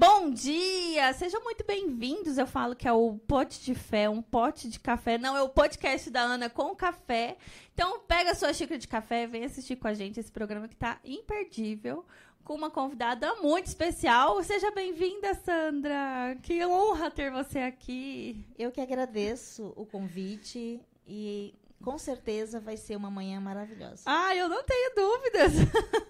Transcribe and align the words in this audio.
Bom 0.00 0.30
dia! 0.30 1.12
Sejam 1.14 1.42
muito 1.42 1.64
bem-vindos. 1.66 2.38
Eu 2.38 2.46
falo 2.46 2.76
que 2.76 2.86
é 2.86 2.92
o 2.92 3.18
Pote 3.26 3.60
de 3.64 3.74
Fé, 3.74 4.08
um 4.08 4.22
pote 4.22 4.68
de 4.68 4.78
café. 4.78 5.18
Não, 5.18 5.36
é 5.36 5.42
o 5.42 5.48
podcast 5.48 6.08
da 6.08 6.20
Ana 6.20 6.48
com 6.48 6.72
café. 6.72 7.36
Então, 7.74 7.98
pega 8.06 8.30
a 8.30 8.34
sua 8.36 8.52
xícara 8.52 8.78
de 8.78 8.86
café, 8.86 9.26
vem 9.26 9.44
assistir 9.44 9.74
com 9.74 9.88
a 9.88 9.94
gente 9.94 10.20
esse 10.20 10.30
programa 10.30 10.68
que 10.68 10.76
tá 10.76 11.00
imperdível, 11.04 12.06
com 12.44 12.54
uma 12.54 12.70
convidada 12.70 13.34
muito 13.42 13.66
especial. 13.66 14.40
Seja 14.44 14.70
bem-vinda, 14.70 15.34
Sandra. 15.34 16.38
Que 16.44 16.64
honra 16.64 17.10
ter 17.10 17.32
você 17.32 17.58
aqui. 17.58 18.46
Eu 18.56 18.70
que 18.70 18.80
agradeço 18.80 19.72
o 19.74 19.84
convite 19.84 20.80
e 21.08 21.52
com 21.82 21.96
certeza 21.96 22.58
vai 22.58 22.76
ser 22.76 22.96
uma 22.96 23.10
manhã 23.10 23.40
maravilhosa. 23.40 24.02
Ah, 24.04 24.34
eu 24.34 24.48
não 24.48 24.62
tenho 24.64 24.94
dúvidas. 24.94 25.52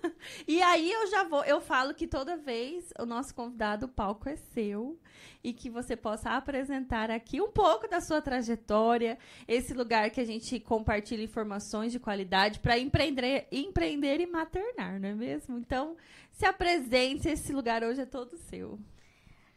e 0.48 0.62
aí 0.62 0.90
eu 0.90 1.06
já 1.08 1.24
vou, 1.24 1.44
eu 1.44 1.60
falo 1.60 1.94
que 1.94 2.06
toda 2.06 2.36
vez 2.36 2.92
o 2.98 3.04
nosso 3.04 3.34
convidado, 3.34 3.86
o 3.86 3.88
palco 3.88 4.28
é 4.28 4.36
seu 4.36 4.98
e 5.44 5.52
que 5.52 5.70
você 5.70 5.94
possa 5.94 6.30
apresentar 6.30 7.10
aqui 7.10 7.40
um 7.40 7.50
pouco 7.50 7.88
da 7.88 8.00
sua 8.00 8.20
trajetória, 8.20 9.18
esse 9.46 9.74
lugar 9.74 10.10
que 10.10 10.20
a 10.20 10.24
gente 10.24 10.58
compartilha 10.58 11.22
informações 11.22 11.92
de 11.92 12.00
qualidade 12.00 12.58
para 12.60 12.78
empreender, 12.78 13.46
empreender 13.52 14.20
e 14.20 14.26
maternar, 14.26 14.98
não 14.98 15.08
é 15.08 15.14
mesmo? 15.14 15.58
Então, 15.58 15.96
se 16.32 16.44
apresente, 16.44 17.28
esse 17.28 17.52
lugar 17.52 17.84
hoje 17.84 18.00
é 18.00 18.06
todo 18.06 18.36
seu. 18.36 18.78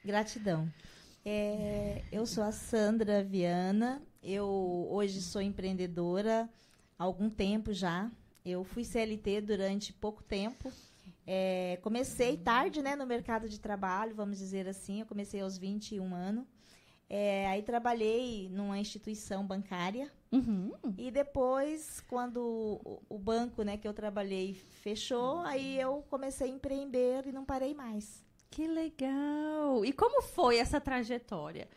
Gratidão. 0.04 0.72
É, 1.24 2.04
eu 2.12 2.26
sou 2.26 2.44
a 2.44 2.52
Sandra 2.52 3.24
Viana, 3.24 4.02
eu 4.22 4.88
hoje 4.90 5.22
sou 5.22 5.42
empreendedora 5.42 6.50
há 6.98 7.04
algum 7.04 7.30
tempo 7.30 7.74
já. 7.74 8.12
Eu 8.46 8.64
fui 8.64 8.84
CLT 8.84 9.42
durante 9.42 9.94
pouco 9.94 10.24
tempo. 10.24 10.72
É, 11.26 11.80
comecei 11.82 12.38
tarde 12.38 12.82
né, 12.82 12.96
no 12.96 13.06
mercado 13.06 13.48
de 13.48 13.60
trabalho, 13.60 14.16
vamos 14.16 14.38
dizer 14.38 14.68
assim. 14.68 15.00
Eu 15.00 15.06
comecei 15.06 15.42
aos 15.42 15.58
21 15.58 16.14
anos. 16.14 16.46
É, 17.10 17.46
aí 17.48 17.62
trabalhei 17.62 18.50
numa 18.50 18.80
instituição 18.80 19.46
bancária. 19.46 20.10
Uhum. 20.32 20.72
E 20.98 21.12
depois, 21.12 22.00
quando 22.08 22.40
o, 22.40 23.02
o, 23.10 23.20
banco 23.20 23.64
né, 23.64 23.76
que 23.76 23.86
eu 23.86 23.94
trabalhei 23.94 24.54
fechou, 24.54 25.40
aí 25.40 25.78
eu 25.78 26.06
comecei 26.10 26.48
a 26.48 26.54
empreender 26.54 27.28
e 27.28 27.34
não 27.34 27.44
parei 27.44 27.74
mais. 27.74 28.24
Que 28.50 28.66
legal! 28.66 29.84
E 29.84 29.92
como 29.92 30.22
foi 30.22 30.58
essa 30.58 30.80
trajetória? 30.80 31.68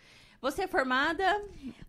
Você 0.41 0.63
é 0.63 0.67
formada? 0.67 1.25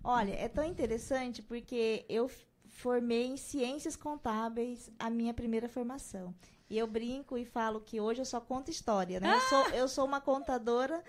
Olha, 0.03 0.33
é 0.33 0.47
tão 0.47 0.63
interessante 0.63 1.41
porque 1.41 2.05
eu 2.07 2.29
formei 2.67 3.25
em 3.25 3.38
ciências 3.38 3.95
contábeis 3.95 4.91
a 4.99 5.09
minha 5.09 5.33
primeira 5.33 5.67
formação. 5.67 6.33
E 6.69 6.77
eu 6.77 6.88
brinco 6.88 7.38
e 7.38 7.45
falo 7.45 7.79
que 7.79 7.99
hoje 7.99 8.21
eu 8.21 8.25
só 8.25 8.41
conto 8.41 8.71
história, 8.71 9.19
né? 9.19 9.29
Ah! 9.29 9.35
Eu, 9.35 9.41
sou, 9.41 9.69
eu 9.79 9.88
sou 9.88 10.05
uma 10.05 10.19
contadora 10.19 11.03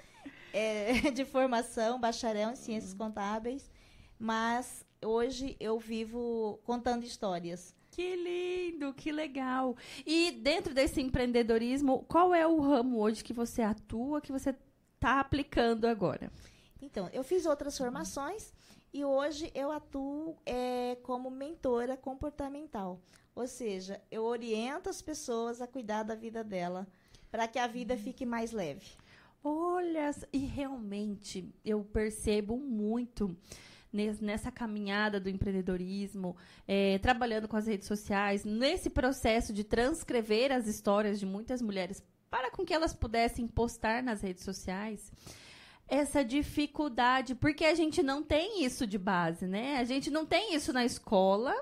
é, 0.53 1.11
de 1.11 1.25
formação, 1.25 1.99
bacharel 1.99 2.51
em 2.51 2.57
ciências 2.57 2.95
contábeis, 2.95 3.71
mas 4.19 4.85
hoje 5.05 5.57
eu 5.59 5.79
vivo 5.79 6.61
contando 6.65 7.05
histórias. 7.05 7.75
Que 7.91 8.15
lindo, 8.15 8.93
que 8.93 9.11
legal. 9.11 9.75
E 10.05 10.33
dentro 10.33 10.75
desse 10.75 11.01
empreendedorismo, 11.01 12.05
qual 12.07 12.35
é 12.35 12.47
o 12.47 12.61
ramo 12.61 13.01
hoje 13.01 13.25
que 13.25 13.33
você 13.33 13.63
atua, 13.63 14.21
que 14.21 14.31
você 14.31 14.55
está 14.95 15.19
aplicando 15.19 15.87
agora? 15.87 16.31
Então, 16.87 17.11
eu 17.13 17.25
fiz 17.25 17.47
outras 17.47 17.77
formações 17.77 18.55
e 18.93 19.05
hoje 19.05 19.51
eu 19.55 19.73
atuo 19.73 20.37
é, 20.47 20.97
como 21.03 21.31
mentora 21.31 21.97
comportamental. 21.97 23.01
Ou 23.35 23.47
seja, 23.49 24.01
eu 24.09 24.23
oriento 24.23 24.89
as 24.89 25.03
pessoas 25.03 25.61
a 25.61 25.67
cuidar 25.67 26.05
da 26.05 26.15
vida 26.15 26.45
dela 26.45 26.87
para 27.29 27.49
que 27.49 27.59
a 27.59 27.67
vida 27.67 27.95
hum. 27.95 27.99
fique 27.99 28.25
mais 28.25 28.53
leve. 28.53 28.87
Olha, 29.43 30.11
e 30.33 30.39
realmente 30.39 31.53
eu 31.65 31.85
percebo 31.85 32.57
muito 32.57 33.37
nessa 34.21 34.53
caminhada 34.53 35.19
do 35.19 35.29
empreendedorismo, 35.29 36.37
é, 36.69 36.99
trabalhando 36.99 37.49
com 37.49 37.57
as 37.57 37.67
redes 37.67 37.89
sociais, 37.89 38.45
nesse 38.45 38.91
processo 38.91 39.53
de 39.53 39.65
transcrever 39.65 40.53
as 40.53 40.67
histórias 40.67 41.19
de 41.19 41.25
muitas 41.25 41.63
mulheres 41.63 42.03
para 42.31 42.51
com 42.51 42.65
que 42.65 42.75
elas 42.75 42.93
pudessem 42.93 43.47
postar 43.47 44.03
nas 44.03 44.21
redes 44.21 44.45
sociais 44.45 45.11
essa 45.89 46.25
dificuldade, 46.25 47.35
porque 47.35 47.65
a 47.65 47.75
gente 47.75 48.03
não 48.03 48.23
tem 48.23 48.65
isso 48.65 48.87
de 48.87 48.99
base, 48.99 49.47
né? 49.47 49.79
A 49.79 49.85
gente 49.85 50.11
não 50.11 50.27
tem 50.27 50.55
isso 50.55 50.73
na 50.73 50.85
escola. 50.85 51.55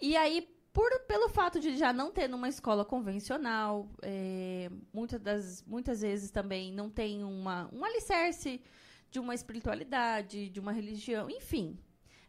E 0.00 0.16
aí, 0.16 0.48
por, 0.72 0.90
pelo 1.08 1.28
fato 1.28 1.58
de 1.58 1.76
já 1.76 1.92
não 1.92 2.12
ter 2.12 2.28
numa 2.28 2.48
escola 2.48 2.84
convencional, 2.84 3.88
é, 4.02 4.70
muitas, 4.92 5.20
das, 5.20 5.64
muitas 5.64 6.02
vezes 6.02 6.30
também 6.30 6.72
não 6.72 6.88
tem 6.88 7.24
uma, 7.24 7.68
um 7.72 7.84
alicerce 7.84 8.62
de 9.10 9.18
uma 9.18 9.34
espiritualidade, 9.34 10.48
de 10.48 10.60
uma 10.60 10.72
religião, 10.72 11.28
enfim. 11.30 11.78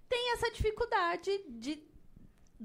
Tem 0.09 0.33
essa 0.33 0.49
dificuldade 0.51 1.29
de 1.49 1.83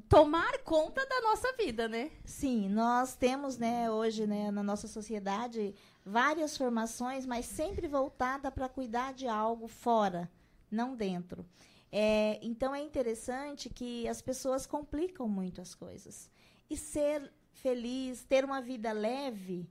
tomar 0.09 0.59
conta 0.59 1.04
da 1.04 1.20
nossa 1.20 1.53
vida, 1.54 1.88
né? 1.88 2.10
Sim, 2.25 2.69
nós 2.69 3.14
temos, 3.14 3.59
né, 3.59 3.91
hoje, 3.91 4.26
né, 4.26 4.50
na 4.50 4.62
nossa 4.62 4.88
sociedade, 4.88 5.75
várias 6.04 6.56
formações, 6.56 7.26
mas 7.26 7.46
sempre 7.46 7.86
voltada 7.86 8.50
para 8.50 8.68
cuidar 8.68 9.14
de 9.14 9.26
algo 9.28 9.68
fora, 9.68 10.30
não 10.70 10.94
dentro. 10.96 11.46
É, 11.90 12.38
então 12.42 12.74
é 12.74 12.80
interessante 12.80 13.68
que 13.68 14.08
as 14.08 14.22
pessoas 14.22 14.66
complicam 14.66 15.28
muito 15.28 15.60
as 15.60 15.74
coisas. 15.74 16.30
E 16.68 16.76
ser 16.76 17.30
feliz, 17.52 18.24
ter 18.24 18.44
uma 18.44 18.62
vida 18.62 18.92
leve, 18.92 19.68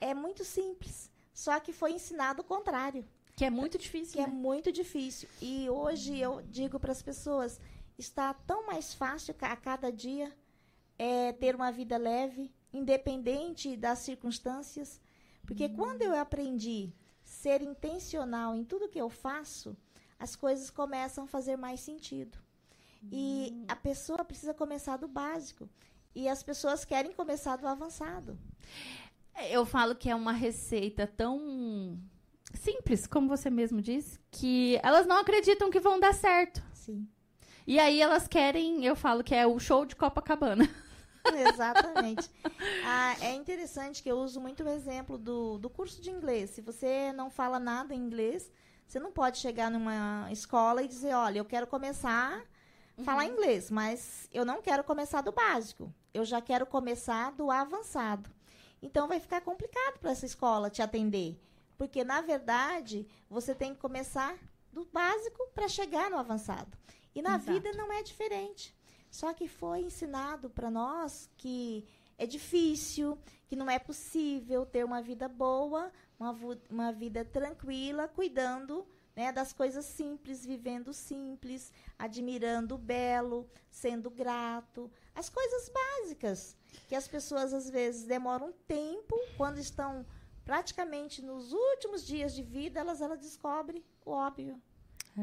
é 0.00 0.12
muito 0.12 0.44
simples. 0.44 1.10
Só 1.32 1.58
que 1.60 1.72
foi 1.72 1.92
ensinado 1.92 2.42
o 2.42 2.44
contrário. 2.44 3.04
Que 3.36 3.44
é 3.44 3.50
muito 3.50 3.78
difícil. 3.78 4.14
Que 4.14 4.20
é 4.20 4.26
né? 4.26 4.32
é 4.32 4.34
muito 4.34 4.70
difícil. 4.70 5.28
E 5.40 5.68
hoje 5.68 6.18
eu 6.18 6.42
digo 6.42 6.78
para 6.78 6.92
as 6.92 7.02
pessoas: 7.02 7.60
está 7.98 8.34
tão 8.34 8.66
mais 8.66 8.94
fácil 8.94 9.34
a 9.40 9.56
cada 9.56 9.90
dia 9.90 10.32
é, 10.98 11.32
ter 11.32 11.54
uma 11.54 11.72
vida 11.72 11.96
leve, 11.96 12.52
independente 12.72 13.76
das 13.76 14.00
circunstâncias. 14.00 15.00
Porque 15.46 15.66
hum. 15.66 15.74
quando 15.76 16.02
eu 16.02 16.16
aprendi 16.16 16.92
ser 17.22 17.62
intencional 17.62 18.54
em 18.54 18.64
tudo 18.64 18.88
que 18.88 19.00
eu 19.00 19.10
faço, 19.10 19.76
as 20.18 20.36
coisas 20.36 20.70
começam 20.70 21.24
a 21.24 21.26
fazer 21.26 21.56
mais 21.56 21.80
sentido. 21.80 22.38
Hum. 23.02 23.08
E 23.12 23.64
a 23.68 23.76
pessoa 23.76 24.24
precisa 24.24 24.54
começar 24.54 24.96
do 24.96 25.08
básico. 25.08 25.68
E 26.14 26.28
as 26.28 26.42
pessoas 26.42 26.84
querem 26.84 27.12
começar 27.12 27.56
do 27.56 27.66
avançado. 27.66 28.38
Eu 29.50 29.66
falo 29.66 29.96
que 29.96 30.08
é 30.08 30.14
uma 30.14 30.32
receita 30.32 31.06
tão 31.06 31.98
simples, 32.54 33.06
como 33.06 33.28
você 33.28 33.50
mesmo 33.50 33.82
disse, 33.82 34.20
que 34.30 34.78
elas 34.82 35.06
não 35.06 35.18
acreditam 35.18 35.70
que 35.70 35.80
vão 35.80 35.98
dar 35.98 36.14
certo. 36.14 36.62
Sim. 36.72 37.08
E 37.66 37.78
aí 37.78 38.00
elas 38.00 38.28
querem, 38.28 38.84
eu 38.84 38.94
falo 38.94 39.24
que 39.24 39.34
é 39.34 39.46
o 39.46 39.58
show 39.58 39.84
de 39.84 39.96
Copacabana. 39.96 40.68
Exatamente. 41.48 42.30
Ah, 42.84 43.16
é 43.20 43.34
interessante 43.34 44.02
que 44.02 44.10
eu 44.10 44.18
uso 44.18 44.40
muito 44.40 44.62
o 44.62 44.68
exemplo 44.68 45.16
do, 45.16 45.58
do 45.58 45.70
curso 45.70 46.00
de 46.00 46.10
inglês. 46.10 46.50
Se 46.50 46.60
você 46.60 47.12
não 47.12 47.30
fala 47.30 47.58
nada 47.58 47.94
em 47.94 47.98
inglês, 47.98 48.50
você 48.86 49.00
não 49.00 49.10
pode 49.10 49.38
chegar 49.38 49.70
numa 49.70 50.28
escola 50.30 50.82
e 50.82 50.88
dizer, 50.88 51.14
olha, 51.14 51.38
eu 51.38 51.44
quero 51.44 51.66
começar 51.66 52.34
a 52.34 53.00
uhum. 53.00 53.04
falar 53.04 53.24
inglês, 53.24 53.70
mas 53.70 54.28
eu 54.32 54.44
não 54.44 54.60
quero 54.60 54.84
começar 54.84 55.22
do 55.22 55.32
básico. 55.32 55.92
Eu 56.12 56.24
já 56.24 56.40
quero 56.40 56.66
começar 56.66 57.32
do 57.32 57.50
avançado. 57.50 58.30
Então 58.82 59.08
vai 59.08 59.18
ficar 59.18 59.40
complicado 59.40 59.98
para 59.98 60.10
essa 60.10 60.26
escola 60.26 60.70
te 60.70 60.82
atender. 60.82 61.40
Porque, 61.76 62.04
na 62.04 62.20
verdade, 62.20 63.06
você 63.28 63.54
tem 63.54 63.74
que 63.74 63.80
começar 63.80 64.36
do 64.72 64.84
básico 64.84 65.48
para 65.54 65.68
chegar 65.68 66.10
no 66.10 66.18
avançado. 66.18 66.76
E 67.14 67.22
na 67.22 67.36
Exato. 67.36 67.52
vida 67.52 67.72
não 67.72 67.92
é 67.92 68.02
diferente. 68.02 68.74
Só 69.14 69.32
que 69.32 69.46
foi 69.46 69.82
ensinado 69.82 70.50
para 70.50 70.68
nós 70.68 71.30
que 71.36 71.86
é 72.18 72.26
difícil, 72.26 73.16
que 73.46 73.54
não 73.54 73.70
é 73.70 73.78
possível 73.78 74.66
ter 74.66 74.84
uma 74.84 75.00
vida 75.00 75.28
boa, 75.28 75.92
uma, 76.18 76.36
uma 76.68 76.90
vida 76.90 77.24
tranquila, 77.24 78.08
cuidando 78.08 78.84
né, 79.14 79.30
das 79.30 79.52
coisas 79.52 79.84
simples, 79.84 80.44
vivendo 80.44 80.92
simples, 80.92 81.72
admirando 81.96 82.74
o 82.74 82.78
belo, 82.78 83.48
sendo 83.70 84.10
grato. 84.10 84.90
As 85.14 85.28
coisas 85.28 85.70
básicas, 85.70 86.56
que 86.88 86.96
as 86.96 87.06
pessoas 87.06 87.54
às 87.54 87.70
vezes 87.70 88.08
demoram 88.08 88.52
tempo, 88.66 89.14
quando 89.36 89.58
estão 89.58 90.04
praticamente 90.44 91.22
nos 91.22 91.52
últimos 91.52 92.04
dias 92.04 92.34
de 92.34 92.42
vida, 92.42 92.80
elas, 92.80 93.00
elas 93.00 93.20
descobrem 93.20 93.84
o 94.04 94.10
óbvio, 94.10 94.60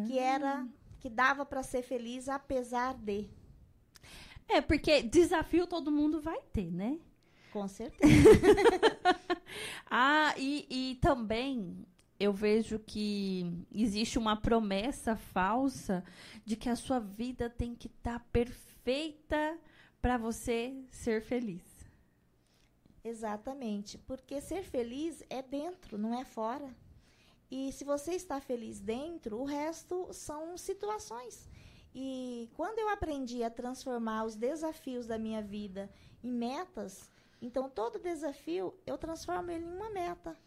que 0.07 0.17
era 0.17 0.65
que 1.01 1.09
dava 1.09 1.45
para 1.45 1.61
ser 1.61 1.81
feliz 1.81 2.29
apesar 2.29 2.93
de. 2.93 3.29
É, 4.53 4.61
porque 4.61 5.01
desafio 5.01 5.65
todo 5.65 5.91
mundo 5.91 6.19
vai 6.19 6.39
ter, 6.51 6.69
né? 6.71 6.99
Com 7.51 7.67
certeza. 7.67 8.11
ah, 9.89 10.33
e, 10.37 10.65
e 10.69 10.95
também 10.95 11.85
eu 12.19 12.31
vejo 12.31 12.77
que 12.79 13.65
existe 13.73 14.19
uma 14.19 14.35
promessa 14.35 15.15
falsa 15.15 16.03
de 16.45 16.55
que 16.55 16.69
a 16.69 16.75
sua 16.75 16.99
vida 16.99 17.49
tem 17.49 17.73
que 17.73 17.87
estar 17.87 18.19
tá 18.19 18.25
perfeita 18.31 19.57
para 20.01 20.17
você 20.17 20.75
ser 20.89 21.21
feliz. 21.21 21.63
Exatamente, 23.03 23.97
porque 23.97 24.39
ser 24.39 24.63
feliz 24.63 25.23
é 25.29 25.41
dentro, 25.41 25.97
não 25.97 26.19
é 26.19 26.23
fora. 26.23 26.69
E 27.49 27.71
se 27.71 27.83
você 27.83 28.11
está 28.11 28.39
feliz 28.39 28.79
dentro, 28.79 29.37
o 29.37 29.43
resto 29.43 30.07
são 30.13 30.55
situações. 30.57 31.49
E 31.93 32.49
quando 32.55 32.79
eu 32.79 32.89
aprendi 32.89 33.43
a 33.43 33.49
transformar 33.49 34.23
os 34.23 34.35
desafios 34.35 35.05
da 35.05 35.17
minha 35.17 35.41
vida 35.41 35.89
em 36.23 36.31
metas, 36.31 37.09
então 37.41 37.69
todo 37.69 37.99
desafio 37.99 38.73
eu 38.85 38.97
transformo 38.97 39.51
ele 39.51 39.65
em 39.65 39.73
uma 39.73 39.89
meta. 39.89 40.37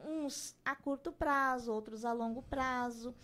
Uns 0.00 0.56
a 0.64 0.76
curto 0.76 1.12
prazo, 1.12 1.72
outros 1.72 2.04
a 2.04 2.12
longo 2.12 2.42
prazo. 2.42 3.14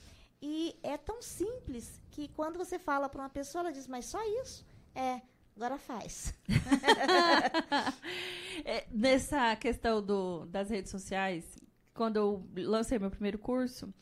E 0.42 0.78
é 0.82 0.98
tão 0.98 1.22
simples 1.22 2.02
que 2.10 2.28
quando 2.28 2.58
você 2.58 2.78
fala 2.78 3.08
para 3.08 3.22
uma 3.22 3.30
pessoa, 3.30 3.62
ela 3.62 3.72
diz, 3.72 3.86
mas 3.86 4.06
só 4.06 4.22
isso? 4.42 4.66
É, 4.94 5.22
agora 5.56 5.78
faz. 5.78 6.34
é, 8.64 8.86
nessa 8.90 9.56
questão 9.56 10.02
do, 10.02 10.44
das 10.46 10.68
redes 10.68 10.90
sociais, 10.90 11.56
quando 11.94 12.16
eu 12.16 12.46
lancei 12.56 12.98
meu 12.98 13.10
primeiro 13.10 13.38
curso, 13.38 13.94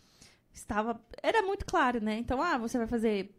estava 0.53 1.01
era 1.23 1.43
muito 1.43 1.65
claro, 1.65 2.03
né? 2.03 2.17
Então, 2.19 2.41
ah, 2.41 2.59
você 2.59 2.79
vai 2.79 2.87
fazer 2.87 3.35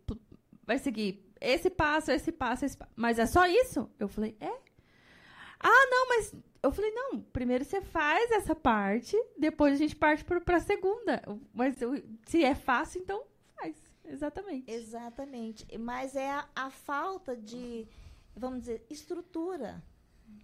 vai 0.65 0.77
seguir 0.77 1.29
esse 1.39 1.69
passo, 1.69 2.11
esse 2.11 2.31
passo, 2.31 2.65
esse 2.65 2.77
passo. 2.77 2.91
Mas 2.95 3.19
é 3.19 3.25
só 3.25 3.45
isso? 3.45 3.89
Eu 3.99 4.07
falei, 4.07 4.35
é. 4.39 4.51
Ah, 5.59 5.87
não, 5.89 6.07
mas 6.09 6.33
eu 6.61 6.71
falei, 6.71 6.91
não, 6.91 7.21
primeiro 7.21 7.63
você 7.63 7.81
faz 7.81 8.31
essa 8.31 8.55
parte, 8.55 9.17
depois 9.37 9.73
a 9.73 9.77
gente 9.77 9.95
parte 9.95 10.23
para 10.23 10.57
a 10.57 10.59
segunda. 10.59 11.21
Mas 11.53 11.75
se 12.25 12.43
é 12.43 12.55
fácil, 12.55 13.01
então 13.01 13.23
faz. 13.55 13.75
Exatamente. 14.05 14.71
Exatamente. 14.71 15.77
Mas 15.77 16.15
é 16.15 16.31
a, 16.31 16.47
a 16.55 16.69
falta 16.69 17.35
de, 17.35 17.87
vamos 18.35 18.61
dizer, 18.61 18.85
estrutura. 18.89 19.83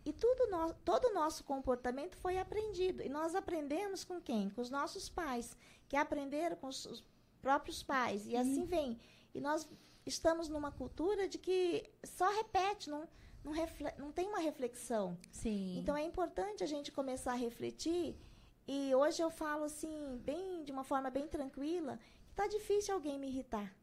E 0.06 0.14
tudo 0.14 0.48
no, 0.48 0.74
todo 0.86 1.06
o 1.10 1.14
nosso 1.14 1.44
comportamento 1.44 2.16
foi 2.18 2.38
aprendido. 2.38 3.02
E 3.02 3.10
nós 3.10 3.36
aprendemos 3.36 4.04
com 4.04 4.22
quem? 4.22 4.50
Com 4.50 4.62
os 4.62 4.70
nossos 4.70 5.10
pais, 5.10 5.58
que 5.90 5.98
aprenderam 5.98 6.56
com 6.56 6.68
os, 6.68 6.86
os 6.86 7.04
próprios 7.42 7.84
pais. 7.84 8.26
E 8.28 8.38
assim 8.38 8.64
vem. 8.64 8.98
E 9.34 9.42
nós 9.42 9.68
estamos 10.06 10.48
numa 10.48 10.72
cultura 10.72 11.28
de 11.28 11.38
que 11.38 11.84
só 12.04 12.30
repete, 12.30 12.90
não, 12.90 13.08
não, 13.44 13.54
não 13.98 14.12
tem 14.12 14.28
uma 14.28 14.40
reflexão. 14.40 15.18
Sim. 15.32 15.78
Então 15.80 15.98
é 15.98 16.04
importante 16.04 16.64
a 16.64 16.68
gente 16.68 16.92
começar 16.92 17.34
a 17.34 17.36
refletir. 17.36 18.16
E 18.68 18.94
hoje 18.94 19.22
eu 19.22 19.32
falo 19.32 19.64
assim, 19.64 20.22
bem 20.24 20.64
de 20.64 20.72
uma 20.72 20.84
forma 20.84 21.10
bem 21.10 21.28
tranquila, 21.28 22.00
que 22.28 22.36
tá 22.36 22.48
difícil 22.48 22.94
alguém 22.94 23.18
me 23.18 23.28
irritar. 23.28 23.76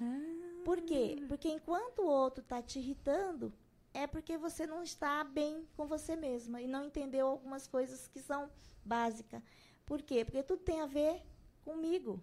Ah. 0.00 0.62
Por 0.64 0.80
quê? 0.80 1.22
Porque 1.28 1.48
enquanto 1.48 2.00
o 2.00 2.06
outro 2.06 2.42
está 2.42 2.62
te 2.62 2.78
irritando, 2.78 3.52
é 3.92 4.06
porque 4.06 4.38
você 4.38 4.66
não 4.66 4.82
está 4.82 5.22
bem 5.22 5.68
com 5.76 5.86
você 5.86 6.16
mesma 6.16 6.62
e 6.62 6.66
não 6.66 6.86
entendeu 6.86 7.26
algumas 7.26 7.66
coisas 7.66 8.08
que 8.08 8.20
são 8.20 8.48
básicas. 8.82 9.42
Por 9.84 10.00
quê? 10.00 10.24
Porque 10.24 10.42
tudo 10.42 10.62
tem 10.62 10.80
a 10.80 10.86
ver 10.86 11.22
comigo. 11.64 12.20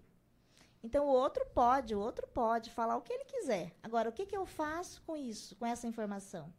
Então 0.84 1.06
o 1.06 1.10
outro 1.10 1.46
pode, 1.54 1.94
o 1.94 2.00
outro 2.00 2.28
pode 2.28 2.70
falar 2.72 2.96
o 2.96 3.02
que 3.02 3.12
ele 3.12 3.26
quiser. 3.26 3.74
Agora, 3.84 4.10
o 4.10 4.14
que, 4.14 4.26
que 4.26 4.38
eu 4.38 4.46
faço 4.46 5.02
com 5.02 5.18
isso, 5.18 5.56
com 5.56 5.66
essa 5.66 5.88
informação? 5.88 6.54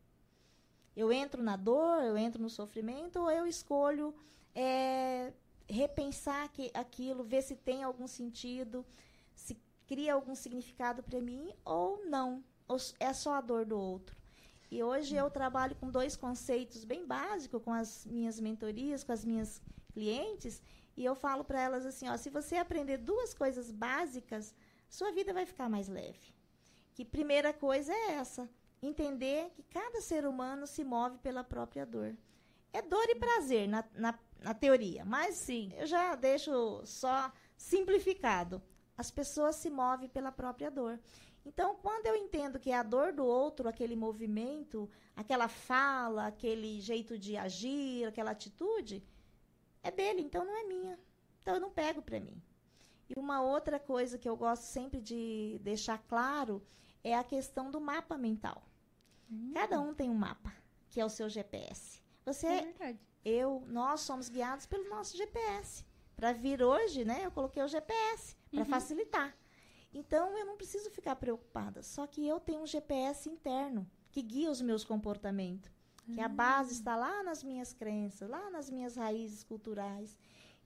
Eu 0.94 1.12
entro 1.12 1.42
na 1.42 1.56
dor, 1.56 2.02
eu 2.02 2.18
entro 2.18 2.42
no 2.42 2.50
sofrimento, 2.50 3.20
ou 3.20 3.30
eu 3.30 3.46
escolho 3.46 4.14
é, 4.54 5.32
repensar 5.68 6.48
que, 6.50 6.70
aquilo, 6.74 7.22
ver 7.22 7.42
se 7.42 7.56
tem 7.56 7.82
algum 7.82 8.06
sentido, 8.06 8.84
se 9.34 9.56
cria 9.86 10.14
algum 10.14 10.34
significado 10.34 11.02
para 11.02 11.20
mim 11.20 11.52
ou 11.64 12.04
não. 12.04 12.44
Ou 12.68 12.76
é 12.98 13.12
só 13.12 13.34
a 13.34 13.40
dor 13.40 13.64
do 13.64 13.78
outro. 13.78 14.16
E 14.70 14.82
hoje 14.82 15.16
eu 15.16 15.28
trabalho 15.30 15.74
com 15.76 15.90
dois 15.90 16.14
conceitos 16.14 16.84
bem 16.84 17.04
básicos 17.04 17.62
com 17.62 17.72
as 17.72 18.06
minhas 18.06 18.38
mentorias, 18.38 19.02
com 19.02 19.12
as 19.12 19.24
minhas 19.24 19.60
clientes, 19.92 20.62
e 21.00 21.04
eu 21.06 21.14
falo 21.14 21.42
para 21.42 21.62
elas 21.62 21.86
assim, 21.86 22.10
ó, 22.10 22.16
se 22.18 22.28
você 22.28 22.56
aprender 22.56 22.98
duas 22.98 23.32
coisas 23.32 23.70
básicas, 23.70 24.54
sua 24.86 25.10
vida 25.10 25.32
vai 25.32 25.46
ficar 25.46 25.66
mais 25.66 25.88
leve. 25.88 26.34
Que 26.94 27.06
primeira 27.06 27.54
coisa 27.54 27.90
é 27.90 28.12
essa, 28.16 28.46
entender 28.82 29.50
que 29.54 29.62
cada 29.62 30.02
ser 30.02 30.26
humano 30.26 30.66
se 30.66 30.84
move 30.84 31.16
pela 31.16 31.42
própria 31.42 31.86
dor. 31.86 32.14
É 32.70 32.82
dor 32.82 33.08
e 33.08 33.14
prazer 33.14 33.66
na, 33.66 33.82
na, 33.94 34.18
na 34.40 34.52
teoria, 34.52 35.02
mas 35.02 35.36
sim, 35.36 35.72
eu 35.78 35.86
já 35.86 36.14
deixo 36.14 36.82
só 36.84 37.32
simplificado. 37.56 38.62
As 38.94 39.10
pessoas 39.10 39.56
se 39.56 39.70
movem 39.70 40.06
pela 40.06 40.30
própria 40.30 40.70
dor. 40.70 41.00
Então, 41.46 41.76
quando 41.76 42.04
eu 42.04 42.14
entendo 42.14 42.60
que 42.60 42.70
é 42.72 42.76
a 42.76 42.82
dor 42.82 43.14
do 43.14 43.24
outro, 43.24 43.66
aquele 43.66 43.96
movimento, 43.96 44.86
aquela 45.16 45.48
fala, 45.48 46.26
aquele 46.26 46.78
jeito 46.78 47.18
de 47.18 47.38
agir, 47.38 48.04
aquela 48.04 48.32
atitude, 48.32 49.02
é 49.82 49.90
dele, 49.90 50.20
então 50.22 50.44
não 50.44 50.56
é 50.56 50.64
minha. 50.64 50.98
Então 51.40 51.54
eu 51.54 51.60
não 51.60 51.70
pego 51.70 52.02
para 52.02 52.20
mim. 52.20 52.40
E 53.08 53.18
uma 53.18 53.42
outra 53.42 53.78
coisa 53.78 54.18
que 54.18 54.28
eu 54.28 54.36
gosto 54.36 54.62
sempre 54.62 55.00
de 55.00 55.58
deixar 55.62 55.98
claro 55.98 56.62
é 57.02 57.14
a 57.14 57.24
questão 57.24 57.70
do 57.70 57.80
mapa 57.80 58.16
mental. 58.16 58.62
Hum. 59.30 59.52
Cada 59.54 59.80
um 59.80 59.94
tem 59.94 60.08
um 60.08 60.14
mapa, 60.14 60.52
que 60.88 61.00
é 61.00 61.04
o 61.04 61.08
seu 61.08 61.28
GPS. 61.28 62.00
Você, 62.24 62.46
é 62.46 62.96
eu, 63.24 63.64
nós 63.66 64.00
somos 64.02 64.28
guiados 64.28 64.66
pelo 64.66 64.88
nosso 64.88 65.16
GPS. 65.16 65.84
Para 66.14 66.32
vir 66.32 66.62
hoje, 66.62 67.04
né, 67.04 67.24
eu 67.24 67.30
coloquei 67.30 67.62
o 67.62 67.68
GPS 67.68 68.36
para 68.50 68.60
uhum. 68.60 68.66
facilitar. 68.66 69.36
Então 69.92 70.36
eu 70.38 70.46
não 70.46 70.56
preciso 70.56 70.90
ficar 70.90 71.16
preocupada. 71.16 71.82
Só 71.82 72.06
que 72.06 72.26
eu 72.26 72.38
tenho 72.38 72.62
um 72.62 72.66
GPS 72.66 73.28
interno 73.28 73.90
que 74.10 74.22
guia 74.22 74.50
os 74.50 74.60
meus 74.60 74.84
comportamentos 74.84 75.70
que 76.14 76.20
a 76.20 76.28
base 76.28 76.72
está 76.72 76.96
lá 76.96 77.22
nas 77.22 77.42
minhas 77.42 77.72
crenças, 77.72 78.28
lá 78.28 78.50
nas 78.50 78.70
minhas 78.70 78.96
raízes 78.96 79.42
culturais. 79.42 80.16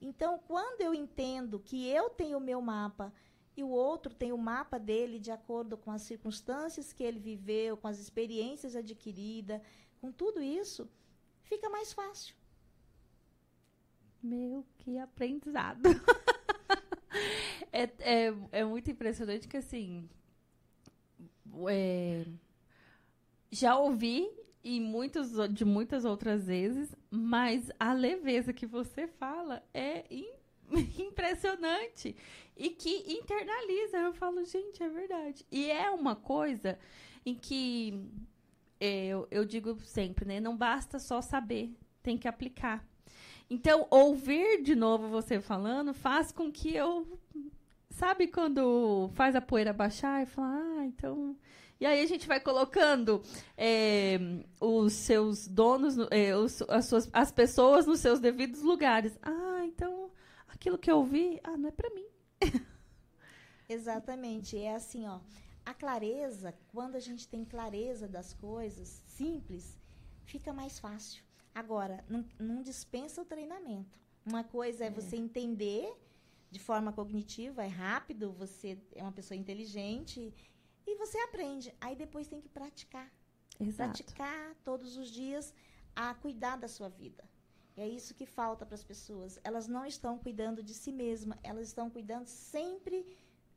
Então, 0.01 0.39
quando 0.47 0.81
eu 0.81 0.93
entendo 0.93 1.59
que 1.59 1.87
eu 1.87 2.09
tenho 2.09 2.37
o 2.37 2.41
meu 2.41 2.61
mapa 2.61 3.13
e 3.55 3.63
o 3.63 3.69
outro 3.69 4.13
tem 4.13 4.31
o 4.31 4.37
mapa 4.37 4.77
dele 4.77 5.19
de 5.19 5.31
acordo 5.31 5.77
com 5.77 5.91
as 5.91 6.01
circunstâncias 6.01 6.91
que 6.91 7.03
ele 7.03 7.19
viveu, 7.19 7.77
com 7.77 7.87
as 7.87 7.99
experiências 7.99 8.75
adquiridas, 8.75 9.61
com 10.01 10.11
tudo 10.11 10.41
isso, 10.41 10.89
fica 11.43 11.69
mais 11.69 11.93
fácil. 11.93 12.35
Meu, 14.21 14.65
que 14.77 14.97
aprendizado! 14.97 15.81
é, 17.71 17.83
é, 17.99 18.33
é 18.51 18.65
muito 18.65 18.91
impressionante 18.91 19.47
que, 19.47 19.57
assim, 19.57 20.09
é, 21.69 22.25
já 23.51 23.77
ouvi 23.77 24.29
e 24.65 24.79
muitos, 24.79 25.29
de 25.53 25.63
muitas 25.63 26.05
outras 26.05 26.47
vezes, 26.47 26.95
mas 27.11 27.71
a 27.79 27.93
leveza 27.93 28.51
que 28.51 28.65
você 28.65 29.05
fala 29.05 29.63
é 29.71 30.03
impressionante 30.97 32.15
e 32.57 32.71
que 32.71 33.13
internaliza. 33.13 33.97
Eu 33.97 34.11
falo, 34.11 34.43
gente, 34.43 34.81
é 34.81 34.89
verdade. 34.89 35.45
E 35.51 35.69
é 35.69 35.91
uma 35.91 36.15
coisa 36.15 36.79
em 37.23 37.35
que 37.35 38.09
é, 38.79 39.05
eu, 39.05 39.27
eu 39.29 39.45
digo 39.45 39.79
sempre, 39.81 40.25
né? 40.25 40.39
Não 40.39 40.57
basta 40.57 40.97
só 40.97 41.21
saber, 41.21 41.71
tem 42.01 42.17
que 42.17 42.27
aplicar. 42.27 42.83
Então, 43.47 43.85
ouvir 43.91 44.63
de 44.63 44.73
novo 44.73 45.07
você 45.09 45.39
falando 45.39 45.93
faz 45.93 46.31
com 46.31 46.51
que 46.51 46.75
eu. 46.75 47.19
Sabe 47.91 48.25
quando 48.27 49.11
faz 49.13 49.35
a 49.35 49.41
poeira 49.41 49.71
baixar 49.71 50.23
e 50.23 50.25
fala, 50.25 50.57
ah, 50.79 50.85
então 50.87 51.37
e 51.79 51.85
aí 51.85 52.01
a 52.01 52.05
gente 52.05 52.27
vai 52.27 52.39
colocando 52.39 53.21
é, 53.57 54.17
os 54.61 54.93
seus 54.93 55.47
donos, 55.47 55.95
é, 56.09 56.35
os, 56.35 56.61
as, 56.63 56.85
suas, 56.85 57.09
as 57.11 57.31
pessoas 57.31 57.85
nos 57.85 57.99
seus 57.99 58.19
devidos 58.19 58.61
lugares. 58.61 59.17
Ah, 59.21 59.63
então 59.65 60.09
aquilo 60.47 60.77
que 60.77 60.89
eu 60.89 61.03
vi, 61.03 61.39
ah, 61.43 61.57
não 61.57 61.69
é 61.69 61.71
para 61.71 61.89
mim. 61.89 62.07
Exatamente. 63.67 64.57
É 64.57 64.73
assim, 64.73 65.05
ó. 65.05 65.19
A 65.65 65.73
clareza, 65.73 66.53
quando 66.71 66.95
a 66.95 66.99
gente 66.99 67.27
tem 67.27 67.43
clareza 67.43 68.07
das 68.07 68.33
coisas 68.33 69.03
simples, 69.07 69.77
fica 70.23 70.53
mais 70.53 70.79
fácil. 70.79 71.23
Agora, 71.53 72.05
não, 72.07 72.23
não 72.39 72.61
dispensa 72.61 73.21
o 73.21 73.25
treinamento. 73.25 73.99
Uma 74.25 74.43
coisa 74.43 74.85
é, 74.85 74.87
é 74.87 74.91
você 74.91 75.17
entender 75.17 75.91
de 76.51 76.59
forma 76.59 76.93
cognitiva, 76.93 77.65
é 77.65 77.67
rápido, 77.67 78.31
você 78.31 78.77
é 78.93 79.01
uma 79.01 79.11
pessoa 79.11 79.37
inteligente 79.37 80.33
e 80.85 80.95
você 80.95 81.17
aprende. 81.19 81.73
Aí 81.81 81.95
depois 81.95 82.27
tem 82.27 82.41
que 82.41 82.49
praticar. 82.49 83.11
Exato. 83.59 83.75
Praticar 83.75 84.55
todos 84.63 84.97
os 84.97 85.09
dias 85.09 85.53
a 85.95 86.13
cuidar 86.13 86.57
da 86.57 86.67
sua 86.67 86.89
vida. 86.89 87.23
E 87.75 87.81
é 87.81 87.87
isso 87.87 88.13
que 88.13 88.25
falta 88.25 88.65
para 88.65 88.75
as 88.75 88.83
pessoas. 88.83 89.39
Elas 89.43 89.67
não 89.67 89.85
estão 89.85 90.17
cuidando 90.17 90.63
de 90.63 90.73
si 90.73 90.91
mesma, 90.91 91.37
elas 91.43 91.67
estão 91.67 91.89
cuidando 91.89 92.27
sempre 92.27 93.05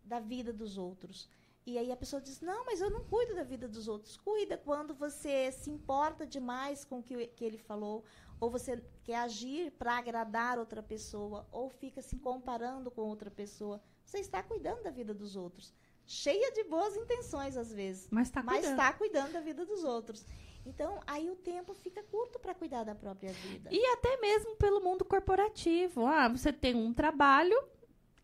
da 0.04 0.18
vida 0.18 0.52
dos 0.52 0.76
outros. 0.76 1.28
E 1.64 1.76
aí 1.76 1.92
a 1.92 1.96
pessoa 1.96 2.20
diz: 2.20 2.40
Não, 2.40 2.64
mas 2.64 2.80
eu 2.80 2.90
não 2.90 3.04
cuido 3.04 3.34
da 3.34 3.44
vida 3.44 3.68
dos 3.68 3.88
outros. 3.88 4.16
Cuida 4.16 4.56
quando 4.56 4.94
você 4.94 5.52
se 5.52 5.70
importa 5.70 6.26
demais 6.26 6.84
com 6.84 7.00
o 7.00 7.02
que, 7.02 7.26
que 7.28 7.44
ele 7.44 7.58
falou, 7.58 8.04
ou 8.40 8.50
você 8.50 8.82
quer 9.04 9.18
agir 9.18 9.70
para 9.72 9.98
agradar 9.98 10.58
outra 10.58 10.82
pessoa, 10.82 11.46
ou 11.52 11.68
fica 11.68 12.00
se 12.00 12.16
comparando 12.16 12.90
com 12.90 13.02
outra 13.02 13.30
pessoa. 13.30 13.80
Você 14.04 14.18
está 14.18 14.42
cuidando 14.42 14.82
da 14.82 14.90
vida 14.90 15.12
dos 15.12 15.36
outros 15.36 15.74
cheia 16.08 16.50
de 16.52 16.64
boas 16.64 16.96
intenções 16.96 17.56
às 17.56 17.72
vezes, 17.72 18.08
mas 18.10 18.28
está 18.28 18.42
cuidando. 18.42 18.76
Tá 18.76 18.92
cuidando 18.94 19.32
da 19.32 19.40
vida 19.40 19.64
dos 19.64 19.84
outros. 19.84 20.24
Então, 20.64 21.00
aí 21.06 21.30
o 21.30 21.36
tempo 21.36 21.74
fica 21.74 22.02
curto 22.02 22.38
para 22.38 22.54
cuidar 22.54 22.82
da 22.84 22.94
própria 22.94 23.32
vida. 23.32 23.68
E 23.72 23.86
até 23.92 24.16
mesmo 24.18 24.56
pelo 24.56 24.80
mundo 24.80 25.04
corporativo. 25.04 26.04
Ah, 26.06 26.28
você 26.28 26.52
tem 26.52 26.74
um 26.74 26.92
trabalho, 26.92 27.56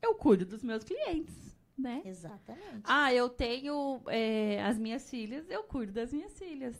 eu 0.02 0.14
cuido 0.14 0.44
dos 0.44 0.62
meus 0.62 0.82
clientes, 0.82 1.56
né? 1.76 2.02
Exatamente. 2.04 2.82
Ah, 2.84 3.12
eu 3.12 3.28
tenho 3.28 4.00
é, 4.08 4.62
as 4.62 4.78
minhas 4.78 5.08
filhas, 5.08 5.48
eu 5.48 5.62
cuido 5.62 5.92
das 5.92 6.12
minhas 6.12 6.36
filhas. 6.38 6.76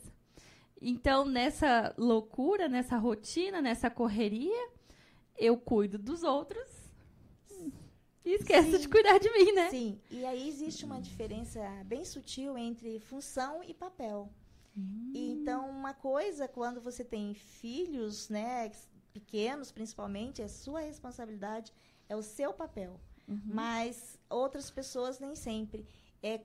Então, 0.81 1.25
nessa 1.25 1.93
loucura, 1.97 2.67
nessa 2.67 2.97
rotina, 2.97 3.61
nessa 3.61 3.89
correria, 3.89 4.69
eu 5.37 5.57
cuido 5.57 5.97
dos 5.97 6.23
outros 6.23 6.69
e 8.25 8.33
esqueço 8.33 8.71
Sim. 8.71 8.79
de 8.79 8.89
cuidar 8.89 9.19
de 9.19 9.31
mim, 9.31 9.51
né? 9.53 9.69
Sim, 9.69 9.99
e 10.09 10.25
aí 10.25 10.47
existe 10.47 10.83
uma 10.83 10.99
diferença 10.99 11.59
bem 11.85 12.03
sutil 12.03 12.57
entre 12.57 12.99
função 12.99 13.63
e 13.63 13.73
papel. 13.73 14.29
E 15.13 15.31
então, 15.31 15.69
uma 15.69 15.93
coisa, 15.93 16.49
quando 16.49 16.81
você 16.81 17.01
tem 17.03 17.33
filhos, 17.33 18.27
né, 18.27 18.69
pequenos 19.13 19.71
principalmente, 19.71 20.41
é 20.41 20.49
sua 20.49 20.81
responsabilidade, 20.81 21.71
é 22.09 22.15
o 22.15 22.21
seu 22.21 22.51
papel. 22.53 22.99
Uhum. 23.25 23.39
Mas 23.45 24.19
outras 24.29 24.69
pessoas 24.69 25.17
nem 25.17 25.33
sempre. 25.33 25.87
É, 26.21 26.41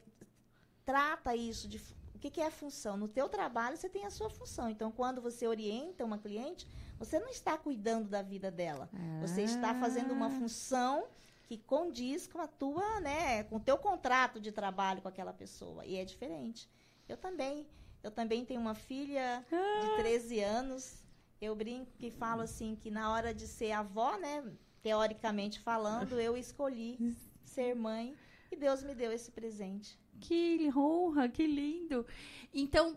trata 0.85 1.35
isso 1.35 1.67
de 1.67 1.79
o 2.15 2.19
que, 2.21 2.31
que 2.31 2.41
é 2.41 2.47
a 2.47 2.51
função. 2.53 2.97
No 2.97 3.09
teu 3.09 3.29
trabalho 3.29 3.77
você 3.77 3.89
tem 3.89 4.05
a 4.05 4.11
sua 4.11 4.31
função. 4.31 4.69
Então, 4.69 4.93
quando 4.93 5.21
você 5.21 5.47
orienta 5.49 6.05
uma 6.05 6.19
cliente, 6.19 6.69
você 6.99 7.19
não 7.19 7.29
está 7.31 7.57
cuidando 7.59 8.09
da 8.09 8.23
vida 8.23 8.51
dela. 8.51 8.89
Você 9.23 9.43
está 9.43 9.75
fazendo 9.75 10.13
uma 10.13 10.27
Ah. 10.27 10.31
função 10.31 11.09
que 11.51 11.59
condiz 11.59 12.29
com 12.29 12.41
a 12.41 12.47
tua, 12.47 13.01
né, 13.01 13.43
com 13.43 13.57
o 13.57 13.61
teu 13.61 13.77
contrato 13.77 14.39
de 14.39 14.53
trabalho 14.53 15.03
com 15.03 15.09
aquela 15.09 15.33
pessoa. 15.33 15.85
E 15.85 15.97
é 15.97 16.05
diferente. 16.05 16.71
Eu 17.09 17.17
também, 17.17 17.67
eu 18.05 18.11
também 18.13 18.45
tenho 18.45 18.61
uma 18.61 18.77
filha 18.77 19.45
de 19.51 19.97
13 19.97 20.39
anos. 20.39 21.05
Eu 21.41 21.57
brinco 21.57 21.91
que 21.99 22.09
falo 22.09 22.43
assim 22.43 22.77
que 22.77 22.89
na 22.89 23.13
hora 23.13 23.35
de 23.35 23.49
ser 23.49 23.73
avó, 23.73 24.17
né, 24.17 24.45
teoricamente 24.81 25.59
falando, 25.59 26.21
eu 26.21 26.37
escolhi 26.37 27.17
ser 27.43 27.75
mãe 27.75 28.15
e 28.53 28.55
Deus 28.55 28.85
me 28.85 28.95
deu 28.95 29.11
esse 29.11 29.33
presente. 29.33 29.99
Que 30.21 30.71
honra, 30.73 31.29
que 31.29 31.49
lindo. 31.49 32.07
Então, 32.55 32.97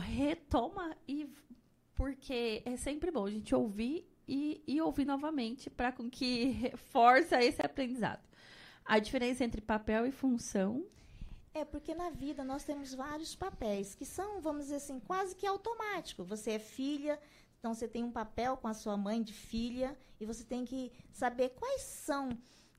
retoma 0.00 0.96
e 1.08 1.28
porque 1.96 2.62
é 2.64 2.76
sempre 2.76 3.10
bom 3.10 3.26
a 3.26 3.30
gente 3.30 3.52
ouvir 3.52 4.08
e, 4.26 4.62
e 4.66 4.80
ouvir 4.80 5.04
novamente 5.04 5.68
para 5.70 5.92
com 5.92 6.08
que 6.10 6.44
reforça 6.62 7.42
esse 7.42 7.60
aprendizado. 7.64 8.22
A 8.84 8.98
diferença 8.98 9.44
entre 9.44 9.60
papel 9.60 10.06
e 10.06 10.10
função. 10.10 10.84
É, 11.54 11.64
porque 11.64 11.94
na 11.94 12.10
vida 12.10 12.42
nós 12.44 12.64
temos 12.64 12.92
vários 12.94 13.34
papéis 13.34 13.94
que 13.94 14.04
são, 14.04 14.40
vamos 14.40 14.64
dizer 14.64 14.76
assim, 14.76 14.98
quase 15.00 15.34
que 15.36 15.46
automático. 15.46 16.24
Você 16.24 16.52
é 16.52 16.58
filha, 16.58 17.18
então 17.60 17.72
você 17.72 17.86
tem 17.86 18.02
um 18.04 18.10
papel 18.10 18.56
com 18.56 18.66
a 18.68 18.74
sua 18.74 18.96
mãe 18.96 19.22
de 19.22 19.32
filha 19.32 19.96
e 20.20 20.26
você 20.26 20.44
tem 20.44 20.64
que 20.64 20.90
saber 21.12 21.50
quais 21.50 21.82
são, 21.82 22.28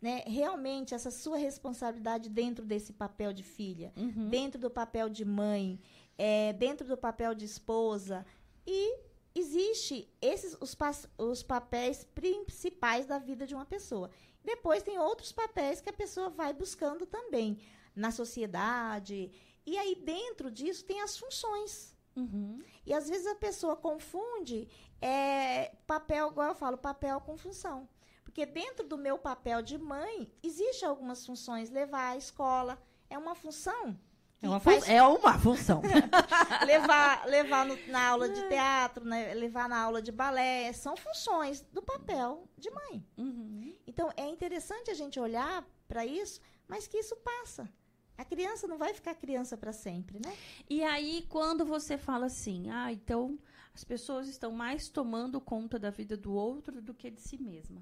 né, 0.01 0.23
realmente 0.27 0.93
essa 0.93 1.09
sua 1.09 1.37
responsabilidade 1.37 2.29
dentro 2.29 2.65
desse 2.65 2.91
papel 2.93 3.31
de 3.33 3.43
filha, 3.43 3.93
Uhum. 3.95 4.29
dentro 4.29 4.59
do 4.59 4.69
papel 4.69 5.09
de 5.09 5.23
mãe, 5.25 5.79
é, 6.17 6.51
dentro 6.53 6.85
do 6.85 6.97
papel 6.97 7.33
de 7.33 7.45
esposa 7.45 8.25
e 8.67 8.97
existe 9.35 10.09
esses 10.21 10.57
os, 10.61 10.75
os 11.17 11.43
papéis 11.43 12.03
principais 12.03 13.05
da 13.05 13.19
vida 13.19 13.45
de 13.45 13.53
uma 13.53 13.65
pessoa. 13.65 14.09
Depois 14.43 14.81
tem 14.81 14.97
outros 14.97 15.31
papéis 15.31 15.81
que 15.81 15.89
a 15.89 15.93
pessoa 15.93 16.29
vai 16.29 16.53
buscando 16.53 17.05
também 17.05 17.59
na 17.95 18.11
sociedade. 18.11 19.31
E 19.65 19.77
aí 19.77 19.95
dentro 19.95 20.49
disso 20.49 20.85
tem 20.85 21.01
as 21.01 21.17
funções. 21.17 21.95
Uhum. 22.15 22.63
E 22.85 22.93
às 22.93 23.09
vezes 23.09 23.27
a 23.27 23.35
pessoa 23.35 23.75
confunde 23.75 24.69
é, 25.01 25.75
papel, 25.85 26.29
igual 26.29 26.49
eu 26.49 26.55
falo, 26.55 26.77
papel 26.77 27.19
com 27.21 27.37
função. 27.37 27.89
Porque 28.23 28.45
dentro 28.45 28.87
do 28.87 28.97
meu 28.97 29.17
papel 29.17 29.61
de 29.61 29.77
mãe, 29.77 30.31
existe 30.41 30.85
algumas 30.85 31.25
funções. 31.25 31.69
Levar 31.69 32.11
à 32.11 32.17
escola 32.17 32.81
é 33.09 33.17
uma 33.17 33.35
função. 33.35 33.99
É 34.45 34.49
uma, 34.49 34.59
faz- 34.59 34.89
é 34.89 35.03
uma 35.03 35.39
função. 35.39 35.81
levar 36.65 37.25
levar 37.27 37.65
no- 37.65 37.77
na 37.87 38.07
aula 38.09 38.29
de 38.29 38.47
teatro, 38.47 39.03
né, 39.05 39.33
levar 39.33 39.67
na 39.69 39.77
aula 39.79 40.01
de 40.01 40.11
balé, 40.11 40.71
são 40.73 40.95
funções 40.95 41.61
do 41.71 41.81
papel 41.81 42.47
de 42.57 42.69
mãe. 42.69 43.05
Uhum. 43.17 43.73
Então 43.87 44.09
é 44.15 44.27
interessante 44.27 44.89
a 44.91 44.93
gente 44.93 45.19
olhar 45.19 45.63
para 45.87 46.05
isso, 46.05 46.39
mas 46.67 46.87
que 46.87 46.97
isso 46.97 47.15
passa. 47.17 47.69
A 48.17 48.23
criança 48.23 48.65
não 48.65 48.77
vai 48.77 48.93
ficar 48.93 49.13
criança 49.15 49.57
para 49.57 49.73
sempre, 49.73 50.19
né? 50.25 50.33
E 50.69 50.81
aí, 50.83 51.25
quando 51.27 51.65
você 51.65 51.97
fala 51.97 52.27
assim, 52.27 52.69
ah, 52.69 52.89
então 52.91 53.37
as 53.73 53.83
pessoas 53.83 54.29
estão 54.29 54.53
mais 54.53 54.87
tomando 54.87 55.41
conta 55.41 55.77
da 55.77 55.89
vida 55.89 56.15
do 56.15 56.31
outro 56.33 56.81
do 56.81 56.93
que 56.93 57.11
de 57.11 57.19
si 57.19 57.37
mesma. 57.37 57.81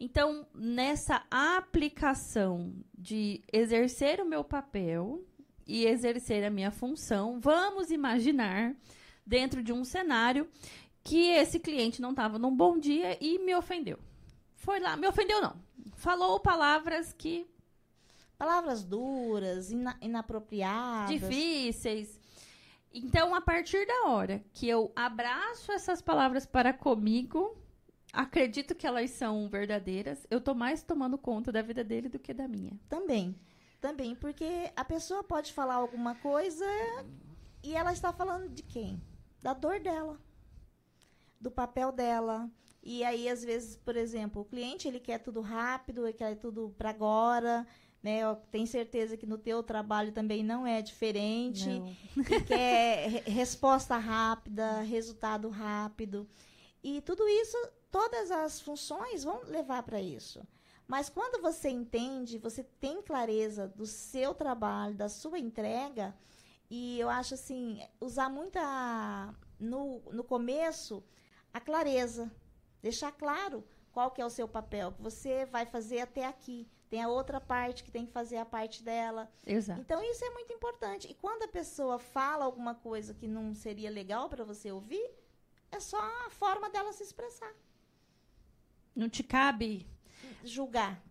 Então, 0.00 0.44
nessa 0.52 1.22
aplicação 1.30 2.74
de 2.92 3.40
exercer 3.52 4.20
o 4.20 4.24
meu 4.26 4.42
papel 4.42 5.22
e 5.68 5.84
exercer 5.86 6.42
a 6.44 6.50
minha 6.50 6.70
função, 6.70 7.38
vamos 7.38 7.90
imaginar, 7.90 8.74
dentro 9.24 9.62
de 9.62 9.72
um 9.72 9.84
cenário, 9.84 10.48
que 11.04 11.28
esse 11.28 11.60
cliente 11.60 12.00
não 12.02 12.10
estava 12.10 12.38
num 12.38 12.54
bom 12.56 12.78
dia 12.78 13.16
e 13.20 13.38
me 13.38 13.54
ofendeu. 13.54 13.98
Foi 14.56 14.80
lá, 14.80 14.96
me 14.96 15.06
ofendeu 15.06 15.40
não. 15.42 15.54
Falou 15.94 16.40
palavras 16.40 17.12
que 17.12 17.46
Palavras 18.36 18.84
duras, 18.84 19.70
ina- 19.72 19.98
inapropriadas. 20.00 21.10
difíceis. 21.10 22.20
Então, 22.94 23.34
a 23.34 23.40
partir 23.40 23.84
da 23.84 24.06
hora 24.08 24.42
que 24.52 24.68
eu 24.68 24.92
abraço 24.94 25.72
essas 25.72 26.00
palavras 26.00 26.46
para 26.46 26.72
comigo, 26.72 27.56
acredito 28.12 28.74
que 28.76 28.86
elas 28.86 29.10
são 29.10 29.48
verdadeiras, 29.48 30.24
eu 30.30 30.40
tô 30.40 30.54
mais 30.54 30.82
tomando 30.84 31.18
conta 31.18 31.50
da 31.52 31.60
vida 31.62 31.82
dele 31.82 32.08
do 32.08 32.18
que 32.18 32.32
da 32.32 32.46
minha. 32.46 32.78
Também. 32.88 33.34
Também, 33.80 34.14
porque 34.14 34.70
a 34.74 34.84
pessoa 34.84 35.22
pode 35.22 35.52
falar 35.52 35.74
alguma 35.76 36.14
coisa 36.16 36.64
e 37.62 37.74
ela 37.76 37.92
está 37.92 38.12
falando 38.12 38.48
de 38.48 38.62
quem? 38.62 39.00
Da 39.40 39.54
dor 39.54 39.78
dela. 39.78 40.18
Do 41.40 41.50
papel 41.50 41.92
dela. 41.92 42.50
E 42.82 43.04
aí, 43.04 43.28
às 43.28 43.44
vezes, 43.44 43.76
por 43.76 43.96
exemplo, 43.96 44.42
o 44.42 44.44
cliente 44.44 44.88
ele 44.88 44.98
quer 44.98 45.18
tudo 45.18 45.40
rápido, 45.40 46.04
ele 46.06 46.12
quer 46.12 46.34
tudo 46.36 46.74
para 46.76 46.90
agora. 46.90 47.66
Né? 48.02 48.18
Eu 48.20 48.34
tenho 48.50 48.66
certeza 48.66 49.16
que 49.16 49.26
no 49.26 49.38
teu 49.38 49.62
trabalho 49.62 50.10
também 50.12 50.42
não 50.42 50.66
é 50.66 50.82
diferente. 50.82 51.68
Não. 52.16 52.24
que 52.24 52.40
quer 52.42 53.08
re- 53.08 53.30
resposta 53.30 53.96
rápida, 53.96 54.80
resultado 54.82 55.48
rápido. 55.48 56.28
E 56.82 57.00
tudo 57.02 57.28
isso, 57.28 57.56
todas 57.90 58.30
as 58.30 58.60
funções 58.60 59.22
vão 59.22 59.42
levar 59.44 59.82
para 59.84 60.00
isso. 60.00 60.44
Mas 60.88 61.10
quando 61.10 61.42
você 61.42 61.68
entende, 61.68 62.38
você 62.38 62.64
tem 62.64 63.02
clareza 63.02 63.68
do 63.68 63.84
seu 63.84 64.34
trabalho, 64.34 64.94
da 64.94 65.10
sua 65.10 65.38
entrega, 65.38 66.16
e 66.70 66.98
eu 66.98 67.10
acho 67.10 67.34
assim, 67.34 67.86
usar 68.00 68.30
muita 68.30 69.34
no, 69.60 70.00
no 70.10 70.24
começo 70.24 71.04
a 71.52 71.60
clareza, 71.60 72.32
deixar 72.80 73.12
claro 73.12 73.62
qual 73.92 74.10
que 74.10 74.22
é 74.22 74.24
o 74.24 74.30
seu 74.30 74.48
papel, 74.48 74.92
que 74.92 75.02
você 75.02 75.44
vai 75.44 75.66
fazer 75.66 76.00
até 76.00 76.24
aqui. 76.24 76.66
Tem 76.88 77.02
a 77.02 77.08
outra 77.08 77.38
parte 77.38 77.84
que 77.84 77.90
tem 77.90 78.06
que 78.06 78.12
fazer 78.12 78.38
a 78.38 78.46
parte 78.46 78.82
dela. 78.82 79.30
Exato. 79.46 79.80
Então 79.80 80.02
isso 80.02 80.24
é 80.24 80.30
muito 80.30 80.52
importante. 80.54 81.06
E 81.10 81.14
quando 81.14 81.42
a 81.42 81.48
pessoa 81.48 81.98
fala 81.98 82.46
alguma 82.46 82.74
coisa 82.74 83.12
que 83.12 83.28
não 83.28 83.54
seria 83.54 83.90
legal 83.90 84.30
para 84.30 84.42
você 84.42 84.72
ouvir, 84.72 85.10
é 85.70 85.80
só 85.80 85.98
a 86.26 86.30
forma 86.30 86.70
dela 86.70 86.94
se 86.94 87.02
expressar, 87.02 87.52
Não 88.96 89.08
te 89.08 89.22
cabe. 89.22 89.86
Julgar. 90.44 91.02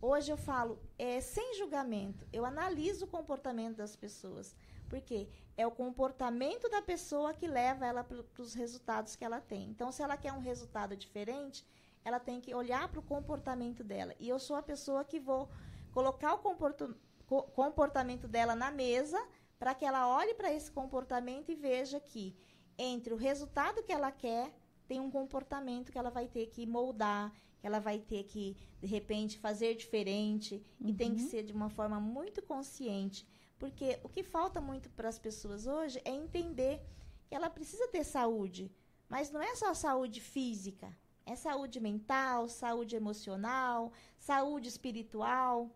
Hoje 0.00 0.30
eu 0.30 0.36
falo 0.36 0.78
é 0.98 1.20
sem 1.20 1.54
julgamento. 1.54 2.26
Eu 2.32 2.44
analiso 2.44 3.04
o 3.04 3.08
comportamento 3.08 3.76
das 3.76 3.96
pessoas, 3.96 4.54
porque 4.88 5.28
é 5.56 5.66
o 5.66 5.70
comportamento 5.70 6.68
da 6.68 6.82
pessoa 6.82 7.32
que 7.32 7.46
leva 7.46 7.86
ela 7.86 8.04
para 8.04 8.42
os 8.42 8.54
resultados 8.54 9.16
que 9.16 9.24
ela 9.24 9.40
tem. 9.40 9.68
Então, 9.70 9.90
se 9.90 10.02
ela 10.02 10.16
quer 10.16 10.32
um 10.32 10.40
resultado 10.40 10.96
diferente, 10.96 11.64
ela 12.04 12.20
tem 12.20 12.40
que 12.40 12.54
olhar 12.54 12.88
para 12.88 13.00
o 13.00 13.02
comportamento 13.02 13.82
dela. 13.82 14.14
E 14.20 14.28
eu 14.28 14.38
sou 14.38 14.56
a 14.56 14.62
pessoa 14.62 15.04
que 15.04 15.18
vou 15.18 15.48
colocar 15.92 16.34
o 16.34 17.44
comportamento 17.54 18.28
dela 18.28 18.54
na 18.54 18.70
mesa 18.70 19.18
para 19.58 19.74
que 19.74 19.84
ela 19.84 20.08
olhe 20.08 20.34
para 20.34 20.52
esse 20.52 20.70
comportamento 20.70 21.50
e 21.50 21.54
veja 21.54 21.98
que 21.98 22.36
entre 22.76 23.14
o 23.14 23.16
resultado 23.16 23.82
que 23.82 23.92
ela 23.92 24.10
quer 24.10 24.52
tem 24.86 25.00
um 25.00 25.10
comportamento 25.10 25.90
que 25.90 25.98
ela 25.98 26.10
vai 26.10 26.28
ter 26.28 26.48
que 26.48 26.66
moldar, 26.66 27.32
ela 27.66 27.78
vai 27.80 27.98
ter 27.98 28.22
que 28.24 28.56
de 28.80 28.86
repente 28.86 29.38
fazer 29.38 29.74
diferente 29.74 30.62
e 30.80 30.92
tem 30.92 31.14
que 31.14 31.22
Uhum. 31.22 31.28
ser 31.30 31.42
de 31.42 31.52
uma 31.52 31.70
forma 31.70 31.98
muito 31.98 32.40
consciente, 32.42 33.26
porque 33.58 33.98
o 34.04 34.08
que 34.08 34.22
falta 34.22 34.60
muito 34.60 34.88
para 34.90 35.08
as 35.08 35.18
pessoas 35.18 35.66
hoje 35.66 36.00
é 36.04 36.10
entender 36.10 36.80
que 37.26 37.34
ela 37.34 37.48
precisa 37.48 37.88
ter 37.88 38.04
saúde, 38.04 38.70
mas 39.08 39.30
não 39.30 39.40
é 39.42 39.54
só 39.54 39.72
saúde 39.74 40.20
física, 40.20 40.94
é 41.24 41.34
saúde 41.34 41.80
mental, 41.80 42.48
saúde 42.48 42.94
emocional, 42.96 43.92
saúde 44.18 44.68
espiritual. 44.68 45.70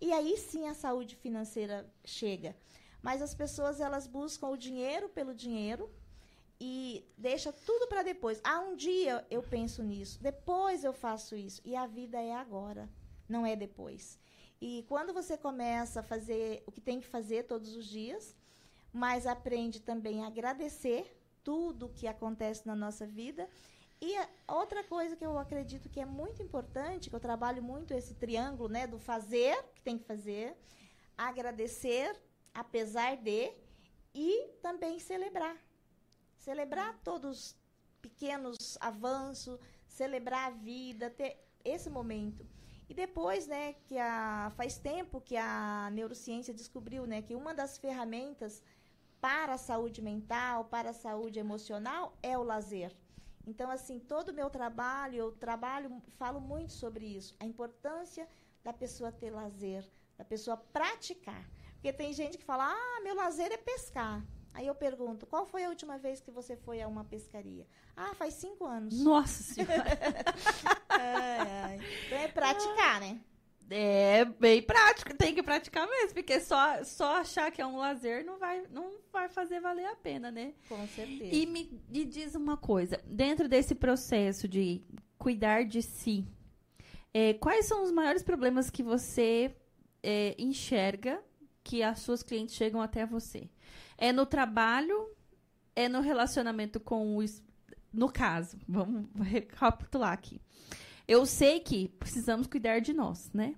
E 0.00 0.12
aí 0.12 0.36
sim 0.36 0.66
a 0.68 0.74
saúde 0.74 1.14
financeira 1.16 1.90
chega. 2.04 2.54
Mas 3.02 3.22
as 3.22 3.34
pessoas 3.34 3.80
elas 3.80 4.06
buscam 4.06 4.48
o 4.48 4.56
dinheiro 4.56 5.08
pelo 5.08 5.34
dinheiro, 5.34 5.90
e 6.60 7.04
deixa 7.16 7.52
tudo 7.52 7.86
para 7.88 8.02
depois. 8.02 8.40
Ah, 8.44 8.60
um 8.60 8.76
dia 8.76 9.26
eu 9.30 9.42
penso 9.42 9.82
nisso, 9.82 10.22
depois 10.22 10.84
eu 10.84 10.92
faço 10.92 11.34
isso. 11.34 11.62
E 11.64 11.74
a 11.74 11.86
vida 11.86 12.20
é 12.20 12.34
agora, 12.34 12.88
não 13.28 13.46
é 13.46 13.56
depois. 13.56 14.18
E 14.60 14.84
quando 14.86 15.14
você 15.14 15.38
começa 15.38 16.00
a 16.00 16.02
fazer 16.02 16.62
o 16.66 16.72
que 16.72 16.80
tem 16.80 17.00
que 17.00 17.06
fazer 17.06 17.44
todos 17.44 17.74
os 17.74 17.86
dias, 17.86 18.36
mas 18.92 19.26
aprende 19.26 19.80
também 19.80 20.22
a 20.22 20.26
agradecer 20.26 21.16
tudo 21.42 21.88
que 21.88 22.06
acontece 22.06 22.66
na 22.66 22.76
nossa 22.76 23.06
vida. 23.06 23.48
E 24.02 24.14
outra 24.46 24.84
coisa 24.84 25.16
que 25.16 25.24
eu 25.24 25.38
acredito 25.38 25.88
que 25.88 26.00
é 26.00 26.04
muito 26.04 26.42
importante, 26.42 27.08
que 27.08 27.16
eu 27.16 27.20
trabalho 27.20 27.62
muito 27.62 27.94
esse 27.94 28.14
triângulo, 28.14 28.68
né, 28.68 28.86
do 28.86 28.98
fazer, 28.98 29.62
que 29.74 29.82
tem 29.82 29.96
que 29.96 30.04
fazer, 30.04 30.56
agradecer, 31.16 32.18
apesar 32.52 33.16
de, 33.16 33.52
e 34.14 34.48
também 34.62 34.98
celebrar. 34.98 35.56
Celebrar 36.40 36.98
todos 37.04 37.30
os 37.30 37.56
pequenos 38.00 38.56
avanços, 38.80 39.60
celebrar 39.86 40.46
a 40.46 40.56
vida, 40.56 41.10
ter 41.10 41.32
esse 41.62 41.90
momento. 41.90 42.46
E 42.88 42.94
depois, 42.94 43.46
né, 43.46 43.74
que 43.86 43.98
a, 43.98 44.50
faz 44.56 44.78
tempo 44.78 45.20
que 45.20 45.36
a 45.36 45.90
neurociência 45.92 46.54
descobriu, 46.54 47.06
né, 47.06 47.20
que 47.20 47.34
uma 47.34 47.52
das 47.54 47.76
ferramentas 47.76 48.62
para 49.20 49.52
a 49.52 49.58
saúde 49.58 50.00
mental, 50.00 50.64
para 50.64 50.90
a 50.90 50.94
saúde 50.94 51.38
emocional, 51.38 52.16
é 52.22 52.38
o 52.38 52.42
lazer. 52.42 52.96
Então, 53.46 53.70
assim, 53.70 53.98
todo 53.98 54.30
o 54.30 54.34
meu 54.34 54.48
trabalho, 54.48 55.16
eu 55.16 55.32
trabalho, 55.32 56.02
falo 56.16 56.40
muito 56.40 56.72
sobre 56.72 57.04
isso, 57.04 57.36
a 57.38 57.44
importância 57.44 58.26
da 58.64 58.72
pessoa 58.72 59.12
ter 59.12 59.30
lazer, 59.30 59.86
da 60.16 60.24
pessoa 60.24 60.56
praticar. 60.56 61.44
Porque 61.74 61.92
tem 61.92 62.14
gente 62.14 62.38
que 62.38 62.44
fala, 62.44 62.64
ah, 62.72 63.00
meu 63.02 63.14
lazer 63.14 63.52
é 63.52 63.58
pescar. 63.58 64.24
Aí 64.52 64.66
eu 64.66 64.74
pergunto, 64.74 65.26
qual 65.26 65.46
foi 65.46 65.64
a 65.64 65.68
última 65.68 65.96
vez 65.98 66.20
que 66.20 66.30
você 66.30 66.56
foi 66.56 66.80
a 66.82 66.88
uma 66.88 67.04
pescaria? 67.04 67.66
Ah, 67.96 68.14
faz 68.14 68.34
cinco 68.34 68.66
anos. 68.66 69.00
Nossa 69.00 69.42
Senhora! 69.42 69.72
ai, 70.88 71.50
ai. 71.64 71.80
Então 72.06 72.18
é 72.18 72.28
praticar, 72.28 73.00
né? 73.00 73.20
É 73.72 74.24
bem 74.24 74.60
prático, 74.60 75.16
tem 75.16 75.32
que 75.32 75.44
praticar 75.44 75.88
mesmo, 75.88 76.14
porque 76.14 76.40
só, 76.40 76.82
só 76.82 77.20
achar 77.20 77.52
que 77.52 77.62
é 77.62 77.66
um 77.66 77.76
lazer 77.76 78.24
não 78.24 78.36
vai, 78.36 78.64
não 78.68 78.94
vai 79.12 79.28
fazer 79.28 79.60
valer 79.60 79.86
a 79.86 79.94
pena, 79.94 80.28
né? 80.28 80.54
Com 80.68 80.84
certeza. 80.88 81.32
E 81.32 81.46
me, 81.46 81.80
me 81.88 82.04
diz 82.04 82.34
uma 82.34 82.56
coisa, 82.56 83.00
dentro 83.06 83.48
desse 83.48 83.76
processo 83.76 84.48
de 84.48 84.82
cuidar 85.16 85.64
de 85.64 85.82
si, 85.82 86.26
é, 87.14 87.34
quais 87.34 87.66
são 87.66 87.84
os 87.84 87.92
maiores 87.92 88.24
problemas 88.24 88.70
que 88.70 88.82
você 88.82 89.54
é, 90.02 90.34
enxerga 90.36 91.22
que 91.62 91.80
as 91.80 92.00
suas 92.00 92.24
clientes 92.24 92.56
chegam 92.56 92.82
até 92.82 93.06
você? 93.06 93.48
É 94.00 94.12
no 94.12 94.24
trabalho, 94.24 95.10
é 95.76 95.88
no 95.88 96.00
relacionamento 96.00 96.80
com 96.80 97.18
o. 97.18 97.24
No 97.92 98.10
caso, 98.10 98.56
vamos 98.66 99.06
recapitular 99.20 100.12
aqui. 100.12 100.40
Eu 101.06 101.26
sei 101.26 101.60
que 101.60 101.88
precisamos 101.88 102.46
cuidar 102.46 102.80
de 102.80 102.94
nós, 102.94 103.30
né? 103.34 103.54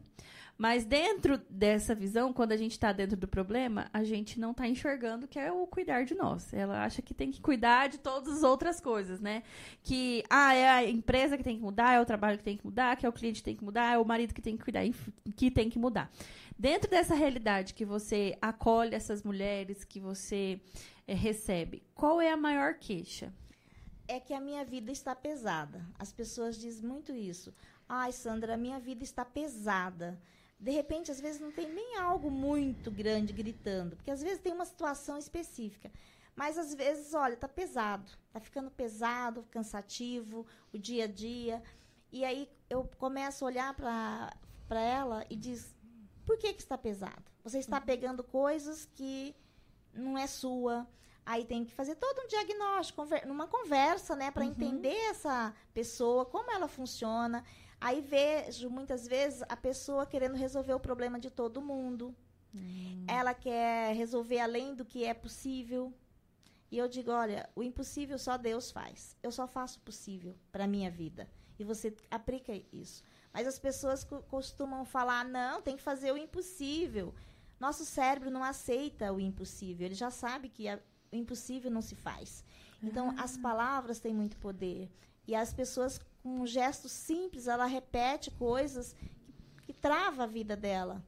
Mas 0.57 0.85
dentro 0.85 1.39
dessa 1.51 1.95
visão, 1.95 2.33
quando 2.33 2.53
a 2.53 2.57
gente 2.57 2.73
está 2.73 2.93
dentro 2.93 3.17
do 3.17 3.27
problema, 3.27 3.89
a 3.93 4.05
gente 4.05 4.39
não 4.39 4.53
está 4.53 4.69
enxergando 4.69 5.27
que 5.27 5.39
é 5.39 5.51
o 5.51 5.67
cuidar 5.67 6.05
de 6.05 6.15
nós. 6.15 6.53
Ela 6.53 6.85
acha 6.85 7.03
que 7.03 7.13
tem 7.13 7.31
que 7.31 7.41
cuidar 7.41 7.89
de 7.89 7.99
todas 7.99 8.39
as 8.39 8.43
outras 8.43 8.81
coisas, 8.81 9.21
né? 9.21 9.43
Que 9.83 10.23
ah, 10.31 10.55
é 10.55 10.69
a 10.69 10.89
empresa 10.89 11.37
que 11.37 11.43
tem 11.43 11.57
que 11.57 11.63
mudar, 11.63 11.95
é 11.95 12.01
o 12.01 12.07
trabalho 12.07 12.39
que 12.39 12.45
tem 12.45 12.57
que 12.57 12.65
mudar, 12.65 12.97
que 12.97 13.05
é 13.05 13.09
o 13.09 13.13
cliente 13.13 13.41
que 13.41 13.45
tem 13.45 13.57
que 13.57 13.65
mudar, 13.65 13.95
é 13.95 13.99
o 13.99 14.05
marido 14.05 14.33
que 14.33 14.43
tem 14.43 14.57
que 14.57 14.63
cuidar, 14.63 14.83
que 15.37 15.51
tem 15.51 15.69
que 15.69 15.79
mudar. 15.79 16.11
Dentro 16.59 16.89
dessa 16.89 17.15
realidade 17.15 17.75
que 17.75 17.85
você 17.85 18.37
acolhe 18.41 18.95
essas 18.95 19.23
mulheres, 19.23 19.85
que 19.85 19.99
você 19.99 20.61
é, 21.09 21.15
recebe, 21.15 21.83
qual 21.95 22.21
é 22.21 22.31
a 22.31 22.37
maior 22.37 22.75
queixa? 22.75 23.33
é 24.09 24.21
que 24.21 24.35
a 24.35 24.41
minha 24.41 24.65
vida 24.65 24.93
está 24.93 25.15
pesada. 25.15 25.85
As 25.99 26.13
pessoas 26.13 26.57
dizem 26.57 26.87
muito 26.87 27.13
isso. 27.13 27.55
Ai, 27.89 28.13
Sandra, 28.13 28.55
a 28.55 28.59
minha 28.59 28.79
vida 28.79 29.05
está 29.05 29.25
pesada. 29.25 30.19
De 30.63 30.71
repente, 30.71 31.11
às 31.11 31.21
vezes, 31.21 31.41
não 31.41 31.51
tem 31.51 31.69
nem 31.69 31.97
algo 31.97 32.31
muito 32.31 32.89
grande 32.89 33.33
gritando, 33.33 33.97
porque 33.97 34.13
às 34.13 34.23
vezes 34.23 34.39
tem 34.39 34.53
uma 34.53 34.65
situação 34.65 35.19
específica. 35.19 35.91
Mas 36.37 36.57
às 36.57 36.73
vezes, 36.73 37.13
olha, 37.15 37.35
está 37.35 37.49
pesado, 37.49 38.11
está 38.29 38.39
ficando 38.39 38.71
pesado, 38.71 39.45
cansativo, 39.51 40.47
o 40.73 40.79
dia 40.79 41.05
a 41.05 41.07
dia. 41.09 41.61
E 42.13 42.25
aí 42.25 42.49
eu 42.71 42.89
começo 42.97 43.45
a 43.45 43.49
olhar 43.49 43.75
para 43.75 44.81
ela 44.81 45.27
e 45.29 45.35
diz: 45.35 45.75
por 46.25 46.39
que, 46.39 46.53
que 46.55 46.63
está 46.63 46.79
pesado? 46.79 47.25
Você 47.43 47.59
está 47.59 47.79
uhum. 47.79 47.85
pegando 47.85 48.23
coisas 48.23 48.89
que 48.95 49.35
não 49.93 50.17
é 50.17 50.29
sua, 50.29 50.87
Aí 51.25 51.45
tem 51.45 51.65
que 51.65 51.73
fazer 51.73 51.95
todo 51.95 52.21
um 52.21 52.27
diagnóstico, 52.27 53.07
numa 53.27 53.47
conversa, 53.47 54.17
né, 54.17 54.31
para 54.31 54.43
uhum. 54.43 54.51
entender 54.51 54.97
essa 55.11 55.55
pessoa, 55.73 56.25
como 56.25 56.51
ela 56.51 56.67
funciona. 56.67 57.45
Aí 57.83 58.01
vejo 58.01 58.71
muitas 58.71 59.09
vezes 59.09 59.43
a 59.49 59.57
pessoa 59.57 60.07
querendo 60.07 60.37
resolver 60.37 60.73
o 60.73 60.81
problema 60.81 61.19
de 61.19 61.31
todo 61.31 61.61
mundo. 61.61 62.15
Uhum. 62.55 63.05
Ela 63.09 63.35
quer 63.35 63.95
resolver 63.97 64.39
além 64.39 64.75
do 64.75 64.85
que 64.85 65.05
é 65.05 65.13
possível. 65.13 65.93
E 66.71 66.79
eu 66.79 66.89
digo, 66.89 67.11
olha, 67.11 67.51
o 67.57 67.63
impossível 67.63 68.19
só 68.19 68.37
Deus 68.37 68.71
faz. 68.71 69.17
Eu 69.23 69.33
só 69.33 69.47
faço 69.47 69.79
o 69.79 69.83
possível 69.83 70.37
para 70.53 70.67
minha 70.67 70.91
vida. 70.91 71.29
E 71.59 71.65
você 71.65 71.95
aplica 72.11 72.53
isso. 72.73 73.03
Mas 73.33 73.47
as 73.47 73.59
pessoas 73.59 74.05
costumam 74.29 74.85
falar, 74.85 75.25
não, 75.25 75.61
tem 75.61 75.77
que 75.77 75.83
fazer 75.83 76.13
o 76.13 76.17
impossível. 76.17 77.13
Nosso 77.59 77.85
cérebro 77.85 78.31
não 78.31 78.45
aceita 78.45 79.13
o 79.13 79.21
impossível. 79.21 79.87
Ele 79.87 79.95
já 79.95 80.11
sabe 80.11 80.49
que 80.49 80.69
a, 80.69 80.79
o 81.11 81.17
impossível 81.17 81.71
não 81.71 81.83
se 81.83 81.95
faz. 81.95 82.45
Então, 82.83 83.15
ah. 83.17 83.25
as 83.25 83.37
palavras 83.37 84.01
têm 84.01 84.15
muito 84.15 84.37
poder. 84.37 84.91
E 85.27 85.35
as 85.35 85.53
pessoas, 85.53 86.01
um 86.25 86.47
gesto 86.47 86.89
simples, 86.89 87.47
ela 87.47 87.67
repete 87.67 88.31
coisas 88.31 88.93
que, 88.93 89.11
que 89.65 89.73
trava 89.73 90.25
a 90.25 90.27
vida 90.27 90.57
dela. 90.57 91.05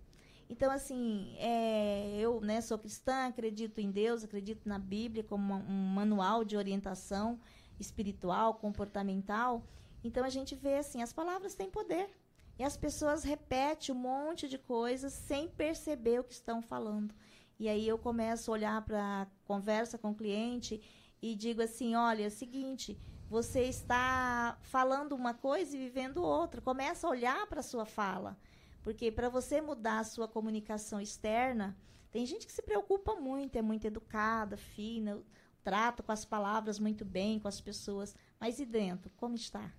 Então, 0.48 0.70
assim, 0.70 1.34
é, 1.38 2.16
eu 2.18 2.40
né, 2.40 2.60
sou 2.60 2.78
cristã, 2.78 3.26
acredito 3.26 3.78
em 3.80 3.90
Deus, 3.90 4.24
acredito 4.24 4.68
na 4.68 4.78
Bíblia 4.78 5.24
como 5.24 5.54
um 5.54 5.86
manual 5.94 6.44
de 6.44 6.56
orientação 6.56 7.40
espiritual, 7.80 8.54
comportamental. 8.54 9.64
Então, 10.02 10.24
a 10.24 10.28
gente 10.28 10.54
vê 10.54 10.76
assim, 10.76 11.02
as 11.02 11.12
palavras 11.12 11.54
têm 11.54 11.70
poder. 11.70 12.10
E 12.58 12.62
as 12.62 12.76
pessoas 12.76 13.24
repetem 13.24 13.94
um 13.94 13.98
monte 13.98 14.48
de 14.48 14.58
coisas 14.58 15.12
sem 15.12 15.48
perceber 15.48 16.20
o 16.20 16.24
que 16.24 16.34
estão 16.34 16.62
falando. 16.62 17.12
E 17.58 17.68
aí 17.68 17.86
eu 17.86 17.98
começo 17.98 18.50
a 18.50 18.54
olhar 18.54 18.82
para 18.82 19.22
a 19.22 19.26
conversa 19.44 19.98
com 19.98 20.10
o 20.10 20.14
cliente 20.14 20.80
e 21.20 21.34
digo 21.34 21.62
assim: 21.62 21.94
olha, 21.94 22.24
é 22.24 22.26
o 22.26 22.30
seguinte, 22.30 22.98
você 23.28 23.62
está 23.62 24.58
falando 24.62 25.12
uma 25.12 25.34
coisa 25.34 25.76
e 25.76 25.78
vivendo 25.78 26.22
outra. 26.22 26.60
Começa 26.60 27.06
a 27.06 27.10
olhar 27.10 27.46
para 27.46 27.60
a 27.60 27.62
sua 27.62 27.84
fala. 27.84 28.38
Porque 28.82 29.10
para 29.10 29.28
você 29.28 29.60
mudar 29.60 30.00
a 30.00 30.04
sua 30.04 30.28
comunicação 30.28 31.00
externa, 31.00 31.76
tem 32.12 32.26
gente 32.26 32.46
que 32.46 32.52
se 32.52 32.62
preocupa 32.62 33.16
muito, 33.16 33.56
é 33.56 33.62
muito 33.62 33.86
educada, 33.86 34.56
fina, 34.56 35.20
trata 35.64 36.02
com 36.02 36.12
as 36.12 36.24
palavras 36.24 36.78
muito 36.78 37.04
bem 37.04 37.40
com 37.40 37.48
as 37.48 37.60
pessoas. 37.60 38.14
Mas 38.38 38.60
e 38.60 38.66
dentro? 38.66 39.10
Como 39.16 39.34
está? 39.34 39.72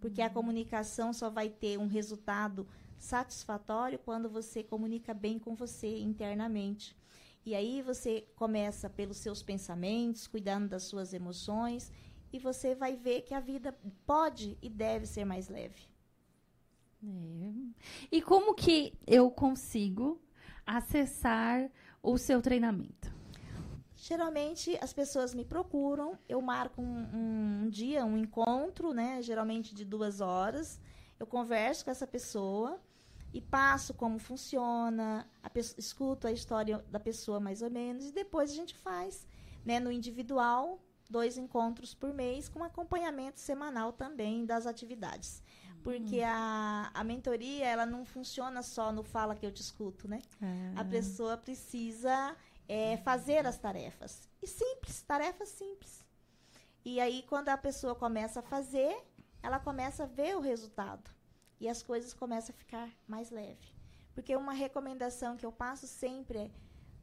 Porque 0.00 0.22
a 0.22 0.26
uhum. 0.26 0.32
comunicação 0.32 1.12
só 1.12 1.28
vai 1.28 1.50
ter 1.50 1.78
um 1.78 1.88
resultado 1.88 2.66
satisfatório 2.98 3.98
quando 3.98 4.30
você 4.30 4.62
comunica 4.62 5.12
bem 5.12 5.38
com 5.38 5.56
você 5.56 5.98
internamente. 5.98 6.96
E 7.44 7.54
aí 7.56 7.82
você 7.82 8.28
começa 8.36 8.88
pelos 8.88 9.16
seus 9.16 9.42
pensamentos, 9.42 10.28
cuidando 10.28 10.68
das 10.68 10.84
suas 10.84 11.12
emoções, 11.12 11.90
e 12.32 12.38
você 12.38 12.74
vai 12.74 12.96
ver 12.96 13.22
que 13.22 13.34
a 13.34 13.40
vida 13.40 13.76
pode 14.06 14.58
e 14.62 14.68
deve 14.68 15.06
ser 15.06 15.24
mais 15.24 15.48
leve. 15.48 15.88
É. 17.04 17.52
E 18.10 18.22
como 18.22 18.54
que 18.54 18.98
eu 19.06 19.30
consigo 19.30 20.20
acessar 20.66 21.70
o 22.02 22.16
seu 22.16 22.40
treinamento? 22.40 23.12
Geralmente 23.96 24.76
as 24.80 24.92
pessoas 24.92 25.34
me 25.34 25.44
procuram, 25.44 26.18
eu 26.28 26.40
marco 26.40 26.82
um, 26.82 27.64
um, 27.64 27.68
dia, 27.68 28.04
um 28.04 28.16
encontro, 28.16 28.92
né? 28.92 29.22
Geralmente 29.22 29.74
de 29.74 29.84
duas 29.84 30.20
horas. 30.20 30.80
Eu 31.20 31.26
converso 31.26 31.84
com 31.84 31.90
essa 31.90 32.06
pessoa 32.06 32.80
e 33.32 33.40
passo 33.40 33.94
como 33.94 34.18
funciona, 34.18 35.28
a 35.42 35.50
escuto 35.78 36.26
a 36.26 36.32
história 36.32 36.78
da 36.90 37.00
pessoa 37.00 37.40
mais 37.40 37.62
ou 37.62 37.70
menos, 37.70 38.06
e 38.08 38.12
depois 38.12 38.50
a 38.50 38.54
gente 38.54 38.74
faz 38.76 39.26
né, 39.64 39.80
no 39.80 39.90
individual 39.90 40.80
dois 41.12 41.36
encontros 41.38 41.94
por 41.94 42.12
mês 42.12 42.48
com 42.48 42.64
acompanhamento 42.64 43.38
semanal 43.38 43.92
também 43.92 44.44
das 44.44 44.66
atividades. 44.66 45.42
Porque 45.84 46.20
hum. 46.20 46.26
a, 46.26 46.90
a 46.94 47.04
mentoria, 47.04 47.66
ela 47.66 47.84
não 47.84 48.04
funciona 48.04 48.62
só 48.62 48.90
no 48.90 49.02
fala 49.02 49.34
que 49.36 49.44
eu 49.44 49.52
te 49.52 49.60
escuto, 49.60 50.08
né? 50.08 50.20
Ah. 50.40 50.80
A 50.80 50.84
pessoa 50.84 51.36
precisa 51.36 52.36
é, 52.68 52.96
fazer 52.98 53.46
as 53.46 53.58
tarefas. 53.58 54.28
E 54.40 54.46
simples, 54.46 55.02
tarefas 55.02 55.50
simples. 55.50 56.04
E 56.84 57.00
aí, 57.00 57.24
quando 57.28 57.48
a 57.48 57.56
pessoa 57.56 57.94
começa 57.94 58.40
a 58.40 58.42
fazer, 58.42 58.96
ela 59.42 59.60
começa 59.60 60.04
a 60.04 60.06
ver 60.06 60.36
o 60.36 60.40
resultado 60.40 61.10
e 61.60 61.68
as 61.68 61.82
coisas 61.82 62.14
começam 62.14 62.54
a 62.54 62.58
ficar 62.58 62.88
mais 63.06 63.30
leve. 63.30 63.72
Porque 64.14 64.34
uma 64.34 64.52
recomendação 64.52 65.36
que 65.36 65.46
eu 65.46 65.52
passo 65.52 65.86
sempre 65.86 66.38
é: 66.38 66.50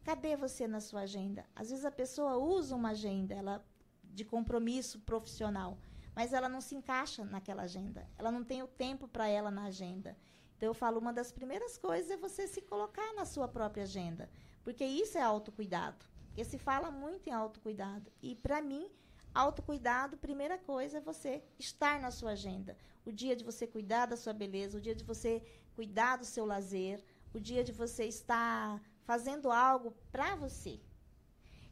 cadê 0.04 0.36
você 0.36 0.68
na 0.68 0.82
sua 0.82 1.02
agenda? 1.02 1.46
Às 1.56 1.70
vezes 1.70 1.86
a 1.86 1.92
pessoa 1.92 2.38
usa 2.38 2.76
uma 2.76 2.90
agenda, 2.90 3.34
ela 3.34 3.66
de 4.10 4.26
compromisso 4.26 5.00
profissional, 5.00 5.78
mas 6.16 6.34
ela 6.34 6.50
não 6.50 6.62
se 6.62 6.76
encaixa 6.76 7.24
naquela 7.24 7.64
agenda. 7.64 8.10
Ela 8.18 8.32
não 8.32 8.44
tem 8.44 8.62
o 8.62 8.68
tempo 8.68 9.08
para 9.08 9.28
ela 9.28 9.50
na 9.50 9.66
agenda. 9.66 10.18
Então 10.58 10.68
eu 10.68 10.74
falo, 10.74 11.00
uma 11.00 11.14
das 11.14 11.32
primeiras 11.32 11.78
coisas 11.78 12.12
é 12.12 12.18
você 12.18 12.48
se 12.48 12.62
colocar 12.62 13.14
na 13.14 13.24
sua 13.26 13.48
própria 13.48 13.84
agenda, 13.84 14.30
porque 14.64 14.84
isso 14.84 15.18
é 15.18 15.22
autocuidado. 15.22 16.06
Porque 16.28 16.44
se 16.44 16.58
fala 16.58 16.92
muito 16.92 17.28
em 17.28 17.34
autocuidado. 17.34 18.12
E 18.22 18.36
para 18.36 18.62
mim, 18.62 18.92
autocuidado, 19.34 20.18
primeira 20.18 20.58
coisa 20.58 20.98
é 20.98 21.02
você 21.02 21.44
estar 21.58 22.00
na 22.00 22.12
sua 22.12 22.32
agenda. 22.32 22.78
O 23.06 23.12
dia 23.12 23.36
de 23.36 23.44
você 23.44 23.66
cuidar 23.66 24.06
da 24.06 24.18
sua 24.18 24.34
beleza, 24.34 24.78
o 24.78 24.82
dia 24.82 24.94
de 24.94 25.04
você 25.04 25.42
cuidar 25.76 26.18
do 26.18 26.26
seu 26.26 26.46
lazer, 26.46 27.04
o 27.34 27.40
dia 27.40 27.64
de 27.64 27.72
você 27.72 28.06
estar 28.06 28.82
fazendo 29.04 29.52
algo 29.52 29.96
para 30.12 30.36
você. 30.36 30.80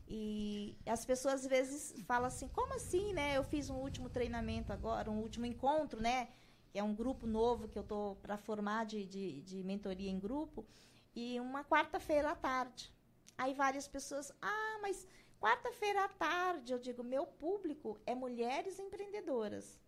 E 0.09 0.77
as 0.85 1.05
pessoas 1.05 1.35
às 1.41 1.47
vezes 1.47 1.93
falam 2.05 2.27
assim, 2.27 2.47
como 2.47 2.73
assim, 2.73 3.11
né? 3.13 3.37
Eu 3.37 3.43
fiz 3.43 3.69
um 3.69 3.75
último 3.75 4.09
treinamento 4.09 4.71
agora, 4.71 5.11
um 5.11 5.19
último 5.19 5.45
encontro, 5.45 6.01
né? 6.01 6.29
Que 6.71 6.79
é 6.79 6.83
um 6.83 6.95
grupo 6.95 7.27
novo 7.27 7.67
que 7.67 7.77
eu 7.77 7.83
tô 7.83 8.15
para 8.21 8.37
formar 8.37 8.85
de, 8.85 9.05
de, 9.05 9.41
de 9.41 9.63
mentoria 9.63 10.09
em 10.09 10.19
grupo. 10.19 10.65
E 11.13 11.39
uma 11.41 11.63
quarta-feira 11.63 12.31
à 12.31 12.35
tarde. 12.35 12.93
Aí 13.37 13.53
várias 13.53 13.87
pessoas, 13.87 14.31
ah, 14.41 14.79
mas 14.81 15.05
quarta-feira 15.41 16.05
à 16.05 16.07
tarde, 16.07 16.71
eu 16.71 16.79
digo, 16.79 17.03
meu 17.03 17.25
público 17.27 17.99
é 18.05 18.15
mulheres 18.15 18.79
empreendedoras. 18.79 19.79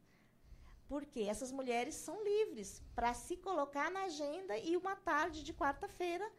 Porque 0.88 1.21
essas 1.21 1.51
mulheres 1.51 1.95
são 1.95 2.23
livres 2.23 2.84
para 2.93 3.13
se 3.13 3.38
colocar 3.38 3.89
na 3.89 4.03
agenda 4.03 4.58
e 4.58 4.75
uma 4.75 4.95
tarde 4.95 5.43
de 5.43 5.53
quarta-feira 5.53 6.29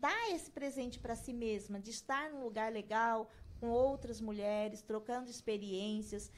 dar 0.00 0.30
esse 0.30 0.50
presente 0.50 0.98
para 0.98 1.14
si 1.14 1.32
mesma, 1.32 1.78
de 1.80 1.90
estar 1.90 2.30
num 2.30 2.42
lugar 2.44 2.72
legal 2.72 3.30
com 3.60 3.68
outras 3.68 4.20
mulheres, 4.20 4.82
trocando 4.82 5.30
experiências, 5.30 6.30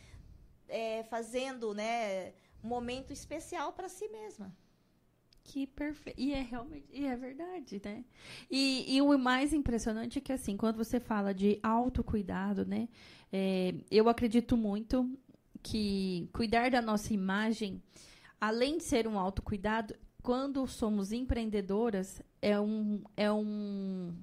é, 0.69 1.03
fazendo 1.05 1.75
né, 1.75 2.33
um 2.63 2.69
momento 2.69 3.13
especial 3.13 3.73
para 3.73 3.89
si 3.89 4.09
mesma. 4.09 4.55
Que 5.43 5.67
perfeito. 5.67 6.21
E 6.21 6.33
é 6.33 6.43
realmente, 6.43 6.87
e 6.93 7.07
é 7.07 7.17
verdade, 7.17 7.81
né? 7.85 8.05
E, 8.51 8.97
e, 8.97 9.03
o 9.03 9.19
mais 9.19 9.53
impressionante 9.53 10.19
é 10.19 10.21
que, 10.21 10.33
assim, 10.33 10.57
quando 10.57 10.77
você 10.77 11.01
fala 11.01 11.35
de 11.35 11.59
autocuidado, 11.63 12.65
né? 12.65 12.89
É, 13.33 13.75
eu 13.91 14.09
acredito 14.09 14.57
muito 14.57 15.11
que 15.63 16.29
cuidar 16.33 16.71
da 16.71 16.81
nossa 16.81 17.13
imagem, 17.13 17.83
além 18.41 18.79
de 18.79 18.85
ser 18.85 19.09
um 19.09 19.19
autocuidado, 19.19 19.95
quando 20.23 20.67
somos 20.67 21.13
empreendedoras, 21.13 22.21
é 22.41 22.59
um. 22.61 23.03
É 23.17 23.31
um 23.33 24.15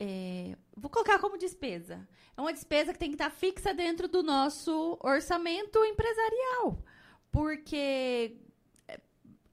é, 0.00 0.56
vou 0.76 0.90
colocar 0.90 1.18
como 1.18 1.36
despesa. 1.36 2.06
É 2.36 2.40
uma 2.40 2.52
despesa 2.52 2.92
que 2.92 2.98
tem 2.98 3.08
que 3.08 3.16
estar 3.16 3.30
fixa 3.30 3.74
dentro 3.74 4.06
do 4.06 4.22
nosso 4.22 4.96
orçamento 5.00 5.84
empresarial. 5.84 6.78
Porque 7.32 8.36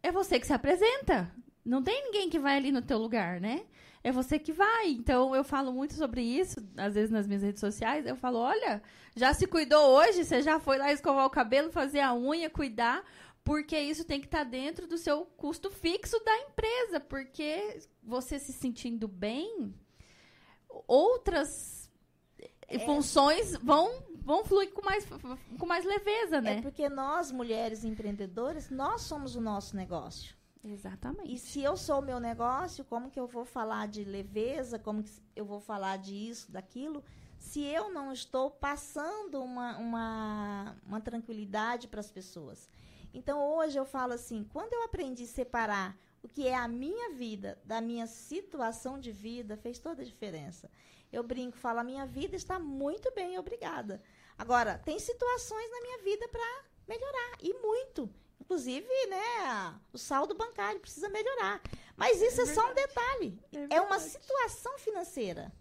é 0.03 0.11
você 0.11 0.39
que 0.39 0.45
se 0.45 0.53
apresenta. 0.53 1.31
Não 1.65 1.81
tem 1.81 2.03
ninguém 2.03 2.29
que 2.29 2.37
vai 2.37 2.57
ali 2.57 2.71
no 2.71 2.81
teu 2.81 2.99
lugar, 2.99 3.41
né? 3.41 3.65
É 4.03 4.11
você 4.11 4.37
que 4.37 4.53
vai. 4.53 4.89
Então, 4.89 5.35
eu 5.35 5.43
falo 5.43 5.73
muito 5.73 5.95
sobre 5.95 6.21
isso, 6.21 6.63
às 6.77 6.93
vezes 6.93 7.09
nas 7.09 7.25
minhas 7.25 7.41
redes 7.41 7.59
sociais. 7.59 8.05
Eu 8.05 8.15
falo, 8.15 8.37
olha, 8.37 8.83
já 9.15 9.33
se 9.33 9.47
cuidou 9.47 9.83
hoje? 9.97 10.23
Você 10.23 10.43
já 10.43 10.59
foi 10.59 10.77
lá 10.77 10.93
escovar 10.93 11.25
o 11.25 11.29
cabelo, 11.29 11.71
fazer 11.71 12.01
a 12.01 12.13
unha, 12.13 12.51
cuidar? 12.51 13.03
Porque 13.45 13.79
isso 13.79 14.03
tem 14.03 14.19
que 14.19 14.25
estar 14.25 14.39
tá 14.39 14.43
dentro 14.43 14.87
do 14.87 14.97
seu 14.97 15.25
custo 15.37 15.69
fixo 15.69 16.19
da 16.25 16.37
empresa. 16.39 16.99
Porque 16.99 17.79
você 18.03 18.39
se 18.39 18.51
sentindo 18.51 19.07
bem, 19.07 19.73
outras 20.87 21.89
é. 22.67 22.79
funções 22.79 23.55
vão 23.57 24.03
vão 24.25 24.43
fluir 24.43 24.73
com 24.73 24.83
mais, 24.83 25.07
com 25.59 25.65
mais 25.67 25.85
leveza, 25.85 26.41
né? 26.41 26.57
É 26.57 26.61
porque 26.61 26.89
nós, 26.89 27.31
mulheres 27.31 27.85
empreendedoras, 27.85 28.71
nós 28.71 29.01
somos 29.01 29.35
o 29.35 29.41
nosso 29.41 29.75
negócio. 29.75 30.35
Exatamente. 30.63 31.31
E 31.31 31.37
se 31.37 31.61
eu 31.61 31.77
sou 31.77 31.99
o 31.99 32.01
meu 32.01 32.19
negócio, 32.19 32.83
como 32.85 33.11
que 33.11 33.19
eu 33.19 33.27
vou 33.27 33.45
falar 33.45 33.87
de 33.87 34.03
leveza? 34.03 34.79
Como 34.79 35.03
que 35.03 35.11
eu 35.35 35.45
vou 35.45 35.59
falar 35.59 35.97
de 35.97 36.15
isso, 36.15 36.51
daquilo? 36.51 37.03
Se 37.37 37.61
eu 37.61 37.93
não 37.93 38.11
estou 38.11 38.49
passando 38.49 39.43
uma, 39.43 39.77
uma, 39.77 40.75
uma 40.87 40.99
tranquilidade 40.99 41.87
para 41.87 41.99
as 41.99 42.09
pessoas. 42.09 42.67
Então, 43.15 43.55
hoje 43.55 43.79
eu 43.79 43.85
falo 43.85 44.13
assim: 44.13 44.43
quando 44.51 44.73
eu 44.73 44.83
aprendi 44.83 45.23
a 45.23 45.27
separar 45.27 45.97
o 46.21 46.27
que 46.27 46.47
é 46.47 46.53
a 46.53 46.67
minha 46.67 47.11
vida 47.11 47.57
da 47.63 47.79
minha 47.79 48.05
situação 48.07 48.99
de 48.99 49.11
vida, 49.11 49.55
fez 49.55 49.79
toda 49.79 50.01
a 50.01 50.05
diferença. 50.05 50.69
Eu 51.11 51.23
brinco, 51.23 51.57
falo: 51.57 51.79
a 51.79 51.83
minha 51.83 52.05
vida 52.05 52.35
está 52.35 52.59
muito 52.59 53.09
bem, 53.13 53.39
obrigada. 53.39 54.01
Agora, 54.37 54.77
tem 54.79 54.99
situações 54.99 55.71
na 55.71 55.81
minha 55.81 55.97
vida 55.99 56.27
para 56.27 56.63
melhorar, 56.85 57.37
e 57.41 57.53
muito. 57.53 58.09
Inclusive, 58.37 58.85
né, 59.07 59.79
o 59.93 59.97
saldo 59.97 60.35
bancário 60.35 60.81
precisa 60.81 61.07
melhorar. 61.07 61.61
Mas 61.95 62.21
isso 62.21 62.41
é, 62.41 62.43
é 62.43 62.53
só 62.53 62.69
um 62.69 62.73
detalhe. 62.73 63.39
É, 63.53 63.77
é, 63.77 63.81
uma 63.81 63.97
situação 63.97 64.77
financeira. 64.77 65.53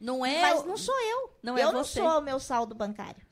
Não 0.00 0.24
é. 0.24 0.40
Mas 0.40 0.64
não 0.64 0.76
sou 0.76 0.98
eu. 1.00 1.34
Não 1.42 1.58
é 1.58 1.64
eu 1.64 1.72
não 1.72 1.82
sou 1.82 2.18
o 2.18 2.20
meu 2.22 2.38
saldo 2.38 2.74
bancário. 2.74 3.26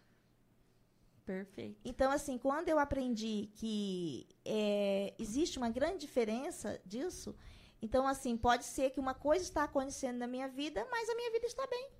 Perfeito. 1.28 1.78
Então, 1.84 2.10
assim, 2.10 2.38
quando 2.38 2.70
eu 2.70 2.78
aprendi 2.78 3.50
que 3.52 4.26
é, 4.46 5.12
existe 5.18 5.58
uma 5.58 5.68
grande 5.68 5.98
diferença 5.98 6.80
disso, 6.86 7.36
então, 7.82 8.08
assim, 8.08 8.34
pode 8.34 8.64
ser 8.64 8.88
que 8.88 8.98
uma 8.98 9.12
coisa 9.12 9.44
está 9.44 9.64
acontecendo 9.64 10.16
na 10.16 10.26
minha 10.26 10.48
vida, 10.48 10.86
mas 10.90 11.06
a 11.10 11.14
minha 11.14 11.30
vida 11.30 11.46
está 11.46 11.66
bem. 11.66 11.90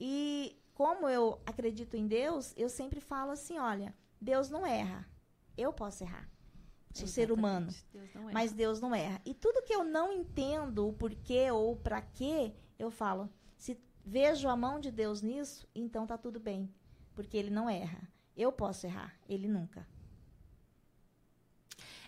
E 0.00 0.58
como 0.72 1.10
eu 1.10 1.42
acredito 1.44 1.94
em 1.94 2.06
Deus, 2.06 2.54
eu 2.56 2.70
sempre 2.70 3.00
falo 3.02 3.32
assim: 3.32 3.58
olha, 3.58 3.94
Deus 4.18 4.48
não 4.48 4.66
erra. 4.66 5.06
Eu 5.54 5.70
posso 5.70 6.02
errar. 6.02 6.26
Sou 6.94 7.04
Exatamente. 7.04 7.10
ser 7.12 7.30
humano. 7.30 7.66
Deus 7.92 8.32
mas 8.32 8.52
Deus 8.54 8.80
não 8.80 8.94
erra. 8.94 9.20
E 9.26 9.34
tudo 9.34 9.62
que 9.62 9.74
eu 9.74 9.84
não 9.84 10.10
entendo 10.10 10.88
o 10.88 10.92
porquê 10.94 11.50
ou 11.50 11.76
para 11.76 12.00
quê, 12.00 12.54
eu 12.78 12.90
falo: 12.90 13.28
se 13.58 13.78
vejo 14.02 14.48
a 14.48 14.56
mão 14.56 14.80
de 14.80 14.90
Deus 14.90 15.20
nisso, 15.20 15.68
então 15.74 16.06
tá 16.06 16.16
tudo 16.16 16.40
bem. 16.40 16.74
Porque 17.20 17.36
ele 17.36 17.50
não 17.50 17.68
erra. 17.68 18.08
Eu 18.36 18.50
posso 18.50 18.86
errar, 18.86 19.14
ele 19.28 19.46
nunca. 19.46 19.86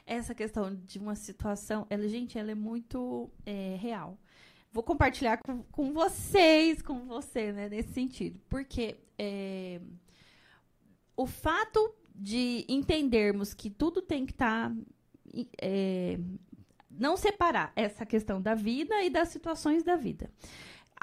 Essa 0.06 0.34
questão 0.34 0.74
de 0.74 0.98
uma 0.98 1.14
situação, 1.14 1.86
ela, 1.90 2.08
gente, 2.08 2.38
ela 2.38 2.50
é 2.50 2.54
muito 2.54 3.30
é, 3.44 3.76
real 3.78 4.18
vou 4.72 4.82
compartilhar 4.82 5.36
com, 5.36 5.62
com 5.64 5.92
vocês, 5.92 6.80
com 6.80 7.04
você, 7.04 7.52
né, 7.52 7.68
nesse 7.68 7.92
sentido. 7.92 8.40
Porque 8.48 8.96
é, 9.18 9.80
o 11.14 11.26
fato 11.26 11.94
de 12.14 12.64
entendermos 12.68 13.52
que 13.52 13.68
tudo 13.68 14.00
tem 14.00 14.24
que 14.24 14.32
estar. 14.32 14.70
Tá, 14.70 14.76
é, 15.60 16.18
não 16.90 17.16
separar 17.16 17.72
essa 17.74 18.04
questão 18.04 18.40
da 18.40 18.54
vida 18.54 19.02
e 19.02 19.08
das 19.08 19.28
situações 19.28 19.82
da 19.82 19.96
vida. 19.96 20.30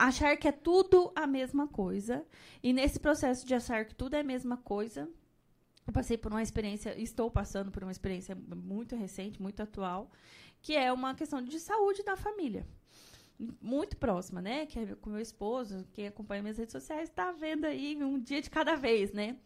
Achar 0.01 0.37
que 0.37 0.47
é 0.47 0.51
tudo 0.51 1.11
a 1.13 1.27
mesma 1.27 1.67
coisa. 1.67 2.25
E 2.63 2.71
nesse 2.71 2.99
processo 2.99 3.45
de 3.45 3.53
achar 3.53 3.83
que 3.85 3.93
tudo 3.93 4.15
é 4.15 4.21
a 4.21 4.23
mesma 4.23 4.55
coisa, 4.55 5.09
eu 5.85 5.91
passei 5.91 6.17
por 6.17 6.31
uma 6.31 6.41
experiência, 6.41 6.97
estou 6.97 7.29
passando 7.29 7.69
por 7.69 7.83
uma 7.83 7.91
experiência 7.91 8.33
muito 8.33 8.95
recente, 8.95 9.41
muito 9.41 9.61
atual, 9.61 10.09
que 10.61 10.73
é 10.73 10.91
uma 10.93 11.13
questão 11.13 11.41
de 11.41 11.59
saúde 11.59 12.01
da 12.03 12.15
família 12.15 12.65
muito 13.61 13.97
próxima, 13.97 14.41
né? 14.41 14.65
Que 14.65 14.79
é 14.79 14.95
com 14.95 15.09
meu 15.09 15.19
esposo, 15.19 15.85
quem 15.93 16.07
acompanha 16.07 16.41
minhas 16.41 16.57
redes 16.57 16.71
sociais, 16.71 17.09
está 17.09 17.31
vendo 17.31 17.65
aí 17.65 18.01
um 18.01 18.19
dia 18.19 18.41
de 18.41 18.49
cada 18.49 18.75
vez, 18.75 19.11
né? 19.11 19.37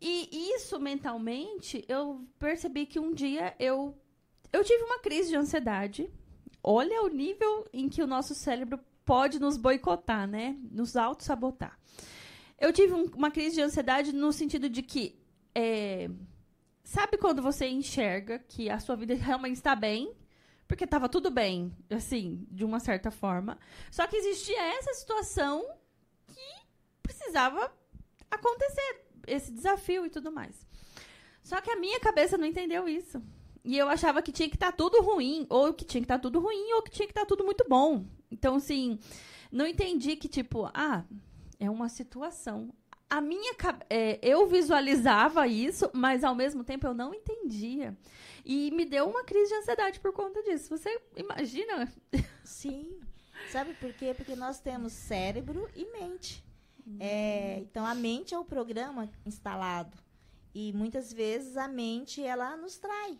E 0.00 0.52
isso 0.54 0.78
mentalmente, 0.78 1.84
eu 1.88 2.22
percebi 2.38 2.84
que 2.84 3.00
um 3.00 3.14
dia 3.14 3.54
eu 3.58 3.96
eu 4.52 4.62
tive 4.62 4.84
uma 4.84 4.98
crise 4.98 5.30
de 5.30 5.36
ansiedade. 5.36 6.10
Olha 6.62 7.02
o 7.02 7.08
nível 7.08 7.66
em 7.72 7.88
que 7.88 8.02
o 8.02 8.06
nosso 8.06 8.34
cérebro 8.34 8.78
pode 9.04 9.38
nos 9.38 9.56
boicotar, 9.56 10.26
né? 10.26 10.56
Nos 10.70 10.96
auto-sabotar. 10.96 11.78
Eu 12.58 12.72
tive 12.72 12.92
um, 12.94 13.04
uma 13.14 13.30
crise 13.30 13.56
de 13.56 13.62
ansiedade 13.62 14.12
no 14.12 14.32
sentido 14.32 14.68
de 14.68 14.82
que. 14.82 15.18
É, 15.54 16.08
sabe 16.82 17.16
quando 17.16 17.40
você 17.40 17.66
enxerga 17.68 18.38
que 18.38 18.68
a 18.68 18.78
sua 18.78 18.96
vida 18.96 19.14
realmente 19.14 19.56
está 19.56 19.74
bem 19.74 20.14
porque 20.66 20.84
estava 20.84 21.08
tudo 21.08 21.30
bem, 21.30 21.74
assim, 21.90 22.46
de 22.50 22.64
uma 22.64 22.80
certa 22.80 23.10
forma. 23.10 23.58
Só 23.90 24.06
que 24.06 24.16
existia 24.16 24.60
essa 24.76 24.94
situação 24.94 25.64
que 26.26 26.66
precisava 27.02 27.72
acontecer, 28.30 29.06
esse 29.26 29.52
desafio 29.52 30.06
e 30.06 30.10
tudo 30.10 30.32
mais. 30.32 30.66
Só 31.42 31.60
que 31.60 31.70
a 31.70 31.76
minha 31.76 32.00
cabeça 32.00 32.38
não 32.38 32.46
entendeu 32.46 32.88
isso. 32.88 33.22
E 33.64 33.78
eu 33.78 33.88
achava 33.88 34.20
que 34.20 34.30
tinha 34.30 34.48
que 34.48 34.56
estar 34.56 34.72
tá 34.72 34.76
tudo 34.76 35.00
ruim, 35.00 35.46
ou 35.48 35.72
que 35.72 35.84
tinha 35.84 36.00
que 36.00 36.04
estar 36.04 36.18
tá 36.18 36.22
tudo 36.22 36.38
ruim, 36.38 36.72
ou 36.74 36.82
que 36.82 36.90
tinha 36.90 37.06
que 37.06 37.12
estar 37.12 37.22
tá 37.22 37.26
tudo 37.26 37.44
muito 37.44 37.64
bom. 37.66 38.04
Então, 38.30 38.56
assim, 38.56 38.98
não 39.50 39.66
entendi 39.66 40.16
que, 40.16 40.28
tipo, 40.28 40.70
ah, 40.74 41.04
é 41.58 41.70
uma 41.70 41.88
situação. 41.88 42.74
A 43.08 43.20
minha 43.20 43.54
é, 43.88 44.18
eu 44.22 44.46
visualizava 44.46 45.46
isso, 45.46 45.90
mas 45.94 46.24
ao 46.24 46.34
mesmo 46.34 46.62
tempo 46.62 46.86
eu 46.86 46.92
não 46.92 47.14
entendia. 47.14 47.96
E 48.44 48.70
me 48.72 48.84
deu 48.84 49.08
uma 49.08 49.24
crise 49.24 49.48
de 49.48 49.54
ansiedade 49.54 50.00
por 50.00 50.12
conta 50.12 50.42
disso. 50.42 50.76
Você 50.76 51.00
imagina? 51.16 51.90
Sim. 52.44 53.00
Sabe 53.50 53.72
por 53.74 53.92
quê? 53.94 54.12
Porque 54.14 54.36
nós 54.36 54.60
temos 54.60 54.92
cérebro 54.92 55.70
e 55.74 55.86
mente. 55.92 56.44
É, 57.00 57.60
então, 57.60 57.86
a 57.86 57.94
mente 57.94 58.34
é 58.34 58.38
o 58.38 58.44
programa 58.44 59.08
instalado. 59.24 59.96
E 60.54 60.72
muitas 60.72 61.12
vezes 61.12 61.56
a 61.56 61.66
mente, 61.66 62.22
ela 62.22 62.56
nos 62.56 62.76
trai. 62.76 63.18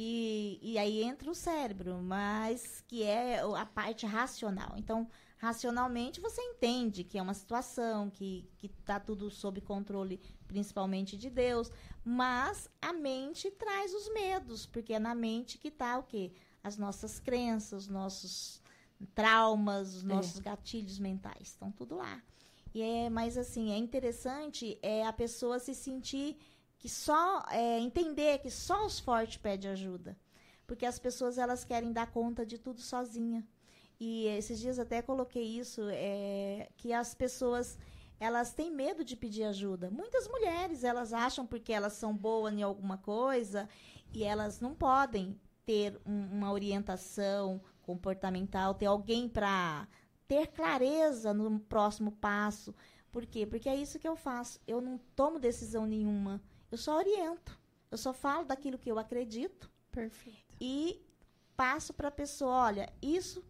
E, 0.00 0.60
e 0.62 0.78
aí 0.78 1.02
entra 1.02 1.28
o 1.28 1.34
cérebro, 1.34 2.00
mas 2.00 2.84
que 2.86 3.02
é 3.02 3.40
a 3.40 3.66
parte 3.66 4.06
racional. 4.06 4.74
Então, 4.76 5.08
racionalmente, 5.38 6.20
você 6.20 6.40
entende 6.40 7.02
que 7.02 7.18
é 7.18 7.22
uma 7.22 7.34
situação, 7.34 8.08
que 8.08 8.48
está 8.62 9.00
tudo 9.00 9.28
sob 9.28 9.60
controle, 9.60 10.20
principalmente 10.46 11.18
de 11.18 11.28
Deus. 11.28 11.72
Mas 12.04 12.70
a 12.80 12.92
mente 12.92 13.50
traz 13.50 13.92
os 13.92 14.08
medos, 14.14 14.66
porque 14.66 14.94
é 14.94 15.00
na 15.00 15.16
mente 15.16 15.58
que 15.58 15.66
está 15.66 15.98
o 15.98 16.04
quê? 16.04 16.30
As 16.62 16.78
nossas 16.78 17.18
crenças, 17.18 17.82
os 17.82 17.88
nossos 17.88 18.62
traumas, 19.16 19.96
os 19.96 20.04
é. 20.04 20.06
nossos 20.06 20.38
é. 20.38 20.42
gatilhos 20.44 21.00
mentais. 21.00 21.48
Estão 21.48 21.72
tudo 21.72 21.96
lá. 21.96 22.22
E 22.72 22.82
é, 22.82 23.10
mas 23.10 23.36
assim, 23.36 23.72
é 23.72 23.76
interessante 23.76 24.78
é 24.80 25.04
a 25.04 25.12
pessoa 25.12 25.58
se 25.58 25.74
sentir 25.74 26.38
que 26.78 26.88
só 26.88 27.44
é, 27.50 27.78
entender 27.80 28.38
que 28.38 28.50
só 28.50 28.86
os 28.86 28.98
fortes 28.98 29.36
pedem 29.36 29.70
ajuda, 29.70 30.16
porque 30.66 30.86
as 30.86 30.98
pessoas 30.98 31.38
elas 31.38 31.64
querem 31.64 31.92
dar 31.92 32.10
conta 32.10 32.46
de 32.46 32.58
tudo 32.58 32.80
sozinha. 32.80 33.46
E 34.00 34.26
esses 34.26 34.60
dias 34.60 34.78
até 34.78 35.02
coloquei 35.02 35.42
isso 35.42 35.82
é, 35.90 36.68
que 36.76 36.92
as 36.92 37.14
pessoas 37.14 37.76
elas 38.20 38.52
têm 38.52 38.70
medo 38.70 39.04
de 39.04 39.16
pedir 39.16 39.44
ajuda. 39.44 39.90
Muitas 39.90 40.28
mulheres 40.28 40.84
elas 40.84 41.12
acham 41.12 41.46
porque 41.46 41.72
elas 41.72 41.94
são 41.94 42.16
boas 42.16 42.52
em 42.52 42.62
alguma 42.62 42.98
coisa 42.98 43.68
e 44.12 44.24
elas 44.24 44.60
não 44.60 44.74
podem 44.74 45.38
ter 45.64 46.00
um, 46.06 46.26
uma 46.32 46.52
orientação 46.52 47.60
comportamental, 47.82 48.74
ter 48.74 48.86
alguém 48.86 49.28
para 49.28 49.86
ter 50.26 50.48
clareza 50.48 51.32
no 51.32 51.58
próximo 51.60 52.12
passo. 52.12 52.74
Por 53.10 53.24
quê? 53.26 53.46
Porque 53.46 53.68
é 53.68 53.76
isso 53.76 53.98
que 53.98 54.06
eu 54.06 54.16
faço. 54.16 54.60
Eu 54.66 54.80
não 54.80 54.98
tomo 55.16 55.38
decisão 55.38 55.86
nenhuma. 55.86 56.40
Eu 56.70 56.78
só 56.78 56.96
oriento. 56.96 57.58
Eu 57.90 57.98
só 57.98 58.12
falo 58.12 58.44
daquilo 58.44 58.78
que 58.78 58.90
eu 58.90 58.98
acredito. 58.98 59.70
Perfeito. 59.90 60.56
E 60.60 61.02
passo 61.56 61.92
para 61.92 62.08
a 62.08 62.12
pessoa, 62.12 62.52
olha, 62.52 62.92
isso 63.00 63.44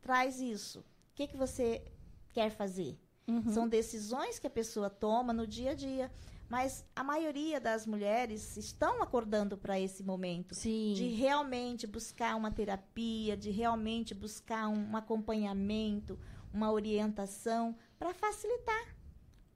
traz 0.00 0.40
isso. 0.40 0.80
O 0.80 0.84
que, 1.14 1.26
que 1.26 1.36
você 1.36 1.84
quer 2.32 2.50
fazer? 2.50 2.98
Uhum. 3.26 3.52
São 3.52 3.68
decisões 3.68 4.38
que 4.38 4.46
a 4.46 4.50
pessoa 4.50 4.88
toma 4.88 5.32
no 5.32 5.46
dia 5.46 5.72
a 5.72 5.74
dia. 5.74 6.10
Mas 6.48 6.84
a 6.94 7.02
maioria 7.02 7.60
das 7.60 7.86
mulheres 7.86 8.56
estão 8.56 9.02
acordando 9.02 9.58
para 9.58 9.80
esse 9.80 10.02
momento 10.04 10.54
Sim. 10.54 10.92
de 10.94 11.08
realmente 11.08 11.86
buscar 11.88 12.36
uma 12.36 12.52
terapia, 12.52 13.36
de 13.36 13.50
realmente 13.50 14.14
buscar 14.14 14.68
um, 14.68 14.96
acompanhamento, 14.96 16.16
uma 16.54 16.70
orientação 16.70 17.76
para 17.98 18.14
facilitar 18.14 18.94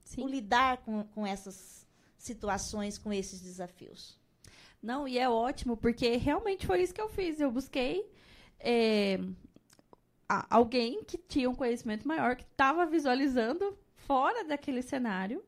Sim. 0.03 0.23
o 0.23 0.27
lidar 0.27 0.79
com, 0.79 1.05
com 1.05 1.25
essas 1.25 1.80
situações, 2.21 2.97
com 2.97 3.11
esses 3.11 3.41
desafios. 3.41 4.17
Não, 4.81 5.07
e 5.07 5.17
é 5.17 5.29
ótimo, 5.29 5.77
porque 5.77 6.17
realmente 6.17 6.65
foi 6.65 6.81
isso 6.81 6.93
que 6.93 7.01
eu 7.01 7.09
fiz. 7.09 7.39
Eu 7.39 7.51
busquei 7.51 8.09
é, 8.59 9.19
alguém 10.49 11.03
que 11.03 11.17
tinha 11.17 11.49
um 11.49 11.55
conhecimento 11.55 12.07
maior, 12.07 12.35
que 12.35 12.43
estava 12.43 12.85
visualizando 12.85 13.77
fora 13.93 14.43
daquele 14.43 14.81
cenário 14.81 15.43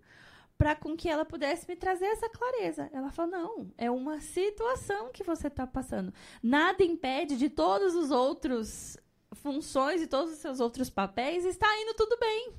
para 0.57 0.75
com 0.75 0.95
que 0.95 1.09
ela 1.09 1.25
pudesse 1.25 1.67
me 1.67 1.75
trazer 1.75 2.05
essa 2.05 2.29
clareza. 2.29 2.89
Ela 2.93 3.11
falou: 3.11 3.31
não, 3.31 3.71
é 3.77 3.89
uma 3.89 4.21
situação 4.21 5.11
que 5.11 5.23
você 5.23 5.47
está 5.47 5.65
passando. 5.65 6.13
Nada 6.41 6.83
impede 6.83 7.35
de 7.37 7.49
todos 7.49 7.95
os 7.95 8.11
outros 8.11 8.97
funções 9.33 10.01
e 10.01 10.07
todos 10.07 10.33
os 10.33 10.39
seus 10.39 10.59
outros 10.59 10.89
papéis 10.89 11.43
está 11.43 11.67
indo 11.81 11.93
tudo 11.95 12.17
bem. 12.19 12.53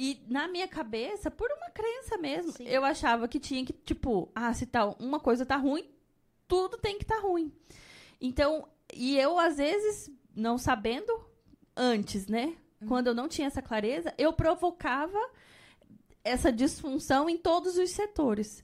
E 0.00 0.22
na 0.28 0.46
minha 0.46 0.68
cabeça, 0.68 1.28
por 1.28 1.50
uma 1.50 1.70
crença 1.70 2.16
mesmo, 2.16 2.52
Sim. 2.52 2.68
eu 2.68 2.84
achava 2.84 3.26
que 3.26 3.40
tinha 3.40 3.64
que, 3.64 3.72
tipo, 3.72 4.30
ah, 4.32 4.54
se 4.54 4.64
tal 4.64 4.94
tá, 4.94 5.04
uma 5.04 5.18
coisa 5.18 5.44
tá 5.44 5.56
ruim, 5.56 5.90
tudo 6.46 6.78
tem 6.78 6.96
que 6.98 7.02
estar 7.02 7.16
tá 7.16 7.22
ruim. 7.22 7.52
Então, 8.20 8.68
e 8.94 9.18
eu, 9.18 9.40
às 9.40 9.56
vezes, 9.56 10.08
não 10.32 10.56
sabendo 10.56 11.12
antes, 11.76 12.28
né? 12.28 12.56
Uhum. 12.80 12.86
Quando 12.86 13.08
eu 13.08 13.14
não 13.14 13.26
tinha 13.26 13.48
essa 13.48 13.60
clareza, 13.60 14.14
eu 14.16 14.32
provocava 14.32 15.18
essa 16.22 16.52
disfunção 16.52 17.28
em 17.28 17.36
todos 17.36 17.76
os 17.76 17.90
setores. 17.90 18.62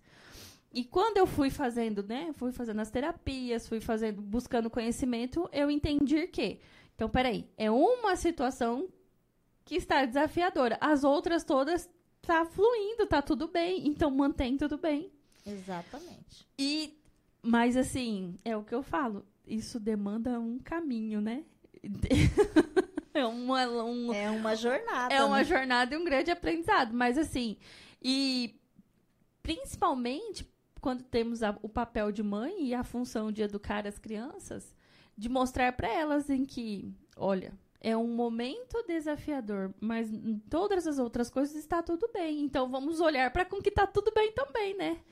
E 0.73 0.85
quando 0.85 1.17
eu 1.17 1.27
fui 1.27 1.51
fazendo, 1.51 2.05
né, 2.05 2.31
fui 2.35 2.53
fazendo 2.53 2.81
as 2.81 2.93
terapias, 2.93 3.67
fui 3.67 3.81
fazendo, 3.81 4.23
buscando 4.23 4.71
conhecimento, 4.71 5.51
eu 5.53 5.69
entendi 5.69 6.29
que, 6.29 6.61
então, 6.95 7.09
peraí, 7.09 7.45
é 7.57 7.73
uma 7.73 8.15
situação 8.15 8.89
que 9.65 9.77
está 9.77 10.05
desafiadora. 10.05 10.79
As 10.81 11.05
outras 11.05 11.45
todas 11.45 11.89
tá 12.23 12.45
fluindo, 12.45 13.07
tá 13.07 13.23
tudo 13.23 13.49
bem, 13.49 13.87
então 13.87 14.11
mantém 14.11 14.57
tudo 14.57 14.79
bem. 14.79 15.11
Exatamente. 15.47 16.47
E, 16.59 16.99
mas 17.43 17.77
assim, 17.77 18.39
é 18.45 18.57
o 18.57 18.65
que 18.65 18.75
eu 18.75 18.83
falo, 18.83 19.27
isso 19.47 19.79
demanda 19.79 20.39
um 20.41 20.59
caminho, 20.59 21.21
né? 21.21 21.45
É 23.17 23.25
uma, 23.25 23.65
um, 23.85 24.13
é 24.13 24.29
uma 24.29 24.57
jornada. 24.57 25.15
É 25.15 25.23
uma 25.23 25.39
né? 25.39 25.45
jornada 25.45 25.95
e 25.95 25.97
um 25.97 26.05
grande 26.05 26.33
aprendizado. 26.33 26.93
Mas 26.93 27.17
assim, 27.17 27.57
e 28.03 28.61
principalmente 29.41 30.45
quando 30.81 31.05
temos 31.05 31.41
a, 31.41 31.57
o 31.63 31.69
papel 31.69 32.11
de 32.11 32.25
mãe 32.25 32.67
e 32.67 32.75
a 32.75 32.83
função 32.83 33.31
de 33.31 33.41
educar 33.41 33.87
as 33.87 34.01
crianças, 34.01 34.75
de 35.17 35.29
mostrar 35.29 35.73
para 35.75 35.89
elas 35.89 36.29
em 36.29 36.45
que, 36.45 36.93
olha, 37.17 37.55
é 37.85 37.95
um 37.95 38.09
momento 38.09 38.83
desafiador, 38.87 39.75
mas 39.79 40.11
em 40.11 40.39
todas 40.39 40.87
as 40.87 40.99
outras 40.99 41.29
coisas 41.29 41.55
está 41.55 41.83
tudo 41.83 42.09
bem. 42.11 42.41
Então 42.41 42.67
vamos 42.71 42.99
olhar 42.99 43.31
para 43.31 43.45
com 43.45 43.61
que 43.61 43.69
está 43.69 43.87
tudo 43.87 44.11
bem 44.11 44.33
também, 44.33 44.75
né? 44.75 45.03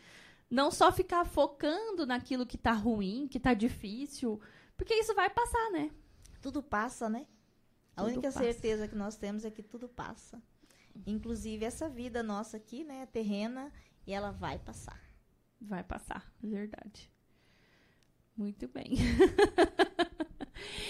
Não 0.50 0.70
só 0.70 0.90
ficar 0.90 1.26
focando 1.26 2.06
naquilo 2.06 2.46
que 2.46 2.56
está 2.56 2.72
ruim, 2.72 3.28
que 3.30 3.36
está 3.36 3.52
difícil, 3.52 4.40
porque 4.74 4.94
isso 4.94 5.14
vai 5.14 5.28
passar, 5.28 5.70
né? 5.70 5.90
Tudo 6.40 6.62
passa, 6.62 7.10
né? 7.10 7.26
A 7.94 8.04
única 8.04 8.22
passa. 8.22 8.38
certeza 8.38 8.88
que 8.88 8.96
nós 8.96 9.16
temos 9.16 9.44
é 9.44 9.50
que 9.50 9.62
tudo 9.62 9.86
passa. 9.86 10.42
Inclusive 11.06 11.66
essa 11.66 11.90
vida 11.90 12.22
nossa 12.22 12.56
aqui, 12.56 12.84
né, 12.84 13.04
terrena, 13.04 13.70
e 14.06 14.14
ela 14.14 14.30
vai 14.30 14.58
passar. 14.58 14.98
Vai 15.60 15.84
passar, 15.84 16.32
verdade. 16.42 17.12
Muito 18.34 18.66
bem. 18.66 18.96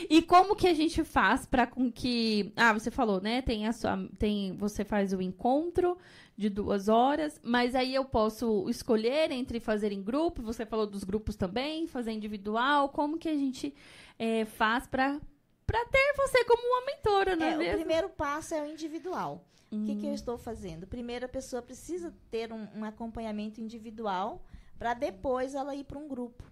e 0.08 0.22
como 0.22 0.56
que 0.56 0.66
a 0.66 0.74
gente 0.74 1.04
faz 1.04 1.46
para 1.46 1.66
com 1.66 1.90
que, 1.90 2.52
ah, 2.56 2.72
você 2.72 2.90
falou, 2.90 3.20
né? 3.20 3.42
Tem 3.42 3.66
a 3.66 3.72
sua, 3.72 4.08
tem, 4.18 4.56
você 4.56 4.84
faz 4.84 5.12
o 5.12 5.20
encontro 5.20 5.98
de 6.36 6.48
duas 6.48 6.88
horas, 6.88 7.40
mas 7.42 7.74
aí 7.74 7.94
eu 7.94 8.04
posso 8.04 8.68
escolher 8.68 9.30
entre 9.30 9.60
fazer 9.60 9.92
em 9.92 10.02
grupo. 10.02 10.42
Você 10.42 10.64
falou 10.64 10.86
dos 10.86 11.04
grupos 11.04 11.36
também, 11.36 11.86
fazer 11.86 12.12
individual. 12.12 12.88
Como 12.88 13.18
que 13.18 13.28
a 13.28 13.34
gente 13.34 13.74
é, 14.18 14.44
faz 14.44 14.86
para 14.86 15.20
para 15.64 15.86
ter 15.86 16.14
você 16.16 16.44
como 16.44 16.62
uma 16.62 16.84
mentora, 16.84 17.36
não 17.36 17.46
é, 17.46 17.56
mesmo? 17.56 17.72
O 17.72 17.76
primeiro 17.76 18.08
passo 18.10 18.54
é 18.54 18.62
o 18.62 18.66
individual. 18.66 19.44
Hum. 19.70 19.82
O 19.82 19.86
que, 19.86 19.96
que, 19.96 20.06
eu 20.06 20.10
hum. 20.10 20.14
estou 20.14 20.36
fazendo? 20.36 20.86
Primeiro, 20.86 21.24
a 21.24 21.28
pessoa 21.28 21.62
precisa 21.62 22.12
ter 22.30 22.52
um, 22.52 22.68
um 22.74 22.84
acompanhamento 22.84 23.60
individual 23.60 24.44
para 24.78 24.92
depois 24.92 25.54
ela 25.54 25.74
ir 25.74 25.84
para 25.84 25.98
um 25.98 26.08
grupo. 26.08 26.44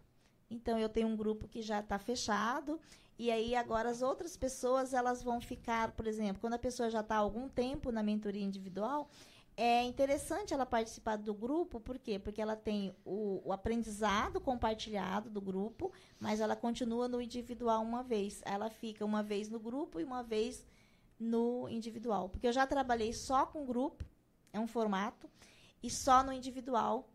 Então, 0.50 0.78
eu 0.78 0.88
tenho 0.88 1.08
um 1.08 1.16
grupo 1.16 1.46
que 1.46 1.60
já 1.60 1.80
está 1.80 1.98
fechado 1.98 2.80
e 3.20 3.30
aí 3.30 3.54
agora 3.54 3.90
as 3.90 4.00
outras 4.00 4.34
pessoas 4.34 4.94
elas 4.94 5.22
vão 5.22 5.42
ficar, 5.42 5.90
por 5.92 6.06
exemplo, 6.06 6.40
quando 6.40 6.54
a 6.54 6.58
pessoa 6.58 6.88
já 6.88 7.00
está 7.00 7.16
há 7.16 7.18
algum 7.18 7.50
tempo 7.50 7.92
na 7.92 8.02
mentoria 8.02 8.42
individual, 8.42 9.10
é 9.54 9.82
interessante 9.82 10.54
ela 10.54 10.64
participar 10.64 11.16
do 11.16 11.34
grupo, 11.34 11.78
por 11.78 11.98
quê? 11.98 12.18
Porque 12.18 12.40
ela 12.40 12.56
tem 12.56 12.96
o, 13.04 13.42
o, 13.44 13.52
aprendizado 13.52 14.40
compartilhado 14.40 15.28
do 15.28 15.38
grupo, 15.38 15.92
mas 16.18 16.40
ela 16.40 16.56
continua 16.56 17.08
no 17.08 17.20
individual 17.20 17.82
uma 17.82 18.02
vez. 18.02 18.40
Ela 18.42 18.70
fica 18.70 19.04
uma 19.04 19.22
vez 19.22 19.50
no 19.50 19.60
grupo 19.60 20.00
e 20.00 20.04
uma 20.04 20.22
vez 20.22 20.64
no 21.18 21.68
individual. 21.68 22.30
Porque 22.30 22.46
eu 22.46 22.52
já 22.54 22.66
trabalhei 22.66 23.12
só 23.12 23.44
com 23.44 23.66
grupo, 23.66 24.02
é 24.50 24.58
um 24.58 24.66
formato, 24.66 25.28
e 25.82 25.90
só 25.90 26.22
no 26.22 26.32
individual. 26.32 27.06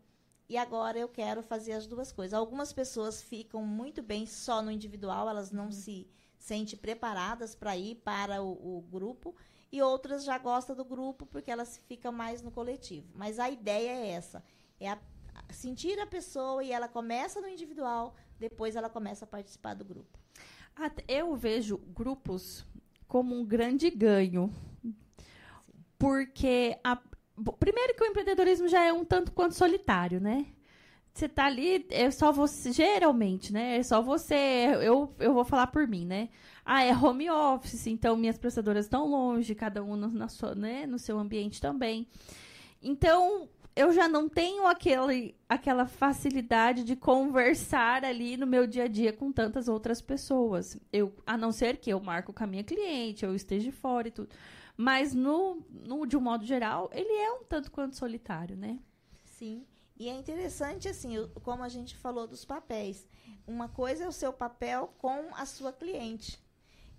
E 0.48 0.56
agora 0.56 0.98
eu 0.98 1.08
quero 1.08 1.42
fazer 1.42 1.72
as 1.72 1.86
duas 1.86 2.12
coisas. 2.12 2.34
Algumas 2.34 2.72
pessoas 2.72 3.22
ficam 3.22 3.62
muito 3.62 4.02
bem 4.02 4.26
só 4.26 4.62
no 4.62 4.70
individual, 4.70 5.28
elas 5.28 5.50
não 5.50 5.66
uhum. 5.66 5.72
se 5.72 6.08
sentem 6.38 6.78
preparadas 6.78 7.54
para 7.54 7.76
ir 7.76 7.96
para 7.96 8.42
o, 8.42 8.78
o 8.78 8.82
grupo 8.82 9.34
e 9.72 9.82
outras 9.82 10.24
já 10.24 10.38
gostam 10.38 10.76
do 10.76 10.84
grupo 10.84 11.26
porque 11.26 11.50
elas 11.50 11.78
ficam 11.88 12.12
mais 12.12 12.40
no 12.40 12.50
coletivo. 12.50 13.08
Mas 13.14 13.38
a 13.38 13.50
ideia 13.50 13.90
é 13.90 14.08
essa, 14.10 14.44
é 14.78 14.90
a, 14.90 14.98
sentir 15.50 15.98
a 15.98 16.06
pessoa 16.06 16.62
e 16.62 16.70
ela 16.70 16.88
começa 16.88 17.40
no 17.40 17.48
individual, 17.48 18.14
depois 18.38 18.76
ela 18.76 18.88
começa 18.88 19.24
a 19.24 19.28
participar 19.28 19.74
do 19.74 19.84
grupo. 19.84 20.18
Eu 21.08 21.34
vejo 21.34 21.78
grupos 21.78 22.64
como 23.08 23.34
um 23.34 23.44
grande 23.44 23.90
ganho. 23.90 24.52
Sim. 24.82 24.94
Porque 25.98 26.78
a, 26.84 27.00
primeiro 27.58 27.94
que 27.94 28.02
o 28.02 28.06
empreendedorismo 28.06 28.68
já 28.68 28.84
é 28.84 28.92
um 28.92 29.04
tanto 29.04 29.32
quanto 29.32 29.54
solitário, 29.54 30.20
né? 30.20 30.46
você 31.16 31.28
tá 31.28 31.46
ali, 31.46 31.86
é 31.90 32.10
só 32.10 32.30
você, 32.30 32.72
geralmente, 32.72 33.52
né? 33.52 33.78
É 33.78 33.82
só 33.82 34.02
você, 34.02 34.34
eu, 34.82 35.14
eu 35.18 35.32
vou 35.32 35.44
falar 35.44 35.68
por 35.68 35.88
mim, 35.88 36.04
né? 36.04 36.28
Ah, 36.64 36.84
é 36.84 36.94
home 36.94 37.30
office, 37.30 37.86
então 37.86 38.16
minhas 38.16 38.36
prestadoras 38.36 38.84
estão 38.84 39.06
longe, 39.08 39.54
cada 39.54 39.82
um 39.82 39.96
no, 39.96 40.08
na 40.08 40.28
sua, 40.28 40.54
né, 40.54 40.86
no 40.86 40.98
seu 40.98 41.18
ambiente 41.18 41.60
também. 41.60 42.06
Então, 42.82 43.48
eu 43.74 43.92
já 43.92 44.06
não 44.08 44.28
tenho 44.28 44.66
aquele, 44.66 45.34
aquela 45.48 45.86
facilidade 45.86 46.84
de 46.84 46.94
conversar 46.94 48.04
ali 48.04 48.36
no 48.36 48.46
meu 48.46 48.66
dia 48.66 48.84
a 48.84 48.88
dia 48.88 49.12
com 49.12 49.32
tantas 49.32 49.68
outras 49.68 50.02
pessoas. 50.02 50.78
Eu, 50.92 51.14
a 51.26 51.36
não 51.36 51.50
ser 51.50 51.78
que 51.78 51.90
eu 51.90 52.00
marco 52.00 52.32
com 52.32 52.44
a 52.44 52.46
minha 52.46 52.64
cliente, 52.64 53.24
eu 53.24 53.34
esteja 53.34 53.72
fora 53.72 54.08
e 54.08 54.10
tudo. 54.10 54.28
Mas, 54.76 55.14
no, 55.14 55.62
no, 55.70 56.06
de 56.06 56.16
um 56.16 56.20
modo 56.20 56.44
geral, 56.44 56.90
ele 56.92 57.12
é 57.12 57.32
um 57.32 57.44
tanto 57.44 57.70
quanto 57.70 57.96
solitário, 57.96 58.56
né? 58.56 58.78
Sim. 59.24 59.66
E 59.98 60.08
é 60.08 60.12
interessante, 60.12 60.88
assim, 60.88 61.14
como 61.42 61.62
a 61.62 61.68
gente 61.68 61.96
falou 61.96 62.26
dos 62.26 62.44
papéis. 62.44 63.08
Uma 63.46 63.68
coisa 63.68 64.04
é 64.04 64.08
o 64.08 64.12
seu 64.12 64.32
papel 64.32 64.94
com 64.98 65.34
a 65.34 65.46
sua 65.46 65.72
cliente. 65.72 66.38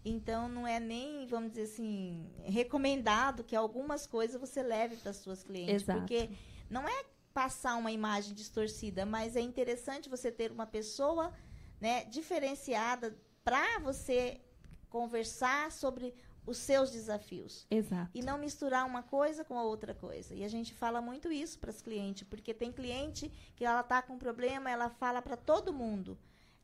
Então, 0.03 0.47
não 0.47 0.65
é 0.65 0.79
nem, 0.79 1.27
vamos 1.27 1.51
dizer 1.51 1.63
assim, 1.63 2.31
recomendado 2.43 3.43
que 3.43 3.55
algumas 3.55 4.07
coisas 4.07 4.39
você 4.39 4.63
leve 4.63 4.95
para 4.95 5.13
suas 5.13 5.43
clientes. 5.43 5.83
Exato. 5.83 5.99
Porque 5.99 6.29
não 6.69 6.87
é 6.87 7.05
passar 7.33 7.75
uma 7.75 7.91
imagem 7.91 8.33
distorcida, 8.33 9.05
mas 9.05 9.35
é 9.35 9.41
interessante 9.41 10.09
você 10.09 10.31
ter 10.31 10.51
uma 10.51 10.65
pessoa 10.65 11.31
né, 11.79 12.05
diferenciada 12.05 13.15
para 13.43 13.79
você 13.79 14.41
conversar 14.89 15.71
sobre 15.71 16.15
os 16.47 16.57
seus 16.57 16.89
desafios. 16.89 17.67
Exato. 17.69 18.09
E 18.15 18.23
não 18.23 18.37
misturar 18.37 18.85
uma 18.85 19.03
coisa 19.03 19.43
com 19.43 19.59
a 19.59 19.63
outra 19.63 19.93
coisa. 19.93 20.33
E 20.33 20.45
a 20.45 20.47
gente 20.47 20.73
fala 20.73 21.01
muito 21.01 21.29
isso 21.29 21.59
para 21.59 21.69
as 21.69 21.81
clientes, 21.81 22.25
porque 22.27 22.53
tem 22.53 22.71
cliente 22.71 23.29
que 23.55 23.65
ela 23.65 23.83
tá 23.83 24.01
com 24.01 24.17
problema, 24.17 24.71
ela 24.71 24.89
fala 24.89 25.21
para 25.21 25.35
todo 25.35 25.73
mundo. 25.73 26.17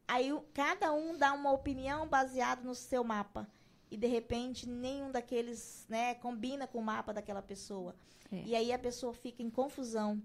Aí 0.08 0.32
cada 0.54 0.94
um 0.94 1.18
dá 1.18 1.34
uma 1.34 1.52
opinião 1.52 2.08
baseada 2.08 2.64
no 2.64 2.74
seu 2.74 3.04
mapa. 3.04 3.48
E 3.92 3.98
de 3.98 4.08
repente 4.08 4.68
nenhum 4.68 5.12
daqueles, 5.12 5.86
né, 5.90 6.16
combina 6.16 6.66
com 6.66 6.80
o 6.80 6.84
mapa 6.84 7.14
daquela 7.14 7.42
pessoa. 7.42 7.94
É. 8.32 8.42
E 8.46 8.56
aí 8.56 8.72
a 8.72 8.80
pessoa 8.80 9.14
fica 9.14 9.44
em 9.44 9.50
confusão. 9.50 10.22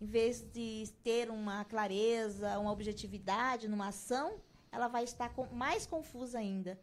Em 0.00 0.06
vez 0.06 0.42
de 0.42 0.92
ter 1.02 1.30
uma 1.30 1.64
clareza, 1.64 2.58
uma 2.58 2.72
objetividade 2.72 3.68
numa 3.68 3.88
ação, 3.88 4.40
ela 4.70 4.88
vai 4.88 5.04
estar 5.04 5.30
com, 5.30 5.46
mais 5.46 5.86
confusa 5.86 6.38
ainda. 6.38 6.78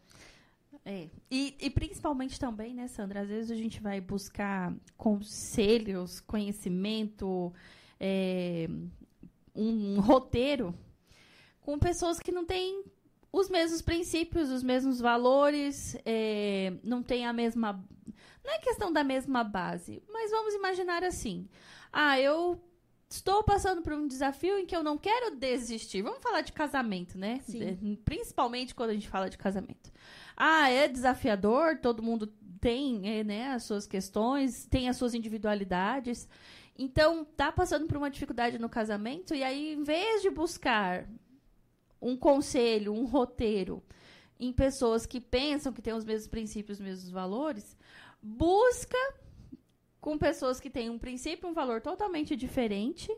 É. 0.85 1.07
E, 1.29 1.55
e, 1.59 1.69
principalmente 1.69 2.39
também, 2.39 2.73
né, 2.73 2.87
Sandra? 2.87 3.21
Às 3.21 3.29
vezes 3.29 3.51
a 3.51 3.55
gente 3.55 3.81
vai 3.81 4.01
buscar 4.01 4.73
conselhos, 4.97 6.19
conhecimento, 6.19 7.53
é, 7.99 8.67
um, 9.55 9.95
um 9.95 9.99
roteiro 9.99 10.73
com 11.61 11.79
pessoas 11.79 12.19
que 12.19 12.31
não 12.31 12.45
têm 12.45 12.83
os 13.31 13.49
mesmos 13.49 13.81
princípios, 13.81 14.49
os 14.49 14.61
mesmos 14.61 14.99
valores, 14.99 15.97
é, 16.05 16.73
não 16.83 17.01
tem 17.01 17.25
a 17.25 17.33
mesma. 17.33 17.83
Não 18.43 18.53
é 18.53 18.59
questão 18.59 18.91
da 18.91 19.03
mesma 19.03 19.43
base, 19.43 20.03
mas 20.11 20.29
vamos 20.29 20.53
imaginar 20.53 21.03
assim. 21.03 21.47
Ah, 21.91 22.19
eu 22.19 22.61
estou 23.09 23.43
passando 23.43 23.81
por 23.81 23.93
um 23.93 24.07
desafio 24.07 24.59
em 24.59 24.65
que 24.65 24.75
eu 24.75 24.83
não 24.83 24.97
quero 24.97 25.35
desistir. 25.35 26.01
Vamos 26.01 26.21
falar 26.21 26.41
de 26.41 26.51
casamento, 26.51 27.17
né? 27.17 27.39
Sim. 27.45 27.97
Principalmente 28.03 28.75
quando 28.75 28.89
a 28.89 28.93
gente 28.93 29.07
fala 29.07 29.29
de 29.29 29.37
casamento. 29.37 29.91
Ah, 30.35 30.69
é 30.69 30.87
desafiador, 30.87 31.77
todo 31.77 32.03
mundo 32.03 32.27
tem 32.59 33.19
é, 33.19 33.23
né, 33.23 33.47
as 33.51 33.63
suas 33.63 33.85
questões, 33.85 34.65
tem 34.67 34.87
as 34.87 34.95
suas 34.97 35.13
individualidades. 35.13 36.27
Então, 36.77 37.23
tá 37.23 37.51
passando 37.51 37.85
por 37.87 37.97
uma 37.97 38.09
dificuldade 38.09 38.57
no 38.57 38.69
casamento, 38.69 39.35
e 39.35 39.43
aí, 39.43 39.73
em 39.73 39.83
vez 39.83 40.21
de 40.21 40.29
buscar 40.29 41.07
um 42.01 42.17
conselho, 42.17 42.93
um 42.93 43.05
roteiro 43.05 43.83
em 44.39 44.51
pessoas 44.51 45.05
que 45.05 45.21
pensam 45.21 45.71
que 45.71 45.81
têm 45.81 45.93
os 45.93 46.05
mesmos 46.05 46.27
princípios, 46.27 46.79
os 46.79 46.85
mesmos 46.85 47.09
valores, 47.09 47.77
busca 48.21 48.97
com 50.01 50.17
pessoas 50.17 50.59
que 50.59 50.69
têm 50.69 50.89
um 50.89 50.99
princípio, 50.99 51.47
um 51.47 51.53
valor 51.53 51.81
totalmente 51.81 52.35
diferente 52.35 53.09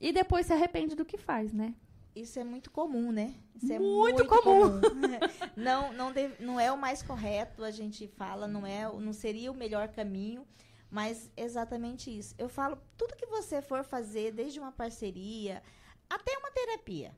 e 0.00 0.12
depois 0.12 0.46
se 0.46 0.52
arrepende 0.52 0.94
do 0.94 1.04
que 1.04 1.16
faz, 1.16 1.52
né? 1.52 1.74
Isso 2.16 2.38
é 2.38 2.44
muito 2.44 2.70
comum, 2.70 3.12
né? 3.12 3.34
Isso 3.54 3.72
é 3.72 3.78
muito, 3.78 4.24
muito 4.24 4.26
comum. 4.26 4.80
comum. 4.80 5.00
não, 5.54 5.92
não, 5.92 6.12
deve, 6.12 6.42
não 6.42 6.58
é 6.58 6.72
o 6.72 6.78
mais 6.78 7.02
correto, 7.02 7.62
a 7.62 7.70
gente 7.70 8.08
fala, 8.08 8.48
não 8.48 8.66
é, 8.66 8.90
não 8.90 9.12
seria 9.12 9.52
o 9.52 9.54
melhor 9.54 9.88
caminho, 9.88 10.46
mas 10.90 11.30
exatamente 11.36 12.10
isso. 12.16 12.34
Eu 12.38 12.48
falo, 12.48 12.78
tudo 12.96 13.16
que 13.16 13.26
você 13.26 13.60
for 13.60 13.84
fazer, 13.84 14.32
desde 14.32 14.58
uma 14.58 14.72
parceria 14.72 15.62
até 16.08 16.36
uma 16.38 16.50
terapia, 16.50 17.14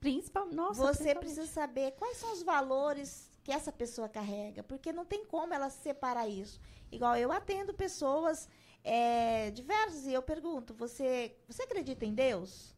Principal, 0.00 0.46
nossa, 0.46 0.94
você 0.94 1.14
precisa 1.14 1.46
saber 1.46 1.92
quais 1.92 2.16
são 2.16 2.32
os 2.32 2.42
valores 2.42 3.30
que 3.44 3.52
essa 3.52 3.70
pessoa 3.70 4.08
carrega, 4.08 4.62
porque 4.62 4.94
não 4.94 5.04
tem 5.04 5.26
como 5.26 5.52
ela 5.52 5.68
separar 5.68 6.26
isso. 6.26 6.58
Igual 6.90 7.16
eu 7.16 7.30
atendo 7.30 7.74
pessoas 7.74 8.48
é, 8.82 9.50
diversas 9.50 10.06
e 10.06 10.14
eu 10.14 10.22
pergunto: 10.22 10.72
você, 10.72 11.36
você 11.46 11.64
acredita 11.64 12.06
em 12.06 12.14
Deus? 12.14 12.74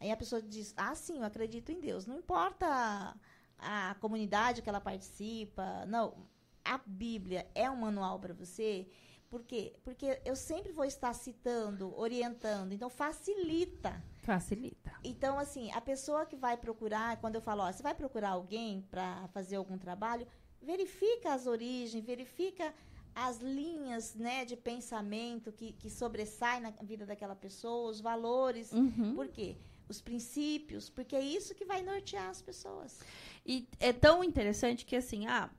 Aí 0.00 0.10
a 0.10 0.16
pessoa 0.16 0.40
diz: 0.40 0.72
Ah, 0.76 0.94
sim, 0.94 1.18
eu 1.18 1.24
acredito 1.24 1.70
em 1.70 1.78
Deus. 1.78 2.06
Não 2.06 2.16
importa 2.16 3.14
a, 3.58 3.94
comunidade 4.00 4.62
que 4.62 4.68
ela 4.68 4.80
participa. 4.80 5.84
Não. 5.86 6.26
A 6.64 6.78
Bíblia 6.78 7.46
é 7.54 7.70
um 7.70 7.76
manual 7.76 8.18
para 8.18 8.34
você. 8.34 8.88
Por 9.28 9.44
quê? 9.44 9.74
Porque 9.84 10.20
eu 10.24 10.34
sempre 10.34 10.72
vou 10.72 10.84
estar 10.84 11.12
citando, 11.14 11.96
orientando. 11.96 12.72
Então, 12.72 12.90
facilita. 12.90 14.02
Facilita. 14.18 14.92
Então, 15.04 15.38
assim, 15.38 15.70
a 15.72 15.80
pessoa 15.80 16.26
que 16.26 16.36
vai 16.36 16.56
procurar, 16.56 17.16
quando 17.18 17.36
eu 17.36 17.40
falo, 17.40 17.62
ó, 17.62 17.72
você 17.72 17.82
vai 17.82 17.94
procurar 17.94 18.30
alguém 18.30 18.82
para 18.90 19.28
fazer 19.28 19.56
algum 19.56 19.78
trabalho, 19.78 20.26
verifica 20.60 21.32
as 21.32 21.46
origens, 21.46 22.04
verifica 22.04 22.74
as 23.14 23.38
linhas 23.38 24.14
né, 24.14 24.44
de 24.44 24.56
pensamento 24.56 25.52
que, 25.52 25.72
que 25.72 25.88
sobressaem 25.88 26.60
na 26.60 26.70
vida 26.82 27.06
daquela 27.06 27.36
pessoa, 27.36 27.90
os 27.90 28.00
valores. 28.00 28.72
Uhum. 28.72 29.14
Por 29.14 29.28
quê? 29.28 29.56
Os 29.90 30.00
princípios, 30.00 30.88
porque 30.88 31.16
é 31.16 31.20
isso 31.20 31.54
que 31.54 31.64
vai 31.64 31.82
nortear 31.82 32.28
as 32.28 32.40
pessoas. 32.40 33.00
E 33.44 33.68
é 33.78 33.92
tão 33.92 34.22
interessante 34.22 34.86
que 34.86 34.96
assim, 34.96 35.26
ah, 35.26 35.50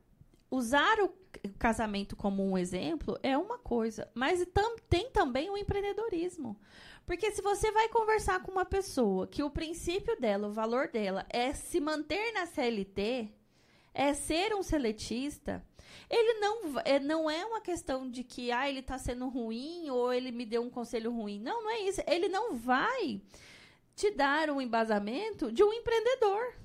usar 0.50 1.00
o 1.00 1.14
casamento 1.60 2.16
como 2.16 2.44
um 2.44 2.58
exemplo 2.58 3.18
é 3.22 3.38
uma 3.38 3.58
coisa, 3.58 4.10
mas 4.14 4.46
tam, 4.54 4.76
tem 4.90 5.12
também 5.12 5.50
o 5.50 5.58
empreendedorismo. 5.58 6.58
Porque 7.06 7.32
se 7.32 7.42
você 7.42 7.72
vai 7.72 7.90
conversar 7.90 8.42
com 8.42 8.52
uma 8.52 8.66
pessoa 8.66 9.28
que 9.28 9.44
o 9.44 9.50
princípio 9.50 10.20
dela, 10.20 10.48
o 10.48 10.54
valor 10.54 10.88
dela 10.88 11.26
é 11.30 11.54
se 11.54 11.80
manter 11.80 12.32
na 12.34 12.46
CLT, 12.46 13.30
é 13.94 14.14
ser 14.14 14.54
um 14.54 14.64
seletista, 14.64 15.66
ele 16.10 16.40
não, 16.40 16.80
é, 16.86 17.00
não 17.00 17.30
é 17.30 17.46
uma 17.46 17.62
questão 17.62 18.10
de 18.10 18.24
que 18.24 18.52
ah, 18.52 18.70
ele 18.70 18.80
está 18.80 18.98
sendo 18.98 19.28
ruim 19.28 19.90
ou 19.90 20.14
ele 20.14 20.32
me 20.32 20.46
deu 20.46 20.62
um 20.62 20.70
conselho 20.70 21.12
ruim. 21.12 21.40
Não, 21.40 21.64
não 21.64 21.72
é 21.72 21.80
isso. 21.82 22.02
Ele 22.08 22.28
não 22.28 22.56
vai 22.56 23.22
te 23.96 24.12
dar 24.12 24.50
um 24.50 24.62
embasamento 24.62 25.52
de 25.52 25.64
um 25.64 25.74
empreendedor. 25.74 26.56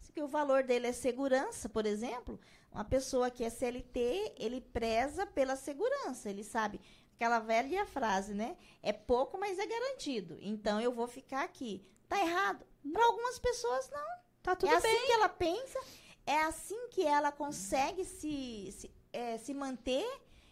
Se 0.00 0.20
o 0.22 0.28
valor 0.28 0.62
dele 0.62 0.88
é 0.88 0.92
segurança, 0.92 1.68
por 1.68 1.86
exemplo, 1.86 2.38
uma 2.70 2.84
pessoa 2.84 3.30
que 3.30 3.44
é 3.44 3.50
CLT, 3.50 4.34
ele 4.38 4.60
preza 4.60 5.26
pela 5.26 5.56
segurança. 5.56 6.28
Ele 6.28 6.44
sabe 6.44 6.80
aquela 7.14 7.38
velha 7.38 7.86
frase, 7.86 8.34
né? 8.34 8.56
É 8.82 8.92
pouco, 8.92 9.38
mas 9.38 9.58
é 9.58 9.66
garantido. 9.66 10.36
Então 10.40 10.80
eu 10.80 10.92
vou 10.92 11.06
ficar 11.06 11.44
aqui. 11.44 11.86
Tá 12.08 12.18
errado? 12.20 12.66
Para 12.92 13.04
algumas 13.04 13.38
pessoas 13.38 13.88
não. 13.90 14.22
Tá 14.42 14.56
tudo 14.56 14.72
é 14.72 14.80
bem. 14.80 14.90
É 14.90 14.94
assim 14.96 15.06
que 15.06 15.12
ela 15.12 15.28
pensa, 15.28 15.80
é 16.26 16.42
assim 16.42 16.88
que 16.88 17.06
ela 17.06 17.30
consegue 17.30 18.04
se, 18.04 18.72
se, 18.72 18.90
é, 19.12 19.38
se 19.38 19.54
manter 19.54 20.06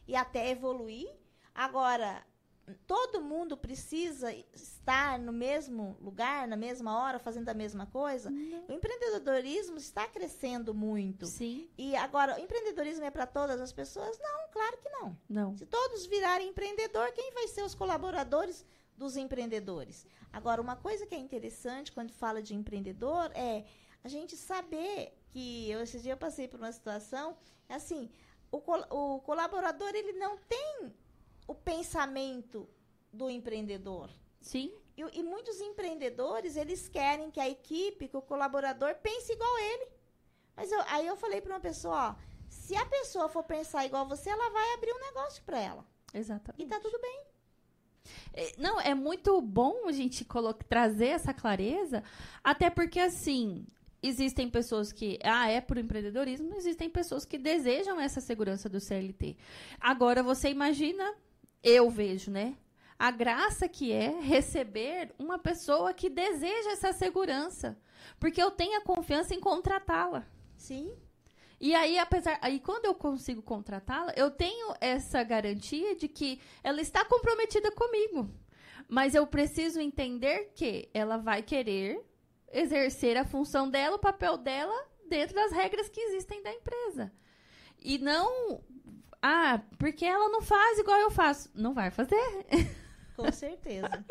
e 0.07 0.15
até 0.15 0.51
evoluir. 0.51 1.11
Agora, 1.55 2.25
todo 2.87 3.21
mundo 3.21 3.57
precisa 3.57 4.33
estar 4.55 5.19
no 5.19 5.33
mesmo 5.33 5.97
lugar, 6.01 6.47
na 6.49 6.57
mesma 6.57 6.99
hora, 6.99 7.19
fazendo 7.19 7.49
a 7.49 7.55
mesma 7.55 7.87
coisa. 7.87 8.31
Não. 8.31 8.65
O 8.69 8.73
empreendedorismo 8.73 9.77
está 9.77 10.07
crescendo 10.07 10.75
muito. 10.75 11.27
Sim. 11.27 11.69
E 11.77 11.95
agora, 11.97 12.37
o 12.37 12.41
empreendedorismo 12.41 13.05
é 13.05 13.11
para 13.11 13.27
todas 13.27 13.61
as 13.61 13.73
pessoas? 13.73 14.19
Não, 14.19 14.49
claro 14.53 14.79
que 14.79 14.89
não. 14.89 15.19
Não. 15.29 15.57
Se 15.57 15.67
todos 15.67 16.07
virarem 16.07 16.49
empreendedor, 16.49 17.13
quem 17.13 17.33
vai 17.33 17.49
ser 17.49 17.63
os 17.63 17.75
colaboradores 17.75 18.65
dos 18.97 19.17
empreendedores? 19.17 20.07
Agora, 20.33 20.61
uma 20.61 20.77
coisa 20.77 21.07
que 21.07 21.15
é 21.15 21.19
interessante 21.19 21.93
quando 21.93 22.13
fala 22.13 22.43
de 22.43 22.55
empreendedor 22.55 23.31
é 23.35 23.65
a 24.03 24.09
gente 24.09 24.37
saber 24.37 25.17
que 25.31 25.71
eu, 25.71 25.81
esses 25.81 26.03
dias 26.03 26.13
eu 26.13 26.17
passei 26.17 26.49
por 26.49 26.59
uma 26.59 26.73
situação, 26.73 27.37
assim, 27.69 28.11
o, 28.51 28.61
col 28.61 28.85
o 28.91 29.21
colaborador 29.21 29.91
ele 29.95 30.13
não 30.13 30.37
tem 30.37 30.93
o 31.51 31.55
pensamento 31.55 32.69
do 33.13 33.29
empreendedor. 33.29 34.09
Sim. 34.41 34.73
E, 34.97 35.03
e, 35.19 35.23
muitos 35.23 35.61
empreendedores, 35.61 36.57
eles 36.57 36.89
querem 36.89 37.29
que 37.29 37.41
a 37.41 37.49
equipe, 37.49 38.07
que 38.07 38.17
o 38.17 38.23
colaborador 38.23 38.95
pense 39.03 39.33
igual 39.33 39.59
ele. 39.59 39.89
Mas 40.57 40.71
eu, 40.71 40.81
aí 40.87 41.05
eu 41.09 41.17
falei 41.17 41.41
para 41.41 41.53
uma 41.53 41.59
pessoa, 41.59 42.11
ó, 42.11 42.15
se 42.49 42.77
a 42.77 42.87
pessoa 42.87 43.29
for 43.29 43.43
pensar 43.43 43.85
igual 43.85 44.07
você, 44.07 44.31
ela 44.31 44.49
vai 44.51 44.75
abrir 44.75 44.93
um 44.93 45.01
negócio 45.01 45.43
para 45.43 45.59
ela. 45.59 45.85
Exatamente. 46.15 46.63
E 46.63 46.67
tá 46.67 46.79
tudo 46.79 47.01
bem. 47.01 47.25
É, 48.33 48.53
Não, 48.57 48.81
é 48.81 48.95
muito 48.95 49.41
bom 49.43 49.89
a 49.89 49.93
gente 49.93 50.25
trazer 50.69 51.09
essa 51.09 51.35
clareza, 51.35 52.05
até 52.45 52.71
porque, 52.71 53.01
assim, 53.01 53.67
existem 54.01 54.49
pessoas 54.49 54.93
que, 54.93 55.19
ah, 55.25 55.49
é 55.49 55.61
por 55.61 55.79
empreendedorismo, 55.79 56.55
existem 56.55 56.89
pessoas 56.89 57.25
que 57.25 57.37
desejam 57.39 58.01
essa 58.01 58.21
segurança 58.21 58.69
do 58.69 58.79
CLT. 58.79 59.37
Agora, 59.81 60.23
você 60.23 60.49
imagina, 60.49 61.13
eu 61.63 61.91
vejo, 61.91 62.31
né? 62.31 62.57
A 62.99 63.11
graça 63.11 63.69
que 63.69 63.93
é 63.93 64.21
receber 64.21 65.15
uma 65.19 65.39
pessoa 65.39 65.95
que 65.95 66.11
deseja 66.11 66.73
essa 66.73 66.93
segurança, 66.93 67.79
porque 68.19 68.43
eu 68.43 68.51
tenho 68.51 68.79
a 68.79 68.85
confiança 68.85 69.35
em 69.35 69.41
contratá-la. 69.41 70.27
Sim. 70.57 70.95
E 71.61 71.75
aí, 71.75 71.99
apesar. 71.99 72.39
Aí, 72.41 72.59
quando 72.59 72.87
eu 72.87 72.95
consigo 72.95 73.43
contratá-la, 73.43 74.13
eu 74.17 74.31
tenho 74.31 74.75
essa 74.81 75.23
garantia 75.23 75.95
de 75.95 76.09
que 76.09 76.41
ela 76.63 76.81
está 76.81 77.05
comprometida 77.05 77.71
comigo. 77.71 78.31
Mas 78.89 79.15
eu 79.15 79.27
preciso 79.27 79.79
entender 79.79 80.53
que 80.55 80.89
ela 80.95 81.19
vai 81.19 81.43
querer 81.43 82.03
exercer 82.51 83.17
a 83.17 83.25
função 83.25 83.69
dela, 83.69 83.97
o 83.97 84.01
papel 84.01 84.37
dela, 84.39 84.75
dentro 85.09 85.35
das 85.35 85.53
regras 85.53 85.89
que 85.89 86.01
existem 86.01 86.43
da 86.43 86.53
empresa. 86.53 87.13
E 87.79 87.99
não. 87.99 88.65
Ah, 89.23 89.61
porque 89.79 90.05
ela 90.05 90.29
não 90.29 90.41
faz 90.43 90.79
igual 90.79 90.99
eu 90.99 91.11
faço. 91.11 91.51
Não 91.55 91.75
vai 91.75 91.91
fazer. 91.91 92.47
Com 93.15 93.31
certeza. 93.31 94.05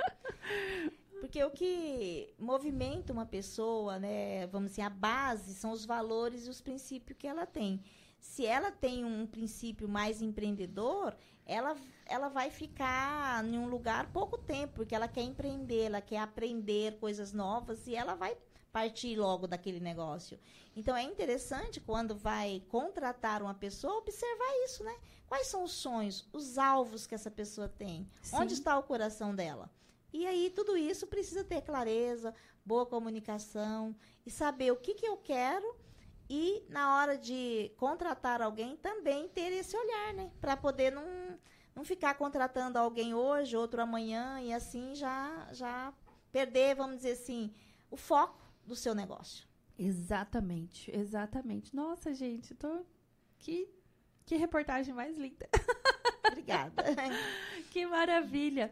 Porque 1.20 1.44
o 1.44 1.52
que 1.52 2.34
movimenta 2.40 3.12
uma 3.12 3.26
pessoa, 3.26 4.00
né, 4.00 4.48
vamos 4.48 4.72
dizer, 4.72 4.84
a 4.84 4.90
base 4.90 5.54
são 5.54 5.72
os 5.72 5.86
valores 5.86 6.48
e 6.48 6.50
os 6.50 6.62
princípios 6.62 7.18
que 7.18 7.28
ela 7.28 7.46
tem. 7.46 7.84
Se 8.20 8.46
ela 8.46 8.72
tem 8.72 9.04
um 9.04 9.26
princípio 9.26 9.88
mais 9.88 10.22
empreendedor, 10.22 11.16
ela, 11.46 11.76
ela 12.06 12.30
vai 12.30 12.50
ficar 12.50 13.44
em 13.44 13.58
um 13.58 13.68
lugar 13.68 14.12
pouco 14.12 14.38
tempo, 14.38 14.76
porque 14.76 14.94
ela 14.94 15.08
quer 15.08 15.24
empreender, 15.24 15.86
ela 15.86 16.02
quer 16.02 16.20
aprender 16.20 16.98
coisas 17.00 17.34
novas 17.34 17.88
e 17.88 17.96
ela 17.96 18.16
vai 18.16 18.38
partir 18.72 19.16
logo 19.16 19.48
daquele 19.48 19.80
negócio. 19.80 20.40
Então 20.76 20.96
é 20.96 21.04
interessante 21.04 21.80
quando 21.80 22.16
vai 22.16 22.64
contratar 22.70 23.42
uma 23.42 23.54
pessoa 23.54 23.98
observar 23.98 24.66
isso, 24.66 24.84
né? 24.84 24.96
Quais 25.28 25.48
são 25.48 25.64
os 25.64 25.74
sonhos, 25.74 26.28
os 26.32 26.58
alvos 26.58 27.06
que 27.06 27.16
essa 27.16 27.30
pessoa 27.30 27.68
tem? 27.68 28.10
Onde 28.34 28.56
Sim. 28.56 28.60
está 28.60 28.78
o 28.78 28.84
coração 28.84 29.36
dela? 29.36 29.70
E 30.12 30.26
aí 30.26 30.50
tudo 30.50 30.76
isso 30.76 31.06
precisa 31.06 31.44
ter 31.44 31.62
clareza, 31.62 32.34
boa 32.66 32.86
comunicação 32.86 33.96
e 34.26 34.32
saber 34.32 34.72
o 34.72 34.78
que, 34.78 34.96
que 34.96 35.06
eu 35.06 35.18
quero 35.18 35.76
e 36.30 36.64
na 36.70 36.96
hora 36.96 37.18
de 37.18 37.72
contratar 37.78 38.42
alguém 38.42 38.76
também 38.78 39.28
ter 39.28 39.52
esse 39.52 39.76
olhar, 39.76 40.14
né? 40.14 40.32
Para 40.40 40.56
poder 40.56 40.92
não, 40.92 41.40
não 41.76 41.84
ficar 41.84 42.16
contratando 42.16 42.78
alguém 42.78 43.14
hoje, 43.14 43.58
outro 43.58 43.82
amanhã 43.82 44.40
e 44.42 44.54
assim 44.54 44.96
já 44.96 45.48
já 45.52 45.94
perder, 46.32 46.76
vamos 46.76 46.98
dizer 46.98 47.12
assim, 47.12 47.54
o 47.90 47.98
foco 47.98 48.49
do 48.66 48.76
seu 48.76 48.94
negócio. 48.94 49.48
Exatamente, 49.78 50.92
exatamente. 50.96 51.76
Nossa, 51.76 52.14
gente, 52.14 52.54
tô. 52.54 52.86
Que, 53.38 53.70
que 54.26 54.36
reportagem 54.36 54.94
mais 54.94 55.18
linda. 55.18 55.48
Obrigada. 56.28 56.84
Que 57.72 57.86
maravilha. 57.86 58.72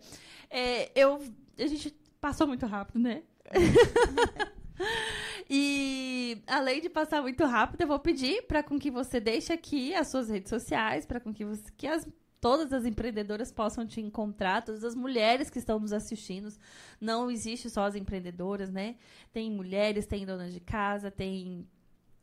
É, 0.50 0.92
eu, 1.00 1.22
a 1.56 1.68
gente 1.68 1.92
passou 2.20 2.48
muito 2.48 2.66
rápido, 2.66 2.98
né? 2.98 3.22
e 5.48 6.42
além 6.48 6.82
de 6.82 6.90
passar 6.90 7.22
muito 7.22 7.46
rápido, 7.46 7.82
eu 7.82 7.88
vou 7.88 8.00
pedir 8.00 8.42
para 8.48 8.64
com 8.64 8.80
que 8.80 8.90
você 8.90 9.20
deixe 9.20 9.54
aqui 9.54 9.94
as 9.94 10.08
suas 10.08 10.30
redes 10.30 10.50
sociais, 10.50 11.06
para 11.06 11.20
com 11.20 11.32
que, 11.32 11.46
você, 11.46 11.72
que 11.78 11.86
as, 11.86 12.08
todas 12.40 12.72
as 12.74 12.86
empreendedoras 12.86 13.52
possam 13.52 13.86
te 13.86 14.00
encontrar, 14.00 14.64
todas 14.64 14.84
as 14.84 14.96
mulheres 14.96 15.50
que 15.50 15.60
estão 15.60 15.80
nos 15.80 15.94
assistindo. 15.94 16.50
Não 17.00 17.30
existe 17.30 17.70
só 17.70 17.86
as 17.86 17.96
empreendedoras, 17.96 18.70
né? 18.70 18.96
Tem 19.34 19.52
mulheres, 19.52 20.06
tem 20.06 20.26
donas 20.26 20.54
de 20.54 20.60
casa, 20.60 21.10
tem 21.10 21.68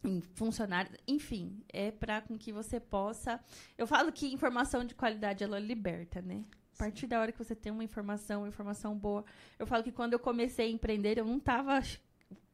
em 0.04 0.20
funcionários, 0.34 0.94
enfim, 1.08 1.64
é 1.72 1.90
para 1.90 2.20
com 2.20 2.36
que 2.36 2.52
você 2.52 2.78
possa. 2.78 3.40
Eu 3.76 3.86
falo 3.86 4.12
que 4.12 4.32
informação 4.32 4.84
de 4.84 4.94
qualidade 4.94 5.42
ela 5.42 5.58
liberta, 5.58 6.20
né? 6.20 6.44
A 6.74 6.78
partir 6.78 7.06
da 7.06 7.20
hora 7.20 7.32
que 7.32 7.38
você 7.38 7.54
tem 7.54 7.72
uma 7.72 7.84
informação, 7.84 8.42
uma 8.42 8.48
informação 8.48 8.96
boa. 8.96 9.24
Eu 9.58 9.66
falo 9.66 9.82
que 9.82 9.92
quando 9.92 10.12
eu 10.12 10.18
comecei 10.18 10.66
a 10.66 10.70
empreender, 10.70 11.16
eu 11.16 11.24
não 11.24 11.38
estava 11.38 11.80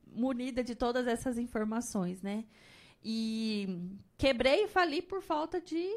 munida 0.06 0.62
de 0.62 0.74
todas 0.74 1.06
essas 1.06 1.38
informações, 1.38 2.22
né? 2.22 2.44
E 3.02 3.90
quebrei 4.16 4.64
e 4.64 4.68
fali 4.68 5.00
por 5.02 5.22
falta 5.22 5.60
de 5.60 5.88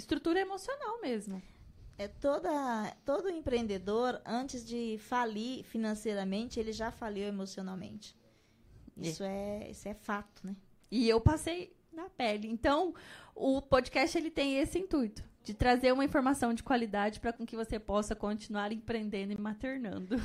estrutura 0.00 0.40
emocional 0.40 1.00
mesmo. 1.00 1.40
É 1.96 2.08
toda, 2.08 2.50
todo 3.04 3.28
empreendedor, 3.28 4.20
antes 4.24 4.66
de 4.66 4.98
falir 4.98 5.62
financeiramente, 5.64 6.58
ele 6.58 6.72
já 6.72 6.90
faliu 6.90 7.28
emocionalmente. 7.28 8.16
É. 8.96 9.06
Isso 9.06 9.22
é, 9.22 9.70
isso 9.70 9.86
é 9.86 9.94
fato, 9.94 10.46
né? 10.46 10.56
E 10.90 11.08
eu 11.08 11.20
passei 11.20 11.76
na 11.92 12.08
pele. 12.08 12.48
Então, 12.48 12.94
o 13.34 13.60
podcast 13.60 14.16
ele 14.16 14.30
tem 14.30 14.58
esse 14.58 14.78
intuito 14.78 15.22
de 15.44 15.54
trazer 15.54 15.92
uma 15.92 16.04
informação 16.04 16.54
de 16.54 16.62
qualidade 16.62 17.20
para 17.20 17.32
com 17.32 17.46
que 17.46 17.56
você 17.56 17.78
possa 17.78 18.16
continuar 18.16 18.72
empreendendo 18.72 19.32
e 19.32 19.40
maternando. 19.40 20.16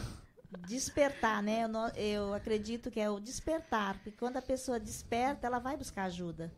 Despertar, 0.67 1.43
né? 1.43 1.65
Eu, 1.65 2.01
eu 2.01 2.33
acredito 2.33 2.89
que 2.89 2.99
é 2.99 3.09
o 3.09 3.19
despertar, 3.19 3.95
porque 3.95 4.11
quando 4.11 4.37
a 4.37 4.41
pessoa 4.41 4.79
desperta, 4.79 5.45
ela 5.45 5.59
vai 5.59 5.75
buscar 5.75 6.05
ajuda. 6.05 6.53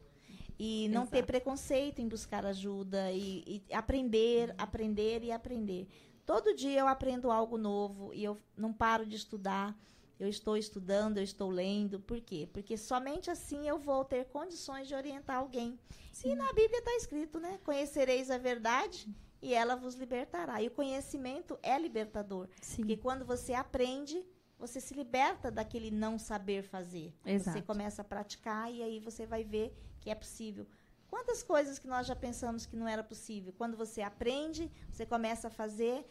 E 0.60 0.88
não 0.90 1.06
ter 1.06 1.18
Exato. 1.18 1.28
preconceito 1.28 2.00
em 2.00 2.08
buscar 2.08 2.46
ajuda 2.46 3.12
e, 3.12 3.44
e 3.70 3.74
aprender, 3.74 4.56
aprender 4.58 5.24
e 5.24 5.32
aprender. 5.32 5.88
Todo 6.26 6.56
dia 6.56 6.80
eu 6.80 6.88
aprendo 6.88 7.32
algo 7.32 7.58
novo 7.58 8.14
e 8.14 8.24
eu 8.24 8.38
não 8.56 8.74
paro 8.74 9.06
de 9.06 9.16
estudar. 9.16 9.78
Eu 10.20 10.28
estou 10.28 10.58
estudando, 10.58 11.18
eu 11.18 11.24
estou 11.24 11.50
lendo. 11.50 12.00
Por 12.00 12.20
quê? 12.20 12.50
Porque 12.52 12.76
somente 12.76 13.30
assim 13.30 13.68
eu 13.68 13.78
vou 13.78 14.04
ter 14.04 14.26
condições 14.26 14.88
de 14.88 14.96
orientar 14.96 15.38
alguém. 15.38 15.80
E 16.26 16.34
na 16.34 16.52
Bíblia 16.52 16.80
está 16.80 16.92
escrito, 16.96 17.40
né? 17.40 17.60
Conhecereis 17.64 18.32
a 18.32 18.38
verdade 18.40 19.08
e 19.42 19.54
ela 19.54 19.76
vos 19.76 19.96
libertará. 19.96 20.62
E 20.62 20.68
o 20.68 20.72
conhecimento 20.72 21.58
é 21.62 21.78
libertador. 21.78 22.48
Sim. 22.62 22.78
Porque 22.78 22.98
quando 22.98 23.24
você 23.24 23.54
aprende, 23.54 24.26
você 24.58 24.82
se 24.82 24.94
liberta 24.94 25.52
daquele 25.52 25.92
não 25.92 26.18
saber 26.18 26.64
fazer. 26.64 27.14
Você 27.24 27.32
Exato. 27.32 27.64
começa 27.64 28.02
a 28.02 28.06
praticar 28.06 28.74
e 28.74 28.82
aí 28.82 29.00
você 29.00 29.26
vai 29.26 29.44
ver 29.44 29.74
que 30.08 30.12
é 30.12 30.16
possível. 30.16 30.66
Quantas 31.10 31.44
coisas 31.44 31.78
que 31.78 31.86
nós 31.88 32.08
já 32.08 32.16
pensamos 32.16 32.66
que 32.66 32.78
não 32.78 32.88
era 32.88 33.04
possível? 33.04 33.54
Quando 33.58 33.76
você 33.76 34.02
aprende, 34.02 34.72
você 34.90 35.06
começa 35.06 35.50
a 35.50 35.52
fazer, 35.52 36.06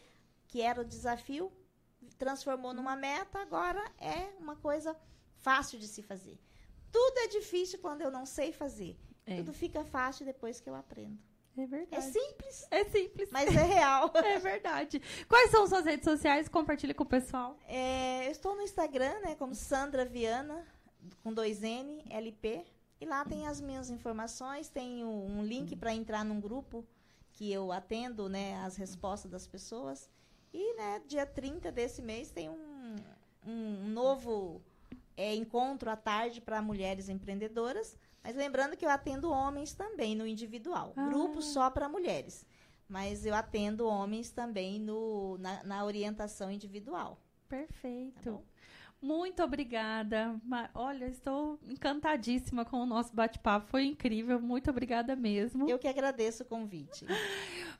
que 0.47 0.61
era 0.61 0.81
o 0.81 0.85
desafio, 0.85 1.51
transformou 2.17 2.73
numa 2.75 2.95
meta, 2.95 3.39
agora 3.39 3.83
é 3.99 4.29
uma 4.39 4.55
coisa 4.55 4.95
fácil 5.37 5.79
de 5.79 5.87
se 5.87 6.03
fazer. 6.03 6.39
Tudo 6.91 7.17
é 7.19 7.27
difícil 7.27 7.79
quando 7.79 8.01
eu 8.03 8.11
não 8.11 8.23
sei 8.25 8.51
fazer. 8.51 8.95
É, 9.25 9.37
Tudo 9.37 9.51
fica 9.51 9.83
fácil 9.83 10.25
depois 10.27 10.61
que 10.61 10.69
eu 10.69 10.75
aprendo. 10.75 11.17
é 11.57 11.61
É 11.63 11.65
verdade. 11.65 12.11
simples, 12.11 12.67
É 12.69 12.83
simples. 12.85 13.29
mas 13.31 13.49
é 13.55 13.63
real. 13.63 14.11
É 14.23 14.37
verdade. 14.37 15.01
Quais 15.27 15.49
são 15.49 15.65
suas 15.67 15.85
redes 15.85 16.05
sociais? 16.05 16.47
Compartilha 16.47 16.93
com 16.93 17.03
o 17.03 17.07
pessoal. 17.07 17.57
É, 17.67 18.27
eu 18.27 18.31
estou 18.31 18.55
no 18.55 18.61
Instagram, 18.61 19.19
né, 19.21 19.33
como 19.35 19.55
Sandra 19.55 20.05
Viana, 20.05 20.65
com 21.23 21.33
dois 21.33 21.63
N, 21.63 22.03
LP. 22.11 22.63
E 22.99 23.05
lá 23.05 23.23
tem 23.23 23.47
as 23.47 23.61
minhas 23.61 23.89
informações, 23.89 24.69
tem 24.69 25.03
um, 25.03 25.43
link 25.43 25.75
para 25.75 25.93
entrar 25.93 26.25
num 26.25 26.39
grupo 26.39 26.85
que 27.31 27.51
eu 27.51 27.71
atendo, 27.71 28.27
né, 28.27 28.59
as 28.65 28.75
respostas 28.75 29.29
das 29.29 29.45
pessoas. 29.45 30.09
E, 30.51 30.75
né, 30.75 31.01
dia 31.07 31.25
30 31.25 31.71
desse 31.71 32.01
mês 32.01 32.31
tem 32.31 32.49
um, 32.49 32.95
um 33.45 33.87
novo 33.89 34.61
é, 35.15 35.35
encontro 35.35 35.89
à 35.89 35.95
tarde 35.95 36.41
para 36.41 36.61
mulheres 36.61 37.09
empreendedoras. 37.09 37.95
Mas 38.23 38.35
lembrando 38.35 38.75
que 38.75 38.85
eu 38.85 38.89
atendo 38.89 39.31
homens 39.31 39.73
também 39.73 40.15
no 40.15 40.25
individual. 40.25 40.93
Ah. 40.95 41.07
Grupo 41.07 41.41
só 41.41 41.69
para 41.69 41.87
mulheres. 41.87 42.45
Mas 42.89 43.25
eu 43.25 43.35
atendo 43.35 43.87
homens 43.87 44.31
também 44.31 44.79
no, 44.79 45.37
na, 45.37 45.63
na 45.63 45.85
orientação 45.85 46.49
individual. 46.49 47.19
Tá 47.47 47.57
Perfeito. 47.57 48.31
bom? 48.31 48.43
Muito 49.01 49.43
obrigada. 49.43 50.39
Olha, 50.73 51.05
estou 51.05 51.59
encantadíssima 51.67 52.65
com 52.65 52.77
o 52.77 52.85
nosso 52.85 53.15
bate-papo. 53.15 53.67
Foi 53.67 53.85
incrível. 53.85 54.39
Muito 54.41 54.69
obrigada 54.69 55.15
mesmo. 55.15 55.69
Eu 55.69 55.77
que 55.77 55.87
agradeço 55.87 56.43
o 56.43 56.45
convite. 56.45 57.05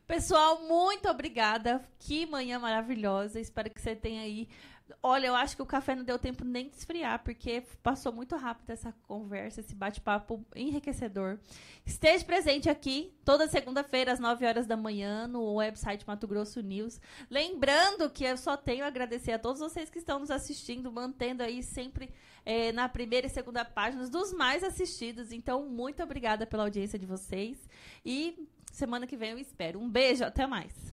Pessoal, 0.05 0.61
muito 0.63 1.09
obrigada. 1.09 1.83
Que 1.99 2.25
manhã 2.25 2.59
maravilhosa. 2.59 3.39
Espero 3.39 3.69
que 3.69 3.81
você 3.81 3.95
tenha 3.95 4.21
aí. 4.21 4.47
Olha, 5.03 5.27
eu 5.27 5.35
acho 5.35 5.55
que 5.55 5.61
o 5.61 5.65
café 5.65 5.95
não 5.95 6.03
deu 6.03 6.17
tempo 6.17 6.45
nem 6.45 6.69
de 6.69 6.77
esfriar, 6.77 7.23
porque 7.23 7.63
passou 7.83 8.11
muito 8.11 8.35
rápido 8.35 8.69
essa 8.69 8.93
conversa, 9.03 9.59
esse 9.59 9.75
bate-papo 9.75 10.45
enriquecedor. 10.55 11.39
Esteja 11.85 12.23
presente 12.23 12.69
aqui 12.69 13.13
toda 13.25 13.47
segunda-feira, 13.47 14.11
às 14.11 14.19
9 14.19 14.45
horas 14.45 14.65
da 14.65 14.77
manhã, 14.77 15.27
no 15.27 15.55
website 15.55 16.05
Mato 16.07 16.27
Grosso 16.27 16.61
News. 16.61 16.99
Lembrando 17.29 18.09
que 18.09 18.23
eu 18.23 18.37
só 18.37 18.55
tenho 18.55 18.83
a 18.83 18.87
agradecer 18.87 19.33
a 19.33 19.39
todos 19.39 19.59
vocês 19.59 19.89
que 19.89 19.99
estão 19.99 20.19
nos 20.19 20.31
assistindo, 20.31 20.91
mantendo 20.91 21.43
aí 21.43 21.61
sempre 21.63 22.13
eh, 22.45 22.71
na 22.71 22.87
primeira 22.87 23.27
e 23.27 23.29
segunda 23.29 23.65
páginas 23.65 24.09
dos 24.09 24.33
mais 24.33 24.63
assistidos. 24.63 25.31
Então, 25.31 25.67
muito 25.67 26.01
obrigada 26.01 26.45
pela 26.45 26.63
audiência 26.63 26.97
de 26.97 27.05
vocês. 27.05 27.67
E 28.05 28.47
semana 28.71 29.07
que 29.07 29.17
vem 29.17 29.31
eu 29.31 29.39
espero. 29.39 29.79
Um 29.79 29.89
beijo, 29.89 30.23
até 30.23 30.45
mais. 30.45 30.85